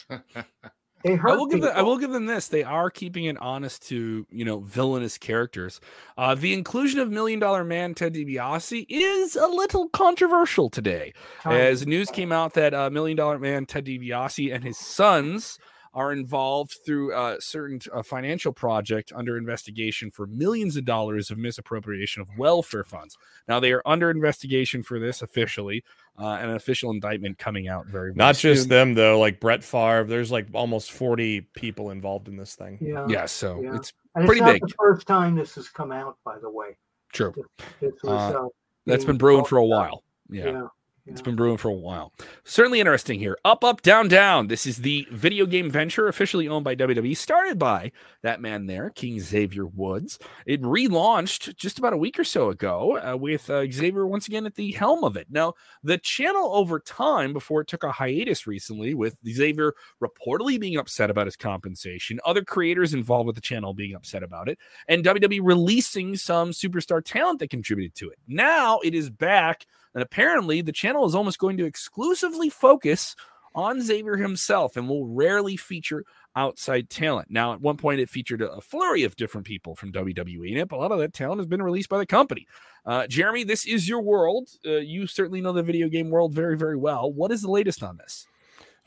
they 1.03 1.15
hurt 1.15 1.31
I 1.31 1.35
will 1.35 1.47
give 1.47 1.61
them, 1.61 1.71
I 1.75 1.81
will 1.81 1.97
give 1.97 2.11
them 2.11 2.25
this. 2.25 2.47
They 2.47 2.63
are 2.63 2.89
keeping 2.89 3.25
it 3.25 3.37
honest 3.37 3.87
to 3.89 4.25
you 4.31 4.45
know 4.45 4.59
villainous 4.59 5.17
characters. 5.17 5.81
Uh, 6.17 6.35
the 6.35 6.53
inclusion 6.53 6.99
of 6.99 7.11
Million 7.11 7.39
Dollar 7.39 7.63
Man 7.63 7.93
Ted 7.93 8.13
DiBiase 8.13 8.85
is 8.89 9.35
a 9.35 9.47
little 9.47 9.89
controversial 9.89 10.69
today, 10.69 11.13
as 11.45 11.85
news 11.85 12.09
came 12.09 12.31
out 12.31 12.53
that 12.53 12.73
uh, 12.73 12.89
Million 12.89 13.17
Dollar 13.17 13.39
Man 13.39 13.65
Ted 13.65 13.85
DiBiase 13.85 14.53
and 14.53 14.63
his 14.63 14.77
sons 14.77 15.59
are 15.93 16.13
involved 16.13 16.77
through 16.85 17.13
a 17.13 17.35
certain 17.41 17.79
uh, 17.93 18.01
financial 18.01 18.53
project 18.53 19.11
under 19.15 19.37
investigation 19.37 20.09
for 20.09 20.25
millions 20.27 20.77
of 20.77 20.85
dollars 20.85 21.29
of 21.31 21.37
misappropriation 21.37 22.21
of 22.21 22.29
welfare 22.37 22.83
funds. 22.83 23.17
Now 23.47 23.59
they 23.59 23.73
are 23.73 23.81
under 23.85 24.09
investigation 24.09 24.83
for 24.83 24.99
this 24.99 25.21
officially, 25.21 25.83
uh, 26.17 26.37
and 26.39 26.49
an 26.51 26.55
official 26.55 26.91
indictment 26.91 27.37
coming 27.37 27.67
out 27.67 27.87
very, 27.87 28.11
very 28.11 28.15
not 28.15 28.37
just 28.37 28.69
them 28.69 28.93
though 28.93 29.19
like 29.19 29.39
brett 29.39 29.63
Favre. 29.63 30.05
there's 30.05 30.31
like 30.31 30.47
almost 30.53 30.91
40 30.91 31.41
people 31.55 31.89
involved 31.91 32.27
in 32.27 32.35
this 32.37 32.55
thing 32.55 32.77
yeah 32.81 33.05
Yeah, 33.09 33.25
so 33.25 33.59
Yeah. 33.61 33.75
it's 33.75 33.91
and 34.15 34.25
pretty 34.25 34.39
it's 34.41 34.45
not 34.45 34.53
big. 34.53 34.61
the 34.61 34.73
first 34.77 35.07
time 35.07 35.35
this 35.35 35.55
has 35.55 35.67
come 35.69 35.91
out 35.91 36.17
by 36.23 36.37
the 36.39 36.49
way 36.49 36.77
true. 37.13 37.33
this 37.79 37.93
was, 38.03 38.11
Uh, 38.33 38.45
uh, 38.45 38.47
That's 38.85 39.03
being 39.03 39.13
been 39.13 39.17
brewing 39.17 39.45
for 39.45 39.57
a 39.57 39.65
while. 39.65 40.03
Yeah. 40.29 40.45
yeah, 40.45 40.67
It's 41.07 41.21
been 41.21 41.35
brewing 41.35 41.57
for 41.57 41.69
a 41.69 41.73
while. 41.73 42.13
Certainly 42.43 42.79
interesting 42.79 43.17
here. 43.17 43.35
Up, 43.43 43.63
up, 43.63 43.81
down, 43.81 44.07
down. 44.07 44.47
This 44.47 44.67
is 44.67 44.77
the 44.77 45.07
video 45.11 45.47
game 45.47 45.71
venture 45.71 46.07
officially 46.07 46.47
owned 46.47 46.63
by 46.63 46.75
WWE, 46.75 47.17
started 47.17 47.57
by 47.57 47.91
that 48.21 48.39
man 48.39 48.67
there, 48.67 48.91
King 48.91 49.19
Xavier 49.19 49.65
Woods. 49.65 50.19
It 50.45 50.61
relaunched 50.61 51.55
just 51.55 51.79
about 51.79 51.93
a 51.93 51.97
week 51.97 52.19
or 52.19 52.23
so 52.23 52.49
ago 52.49 52.99
uh, 52.99 53.17
with 53.17 53.49
uh, 53.49 53.69
Xavier 53.71 54.05
once 54.05 54.27
again 54.27 54.45
at 54.45 54.53
the 54.53 54.71
helm 54.73 55.03
of 55.03 55.17
it. 55.17 55.25
Now, 55.31 55.55
the 55.83 55.97
channel 55.97 56.53
over 56.53 56.79
time, 56.79 57.33
before 57.33 57.61
it 57.61 57.67
took 57.67 57.83
a 57.83 57.91
hiatus 57.91 58.45
recently, 58.45 58.93
with 58.93 59.17
Xavier 59.27 59.73
reportedly 60.03 60.59
being 60.59 60.77
upset 60.77 61.09
about 61.09 61.25
his 61.25 61.35
compensation, 61.35 62.19
other 62.25 62.43
creators 62.43 62.93
involved 62.93 63.25
with 63.25 63.35
the 63.35 63.41
channel 63.41 63.73
being 63.73 63.95
upset 63.95 64.21
about 64.21 64.49
it, 64.49 64.59
and 64.87 65.03
WWE 65.03 65.39
releasing 65.41 66.15
some 66.15 66.51
superstar 66.51 67.03
talent 67.03 67.39
that 67.39 67.49
contributed 67.49 67.95
to 67.95 68.09
it. 68.09 68.19
Now 68.27 68.79
it 68.83 68.93
is 68.93 69.09
back. 69.09 69.65
And 69.93 70.03
apparently, 70.03 70.61
the 70.61 70.71
channel 70.71 71.05
is 71.05 71.15
almost 71.15 71.39
going 71.39 71.57
to 71.57 71.65
exclusively 71.65 72.49
focus 72.49 73.15
on 73.53 73.81
Xavier 73.81 74.17
himself 74.17 74.77
and 74.77 74.87
will 74.87 75.07
rarely 75.07 75.57
feature 75.57 76.05
outside 76.35 76.89
talent. 76.89 77.29
Now, 77.29 77.53
at 77.53 77.61
one 77.61 77.77
point, 77.77 77.99
it 77.99 78.09
featured 78.09 78.41
a 78.41 78.61
flurry 78.61 79.03
of 79.03 79.15
different 79.15 79.45
people 79.45 79.75
from 79.75 79.91
WWE 79.91 80.51
in 80.51 80.57
it, 80.57 80.69
but 80.69 80.77
a 80.77 80.79
lot 80.79 80.91
of 80.91 80.99
that 80.99 81.13
talent 81.13 81.39
has 81.39 81.47
been 81.47 81.61
released 81.61 81.89
by 81.89 81.97
the 81.97 82.05
company. 82.05 82.47
Uh, 82.85 83.07
Jeremy, 83.07 83.43
this 83.43 83.65
is 83.65 83.87
your 83.87 84.01
world. 84.01 84.49
Uh, 84.65 84.77
you 84.77 85.07
certainly 85.07 85.41
know 85.41 85.51
the 85.51 85.63
video 85.63 85.89
game 85.89 86.09
world 86.09 86.33
very, 86.33 86.57
very 86.57 86.77
well. 86.77 87.11
What 87.11 87.31
is 87.31 87.41
the 87.41 87.51
latest 87.51 87.83
on 87.83 87.97
this? 87.97 88.25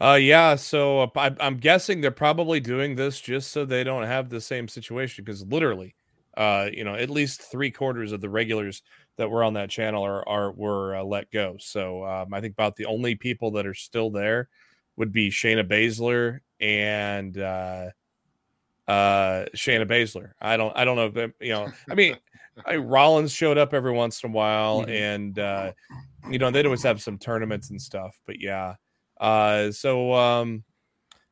Uh, 0.01 0.19
yeah. 0.21 0.57
So 0.57 1.03
uh, 1.03 1.09
I, 1.17 1.37
I'm 1.41 1.59
guessing 1.59 2.01
they're 2.01 2.11
probably 2.11 2.61
doing 2.61 2.97
this 2.97 3.21
just 3.21 3.53
so 3.53 3.65
they 3.65 3.85
don't 3.85 4.05
have 4.05 4.29
the 4.29 4.41
same 4.41 4.67
situation 4.67 5.25
because 5.25 5.45
literally, 5.45 5.95
uh, 6.37 6.69
you 6.73 6.85
know, 6.85 6.95
at 6.95 7.11
least 7.11 7.43
three 7.43 7.71
quarters 7.71 8.13
of 8.13 8.21
the 8.21 8.29
regulars 8.29 8.83
that 9.17 9.31
were 9.31 9.45
on 9.45 9.55
that 9.55 9.71
channel 9.71 10.05
are 10.05 10.27
are 10.29 10.53
were 10.53 10.97
uh, 10.97 11.05
let 11.05 11.31
go. 11.31 11.57
So 11.59 12.05
um, 12.05 12.35
I 12.35 12.41
think 12.41 12.53
about 12.53 12.77
the 12.77 12.87
only 12.87 13.15
people 13.15 13.53
that 13.53 13.67
are 13.67 13.75
still 13.75 14.11
there 14.11 14.49
would 14.97 15.13
be 15.13 15.31
Shayna 15.31 15.69
Baszler 15.69 16.41
and 16.61 17.37
uh, 17.39 17.91
uh, 18.89 19.47
Shayna 19.55 19.87
Baszler. 19.87 20.33
I 20.41 20.57
don't 20.57 20.77
I 20.77 20.85
don't 20.85 20.97
know 20.97 21.13
if 21.15 21.33
you 21.41 21.53
know. 21.53 21.73
I 21.91 21.95
mean, 21.95 22.17
I, 22.67 22.77
Rollins 22.77 23.33
showed 23.33 23.59
up 23.59 23.75
every 23.75 23.93
once 23.93 24.23
in 24.23 24.31
a 24.31 24.33
while, 24.33 24.83
Mhm. 24.83 24.89
and 24.91 25.39
uh, 25.39 25.73
you 26.31 26.39
know 26.39 26.51
they'd 26.51 26.67
always 26.67 26.83
have 26.83 27.03
some 27.03 27.19
tournaments 27.19 27.71
and 27.71 27.81
stuff. 27.81 28.21
But 28.27 28.41
yeah, 28.41 28.75
uh, 29.21 29.71
so 29.73 30.13
um, 30.15 30.65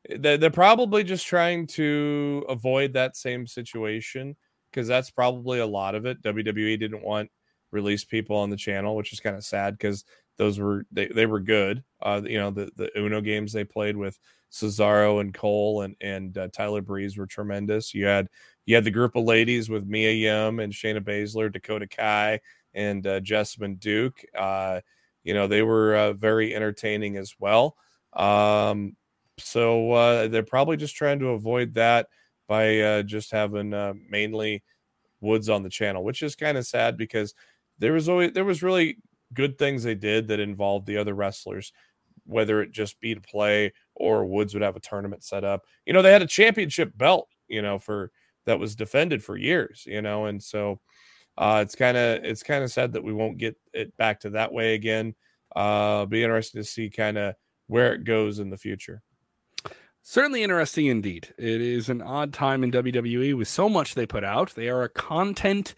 they're, 0.08 0.38
they're 0.38 0.50
probably 0.50 1.04
just 1.04 1.26
trying 1.26 1.66
to 1.68 2.44
avoid 2.48 2.92
that 2.94 3.16
same 3.16 3.46
situation 3.46 4.36
because 4.72 4.88
that's 4.88 5.10
probably 5.10 5.58
a 5.58 5.66
lot 5.66 5.94
of 5.94 6.06
it. 6.06 6.22
WWE 6.22 6.78
didn't 6.78 7.02
want 7.02 7.30
release 7.70 8.04
people 8.04 8.36
on 8.36 8.50
the 8.50 8.56
channel, 8.56 8.96
which 8.96 9.12
is 9.12 9.20
kind 9.20 9.36
of 9.36 9.44
sad 9.44 9.76
because 9.76 10.04
those 10.38 10.58
were 10.58 10.86
they, 10.90 11.06
they 11.08 11.26
were 11.26 11.40
good. 11.40 11.84
Uh, 12.00 12.22
you 12.24 12.38
know 12.38 12.50
the 12.50 12.70
the 12.76 12.90
Uno 12.98 13.20
games 13.20 13.52
they 13.52 13.64
played 13.64 13.96
with 13.96 14.18
Cesaro 14.50 15.20
and 15.20 15.34
Cole 15.34 15.82
and 15.82 15.96
and 16.00 16.36
uh, 16.36 16.48
Tyler 16.48 16.82
Breeze 16.82 17.16
were 17.16 17.26
tremendous. 17.26 17.94
You 17.94 18.06
had 18.06 18.28
you 18.66 18.74
had 18.74 18.84
the 18.84 18.90
group 18.90 19.16
of 19.16 19.24
ladies 19.24 19.68
with 19.68 19.86
Mia 19.86 20.12
Yim 20.12 20.60
and 20.60 20.72
Shayna 20.72 21.00
Baszler, 21.00 21.52
Dakota 21.52 21.86
Kai, 21.86 22.40
and 22.74 23.06
uh, 23.06 23.20
Jessamyn 23.20 23.78
Duke. 23.78 24.24
Uh, 24.36 24.80
you 25.24 25.34
know 25.34 25.46
they 25.46 25.62
were 25.62 25.94
uh, 25.94 26.12
very 26.12 26.54
entertaining 26.54 27.16
as 27.16 27.34
well. 27.38 27.76
Um, 28.12 28.96
so 29.38 29.92
uh, 29.92 30.28
they're 30.28 30.42
probably 30.42 30.76
just 30.76 30.94
trying 30.94 31.20
to 31.20 31.28
avoid 31.28 31.74
that 31.74 32.08
by 32.52 32.80
uh, 32.80 33.02
just 33.02 33.30
having 33.30 33.72
uh, 33.72 33.94
mainly 34.10 34.62
Woods 35.22 35.48
on 35.48 35.62
the 35.62 35.70
channel, 35.70 36.04
which 36.04 36.20
is 36.22 36.36
kind 36.36 36.58
of 36.58 36.66
sad 36.66 36.98
because 36.98 37.34
there 37.78 37.94
was 37.94 38.10
always 38.10 38.32
there 38.32 38.44
was 38.44 38.62
really 38.62 38.98
good 39.32 39.56
things 39.56 39.82
they 39.82 39.94
did 39.94 40.28
that 40.28 40.38
involved 40.38 40.86
the 40.86 40.98
other 40.98 41.14
wrestlers, 41.14 41.72
whether 42.26 42.60
it 42.60 42.70
just 42.70 43.00
be 43.00 43.14
to 43.14 43.22
play 43.22 43.72
or 43.94 44.26
Woods 44.26 44.52
would 44.52 44.62
have 44.62 44.76
a 44.76 44.80
tournament 44.80 45.24
set 45.24 45.44
up. 45.44 45.62
You 45.86 45.94
know, 45.94 46.02
they 46.02 46.12
had 46.12 46.20
a 46.20 46.26
championship 46.26 46.92
belt, 46.94 47.26
you 47.48 47.62
know, 47.62 47.78
for 47.78 48.10
that 48.44 48.58
was 48.58 48.76
defended 48.76 49.24
for 49.24 49.38
years, 49.38 49.84
you 49.86 50.02
know, 50.02 50.26
and 50.26 50.42
so 50.42 50.78
uh, 51.38 51.60
it's 51.62 51.74
kind 51.74 51.96
of 51.96 52.22
it's 52.22 52.42
kind 52.42 52.62
of 52.62 52.70
sad 52.70 52.92
that 52.92 53.02
we 53.02 53.14
won't 53.14 53.38
get 53.38 53.56
it 53.72 53.96
back 53.96 54.20
to 54.20 54.30
that 54.30 54.52
way 54.52 54.74
again. 54.74 55.14
Uh, 55.56 56.04
be 56.04 56.22
interesting 56.22 56.60
to 56.60 56.68
see 56.68 56.90
kind 56.90 57.16
of 57.16 57.34
where 57.68 57.94
it 57.94 58.04
goes 58.04 58.40
in 58.40 58.50
the 58.50 58.58
future. 58.58 59.00
Certainly 60.02 60.42
interesting 60.42 60.86
indeed. 60.86 61.32
It 61.38 61.60
is 61.60 61.88
an 61.88 62.02
odd 62.02 62.32
time 62.32 62.64
in 62.64 62.72
WWE 62.72 63.36
with 63.36 63.48
so 63.48 63.68
much 63.68 63.94
they 63.94 64.06
put 64.06 64.24
out. 64.24 64.54
They 64.54 64.68
are 64.68 64.82
a 64.82 64.88
content 64.88 65.74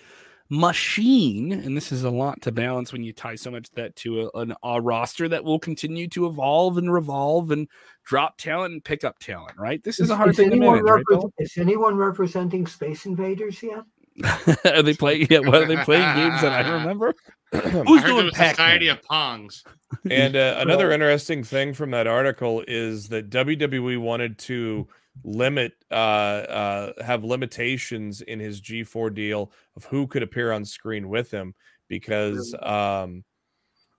machine, 0.48 1.52
and 1.52 1.76
this 1.76 1.92
is 1.92 2.04
a 2.04 2.10
lot 2.10 2.40
to 2.42 2.52
balance 2.52 2.92
when 2.92 3.02
you 3.02 3.12
tie 3.12 3.34
so 3.34 3.50
much 3.50 3.70
that 3.72 3.96
to 3.96 4.22
a, 4.22 4.38
an, 4.38 4.54
a 4.62 4.80
roster 4.80 5.28
that 5.28 5.44
will 5.44 5.58
continue 5.58 6.08
to 6.08 6.26
evolve 6.26 6.78
and 6.78 6.92
revolve 6.92 7.50
and 7.50 7.68
drop 8.04 8.38
talent 8.38 8.72
and 8.72 8.84
pick 8.84 9.04
up 9.04 9.18
talent. 9.18 9.58
Right? 9.58 9.82
This 9.82 10.00
is, 10.00 10.10
a 10.10 10.16
hard 10.16 10.34
thing 10.36 10.50
to 10.50 10.56
manage. 10.56 10.82
Repre- 10.82 11.02
Bill? 11.08 11.32
is 11.38 11.58
anyone 11.58 11.96
representing 11.96 12.66
Space 12.66 13.06
Invaders 13.06 13.62
yet? 13.62 13.84
are 14.64 14.82
they 14.82 14.94
playing? 14.94 15.26
Yeah, 15.28 15.40
what 15.40 15.62
are 15.62 15.66
they 15.66 15.76
playing 15.76 16.14
games 16.16 16.40
that 16.40 16.52
I 16.52 16.70
remember? 16.70 17.14
I 17.58 17.58
Who's 17.58 17.72
heard 17.72 17.86
there 17.86 18.06
doing 18.08 18.24
was 18.26 18.34
Pac-Man? 18.34 18.54
Society 18.54 18.88
of 18.88 19.02
Pongs. 19.02 19.62
And 20.10 20.34
uh, 20.34 20.56
another 20.58 20.90
interesting 20.90 21.44
thing 21.44 21.72
from 21.72 21.92
that 21.92 22.08
article 22.08 22.64
is 22.66 23.08
that 23.10 23.30
WWE 23.30 23.96
wanted 24.00 24.38
to 24.40 24.88
limit, 25.22 25.72
uh, 25.90 25.94
uh, 25.94 26.92
have 27.04 27.22
limitations 27.22 28.20
in 28.20 28.40
his 28.40 28.60
G4 28.60 29.14
deal 29.14 29.52
of 29.76 29.84
who 29.84 30.08
could 30.08 30.24
appear 30.24 30.50
on 30.50 30.64
screen 30.64 31.08
with 31.08 31.30
him 31.30 31.54
because 31.88 32.54
um, 32.60 33.22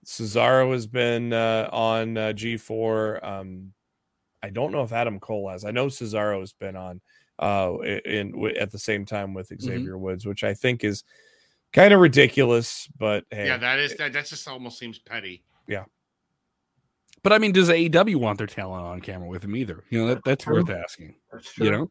Cesaro 0.04 0.72
has 0.72 0.86
been 0.86 1.32
uh, 1.32 1.68
on 1.72 2.18
uh, 2.18 2.32
G4. 2.36 3.24
Um, 3.26 3.72
I 4.42 4.50
don't 4.50 4.72
know 4.72 4.82
if 4.82 4.92
Adam 4.92 5.18
Cole 5.18 5.48
has. 5.48 5.64
I 5.64 5.70
know 5.70 5.86
Cesaro 5.86 6.40
has 6.40 6.52
been 6.52 6.76
on 6.76 7.00
uh, 7.38 7.78
in, 7.80 8.34
in 8.34 8.56
at 8.58 8.70
the 8.70 8.78
same 8.78 9.04
time 9.04 9.34
with 9.34 9.48
mm-hmm. 9.48 9.64
Xavier 9.64 9.94
mm-hmm. 9.94 10.02
Woods, 10.02 10.26
which 10.26 10.44
I 10.44 10.54
think 10.54 10.84
is 10.84 11.04
kind 11.76 11.94
of 11.94 12.00
ridiculous. 12.00 12.88
But 12.98 13.24
hey, 13.30 13.46
yeah, 13.46 13.58
that 13.58 13.78
is 13.78 13.94
that. 13.96 14.12
That 14.12 14.26
just 14.26 14.48
almost 14.48 14.78
seems 14.78 14.98
petty. 14.98 15.44
Yeah. 15.68 15.84
But 17.22 17.32
I 17.32 17.38
mean, 17.38 17.52
does 17.52 17.68
AEW 17.68 18.16
want 18.16 18.38
their 18.38 18.46
talent 18.46 18.84
on 18.84 19.00
camera 19.00 19.28
with 19.28 19.44
him 19.44 19.56
either? 19.56 19.84
You 19.90 20.00
know, 20.00 20.14
that, 20.14 20.24
that's 20.24 20.46
worth 20.46 20.70
asking. 20.70 21.16
That's 21.32 21.58
You 21.58 21.70
know, 21.70 21.90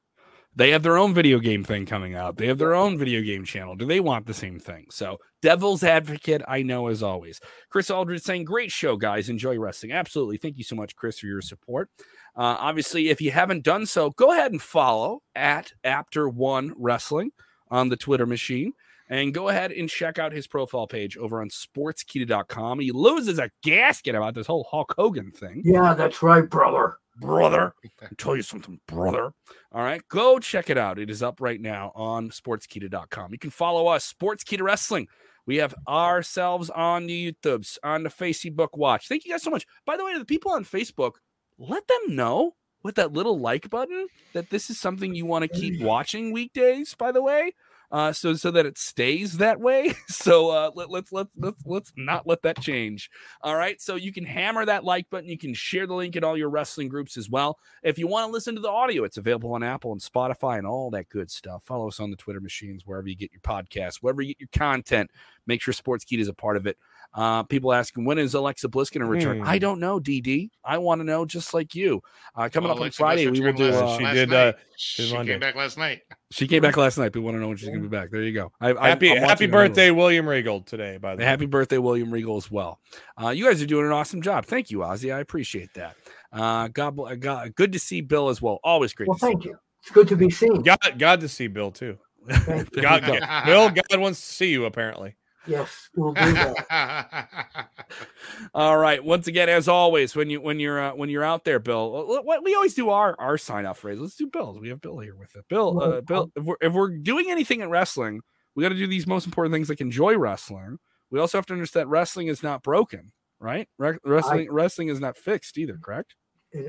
they 0.55 0.71
have 0.71 0.83
their 0.83 0.97
own 0.97 1.13
video 1.13 1.39
game 1.39 1.63
thing 1.63 1.85
coming 1.85 2.15
out. 2.15 2.37
They 2.37 2.47
have 2.47 2.57
their 2.57 2.73
own 2.73 2.97
video 2.97 3.21
game 3.21 3.43
channel. 3.43 3.75
Do 3.75 3.85
they 3.85 3.99
want 3.99 4.25
the 4.25 4.33
same 4.33 4.59
thing? 4.59 4.85
So, 4.91 5.17
devil's 5.41 5.83
advocate, 5.83 6.41
I 6.47 6.61
know 6.61 6.87
as 6.87 7.03
always. 7.03 7.41
Chris 7.69 7.89
Aldridge 7.89 8.21
saying, 8.21 8.45
Great 8.45 8.71
show, 8.71 8.95
guys. 8.95 9.27
Enjoy 9.27 9.59
wrestling. 9.59 9.91
Absolutely. 9.91 10.37
Thank 10.37 10.57
you 10.57 10.63
so 10.63 10.77
much, 10.77 10.95
Chris, 10.95 11.19
for 11.19 11.27
your 11.27 11.41
support. 11.41 11.89
Uh, 12.37 12.55
obviously, 12.59 13.09
if 13.09 13.19
you 13.19 13.31
haven't 13.31 13.63
done 13.63 13.85
so, 13.85 14.11
go 14.11 14.31
ahead 14.31 14.53
and 14.53 14.61
follow 14.61 15.21
at 15.35 15.73
Apter 15.83 16.29
One 16.29 16.73
Wrestling 16.77 17.31
on 17.69 17.89
the 17.89 17.97
Twitter 17.97 18.25
machine. 18.25 18.71
And 19.07 19.33
go 19.33 19.49
ahead 19.49 19.71
and 19.71 19.87
check 19.87 20.17
out 20.17 20.31
his 20.31 20.47
profile 20.47 20.87
page 20.87 21.15
over 21.17 21.41
on 21.41 21.49
sportskeeda.com. 21.49 22.79
He 22.79 22.91
loses 22.91 23.37
a 23.37 23.51
gasket 23.63 24.15
about 24.15 24.33
this 24.33 24.47
whole 24.47 24.67
Hulk 24.69 24.95
Hogan 24.97 25.31
thing. 25.31 25.61
Yeah, 25.63 25.93
that's 25.93 26.23
right, 26.23 26.49
brother. 26.49 26.97
Brother. 27.17 27.73
i 28.01 28.07
tell 28.17 28.35
you 28.35 28.41
something, 28.41 28.79
brother. 28.87 29.31
All 29.71 29.83
right, 29.83 30.01
go 30.09 30.39
check 30.39 30.69
it 30.69 30.77
out. 30.77 30.99
It 30.99 31.09
is 31.09 31.23
up 31.23 31.39
right 31.39 31.61
now 31.61 31.91
on 31.95 32.29
sportskeeda.com. 32.29 33.31
You 33.31 33.39
can 33.39 33.51
follow 33.51 33.87
us, 33.87 34.11
Sportskeeda 34.11 34.61
Wrestling. 34.61 35.07
We 35.45 35.57
have 35.57 35.75
ourselves 35.87 36.69
on 36.71 37.05
the 37.05 37.31
YouTubes, 37.31 37.77
on 37.83 38.03
the 38.03 38.09
Facebook 38.09 38.69
Watch. 38.73 39.07
Thank 39.07 39.23
you 39.23 39.31
guys 39.31 39.43
so 39.43 39.51
much. 39.51 39.65
By 39.85 39.95
the 39.95 40.03
way, 40.03 40.13
to 40.13 40.19
the 40.19 40.25
people 40.25 40.51
on 40.51 40.65
Facebook, 40.65 41.13
let 41.57 41.87
them 41.87 42.15
know 42.15 42.55
with 42.83 42.95
that 42.95 43.13
little 43.13 43.39
like 43.39 43.69
button 43.69 44.07
that 44.33 44.49
this 44.49 44.69
is 44.69 44.79
something 44.79 45.15
you 45.15 45.25
want 45.25 45.43
to 45.43 45.47
keep 45.47 45.81
watching 45.81 46.31
weekdays, 46.31 46.95
by 46.95 47.11
the 47.11 47.21
way 47.21 47.53
uh, 47.91 48.11
so 48.11 48.33
so 48.33 48.51
that 48.51 48.65
it 48.65 48.77
stays 48.77 49.37
that 49.37 49.59
way. 49.59 49.93
So 50.07 50.49
uh, 50.49 50.71
let, 50.73 50.89
let's 50.89 51.11
let's 51.11 51.35
let's 51.37 51.61
let's 51.65 51.93
not 51.97 52.25
let 52.25 52.41
that 52.43 52.59
change. 52.59 53.09
All 53.41 53.55
right. 53.55 53.79
So 53.81 53.95
you 53.95 54.11
can 54.11 54.23
hammer 54.23 54.65
that 54.65 54.83
like 54.83 55.09
button. 55.09 55.29
You 55.29 55.37
can 55.37 55.53
share 55.53 55.85
the 55.85 55.93
link 55.93 56.15
in 56.15 56.23
all 56.23 56.37
your 56.37 56.49
wrestling 56.49 56.87
groups 56.87 57.17
as 57.17 57.29
well. 57.29 57.59
If 57.83 57.99
you 57.99 58.07
want 58.07 58.27
to 58.27 58.31
listen 58.31 58.55
to 58.55 58.61
the 58.61 58.69
audio, 58.69 59.03
it's 59.03 59.17
available 59.17 59.53
on 59.53 59.61
Apple 59.61 59.91
and 59.91 60.01
Spotify 60.01 60.57
and 60.57 60.65
all 60.65 60.89
that 60.91 61.09
good 61.09 61.29
stuff. 61.29 61.63
Follow 61.63 61.87
us 61.87 61.99
on 61.99 62.11
the 62.11 62.17
Twitter 62.17 62.39
machines 62.39 62.85
wherever 62.85 63.07
you 63.07 63.15
get 63.15 63.31
your 63.31 63.41
podcasts, 63.41 63.97
wherever 63.97 64.21
you 64.21 64.29
get 64.29 64.39
your 64.39 64.49
content. 64.53 65.11
Make 65.45 65.61
sure 65.61 65.73
Sportskeeda 65.73 66.19
is 66.19 66.27
a 66.27 66.33
part 66.33 66.57
of 66.57 66.65
it. 66.65 66.77
Uh, 67.15 67.43
people 67.43 67.71
asking 67.71 68.03
when 68.03 68.17
is 68.17 68.33
Alexa 68.33 68.67
Bliss 68.67 68.89
going 68.89 69.01
to 69.01 69.07
return? 69.07 69.37
Hmm. 69.37 69.47
I 69.47 69.57
don't 69.57 69.79
know, 69.79 70.01
DD. 70.01 70.49
I 70.65 70.77
want 70.77 70.99
to 70.99 71.05
know 71.05 71.25
just 71.25 71.53
like 71.53 71.73
you. 71.73 72.01
Uh, 72.35 72.49
coming 72.49 72.67
well, 72.67 72.73
up 72.73 72.79
Alexa 72.79 73.01
on 73.01 73.07
Friday, 73.07 73.29
we 73.29 73.39
will 73.39 73.53
do. 73.53 73.69
Uh, 73.69 73.97
she 73.97 74.03
did. 74.03 74.33
Uh, 74.33 74.53
she 74.75 75.09
came 75.09 75.39
back 75.39 75.55
last 75.55 75.77
night. 75.77 76.01
She 76.31 76.45
came 76.45 76.61
back 76.61 76.75
last 76.85 76.97
night. 76.97 77.15
We 77.15 77.21
want 77.21 77.35
to 77.35 77.39
know 77.39 77.47
when 77.47 77.55
she's 77.55 77.69
going 77.69 77.81
to 77.81 77.87
be 77.87 77.95
back. 77.95 78.11
There 78.11 78.21
you 78.21 78.33
go. 78.33 78.51
I, 78.59 78.89
happy 78.89 79.11
I, 79.11 79.19
happy 79.19 79.47
birthday, 79.47 79.91
William 79.91 80.27
Regal 80.27 80.61
today. 80.61 80.97
By 80.97 81.15
the 81.15 81.21
way, 81.21 81.25
happy 81.25 81.45
birthday, 81.45 81.77
William 81.77 82.11
Regal 82.11 82.35
as 82.35 82.51
well. 82.51 82.79
Uh, 83.21 83.29
you 83.29 83.45
guys 83.45 83.61
are 83.61 83.65
doing 83.65 83.85
an 83.85 83.93
awesome 83.93 84.21
job. 84.21 84.45
Thank 84.45 84.69
you, 84.69 84.79
Ozzy. 84.79 85.15
I 85.15 85.19
appreciate 85.19 85.73
that. 85.75 85.95
Uh, 86.33 86.67
God, 86.67 86.99
God, 87.21 87.55
good 87.55 87.71
to 87.71 87.79
see 87.79 88.01
Bill 88.01 88.27
as 88.27 88.41
well. 88.41 88.59
Always 88.61 88.93
great. 88.93 89.07
Well, 89.07 89.17
thank 89.17 89.45
you. 89.45 89.51
you. 89.51 89.57
It's 89.81 89.91
good 89.91 90.09
to 90.09 90.17
be 90.17 90.29
seen. 90.29 90.63
God, 90.63 90.79
God 90.97 91.21
to 91.21 91.29
see 91.29 91.47
Bill 91.47 91.71
too. 91.71 91.97
God, 92.27 92.71
God, 92.73 93.45
Bill, 93.45 93.69
God 93.89 93.99
wants 93.99 94.19
to 94.19 94.33
see 94.33 94.49
you 94.49 94.65
apparently. 94.65 95.15
Yes, 95.47 95.89
we'll 95.95 96.13
do 96.13 96.33
that. 96.33 97.69
All 98.53 98.77
right. 98.77 99.03
Once 99.03 99.27
again, 99.27 99.49
as 99.49 99.67
always, 99.67 100.15
when 100.15 100.29
you 100.29 100.41
when 100.41 100.59
you're 100.59 100.79
uh, 100.79 100.95
when 100.95 101.09
you're 101.09 101.23
out 101.23 101.45
there, 101.45 101.59
Bill, 101.59 102.23
what 102.23 102.43
we 102.43 102.55
always 102.55 102.73
do 102.73 102.89
our 102.89 103.15
our 103.19 103.37
sign 103.37 103.65
off 103.65 103.79
phrase. 103.79 103.99
Let's 103.99 104.15
do 104.15 104.27
Bill's. 104.27 104.59
We 104.59 104.69
have 104.69 104.81
Bill 104.81 104.99
here 104.99 105.15
with 105.15 105.35
it. 105.35 105.45
Bill, 105.49 105.81
uh, 105.81 106.01
Bill. 106.01 106.31
If 106.35 106.43
we're 106.43 106.57
if 106.61 106.73
we're 106.73 106.97
doing 106.97 107.29
anything 107.29 107.61
in 107.61 107.69
wrestling, 107.69 108.21
we 108.55 108.63
got 108.63 108.69
to 108.69 108.75
do 108.75 108.87
these 108.87 109.07
most 109.07 109.25
important 109.25 109.53
things 109.53 109.69
like 109.69 109.81
enjoy 109.81 110.17
wrestling. 110.17 110.79
We 111.11 111.19
also 111.19 111.37
have 111.37 111.45
to 111.47 111.53
understand 111.53 111.91
wrestling 111.91 112.27
is 112.27 112.41
not 112.41 112.63
broken, 112.63 113.11
right? 113.39 113.67
Re- 113.77 113.97
wrestling 114.03 114.47
I, 114.49 114.53
wrestling 114.53 114.89
is 114.89 114.99
not 114.99 115.17
fixed 115.17 115.57
either. 115.57 115.77
Correct? 115.81 116.15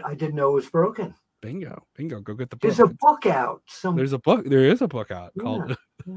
I 0.05 0.15
didn't 0.15 0.35
know 0.35 0.51
it 0.51 0.55
was 0.55 0.69
broken. 0.69 1.15
Bingo, 1.43 1.87
bingo. 1.95 2.21
Go 2.21 2.35
get 2.35 2.51
the 2.51 2.57
book. 2.57 2.63
There's 2.63 2.81
a 2.81 2.93
book 3.01 3.27
out. 3.27 3.63
Some... 3.69 3.97
There's 3.97 4.13
a 4.13 4.19
book. 4.19 4.47
There 4.47 4.65
is 4.65 4.83
a 4.83 4.89
book 4.89 5.11
out 5.11 5.33
yeah, 5.37 5.43
called. 5.43 5.77
Yeah. 6.07 6.15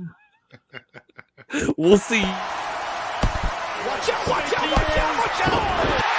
we'll 1.78 1.98
see. 1.98 2.22
Watch 2.22 4.10
out, 4.10 4.28
watch 4.28 4.54
out, 4.54 4.72
watch 4.72 4.98
out, 4.98 5.18
watch 5.20 5.42
out! 5.48 6.19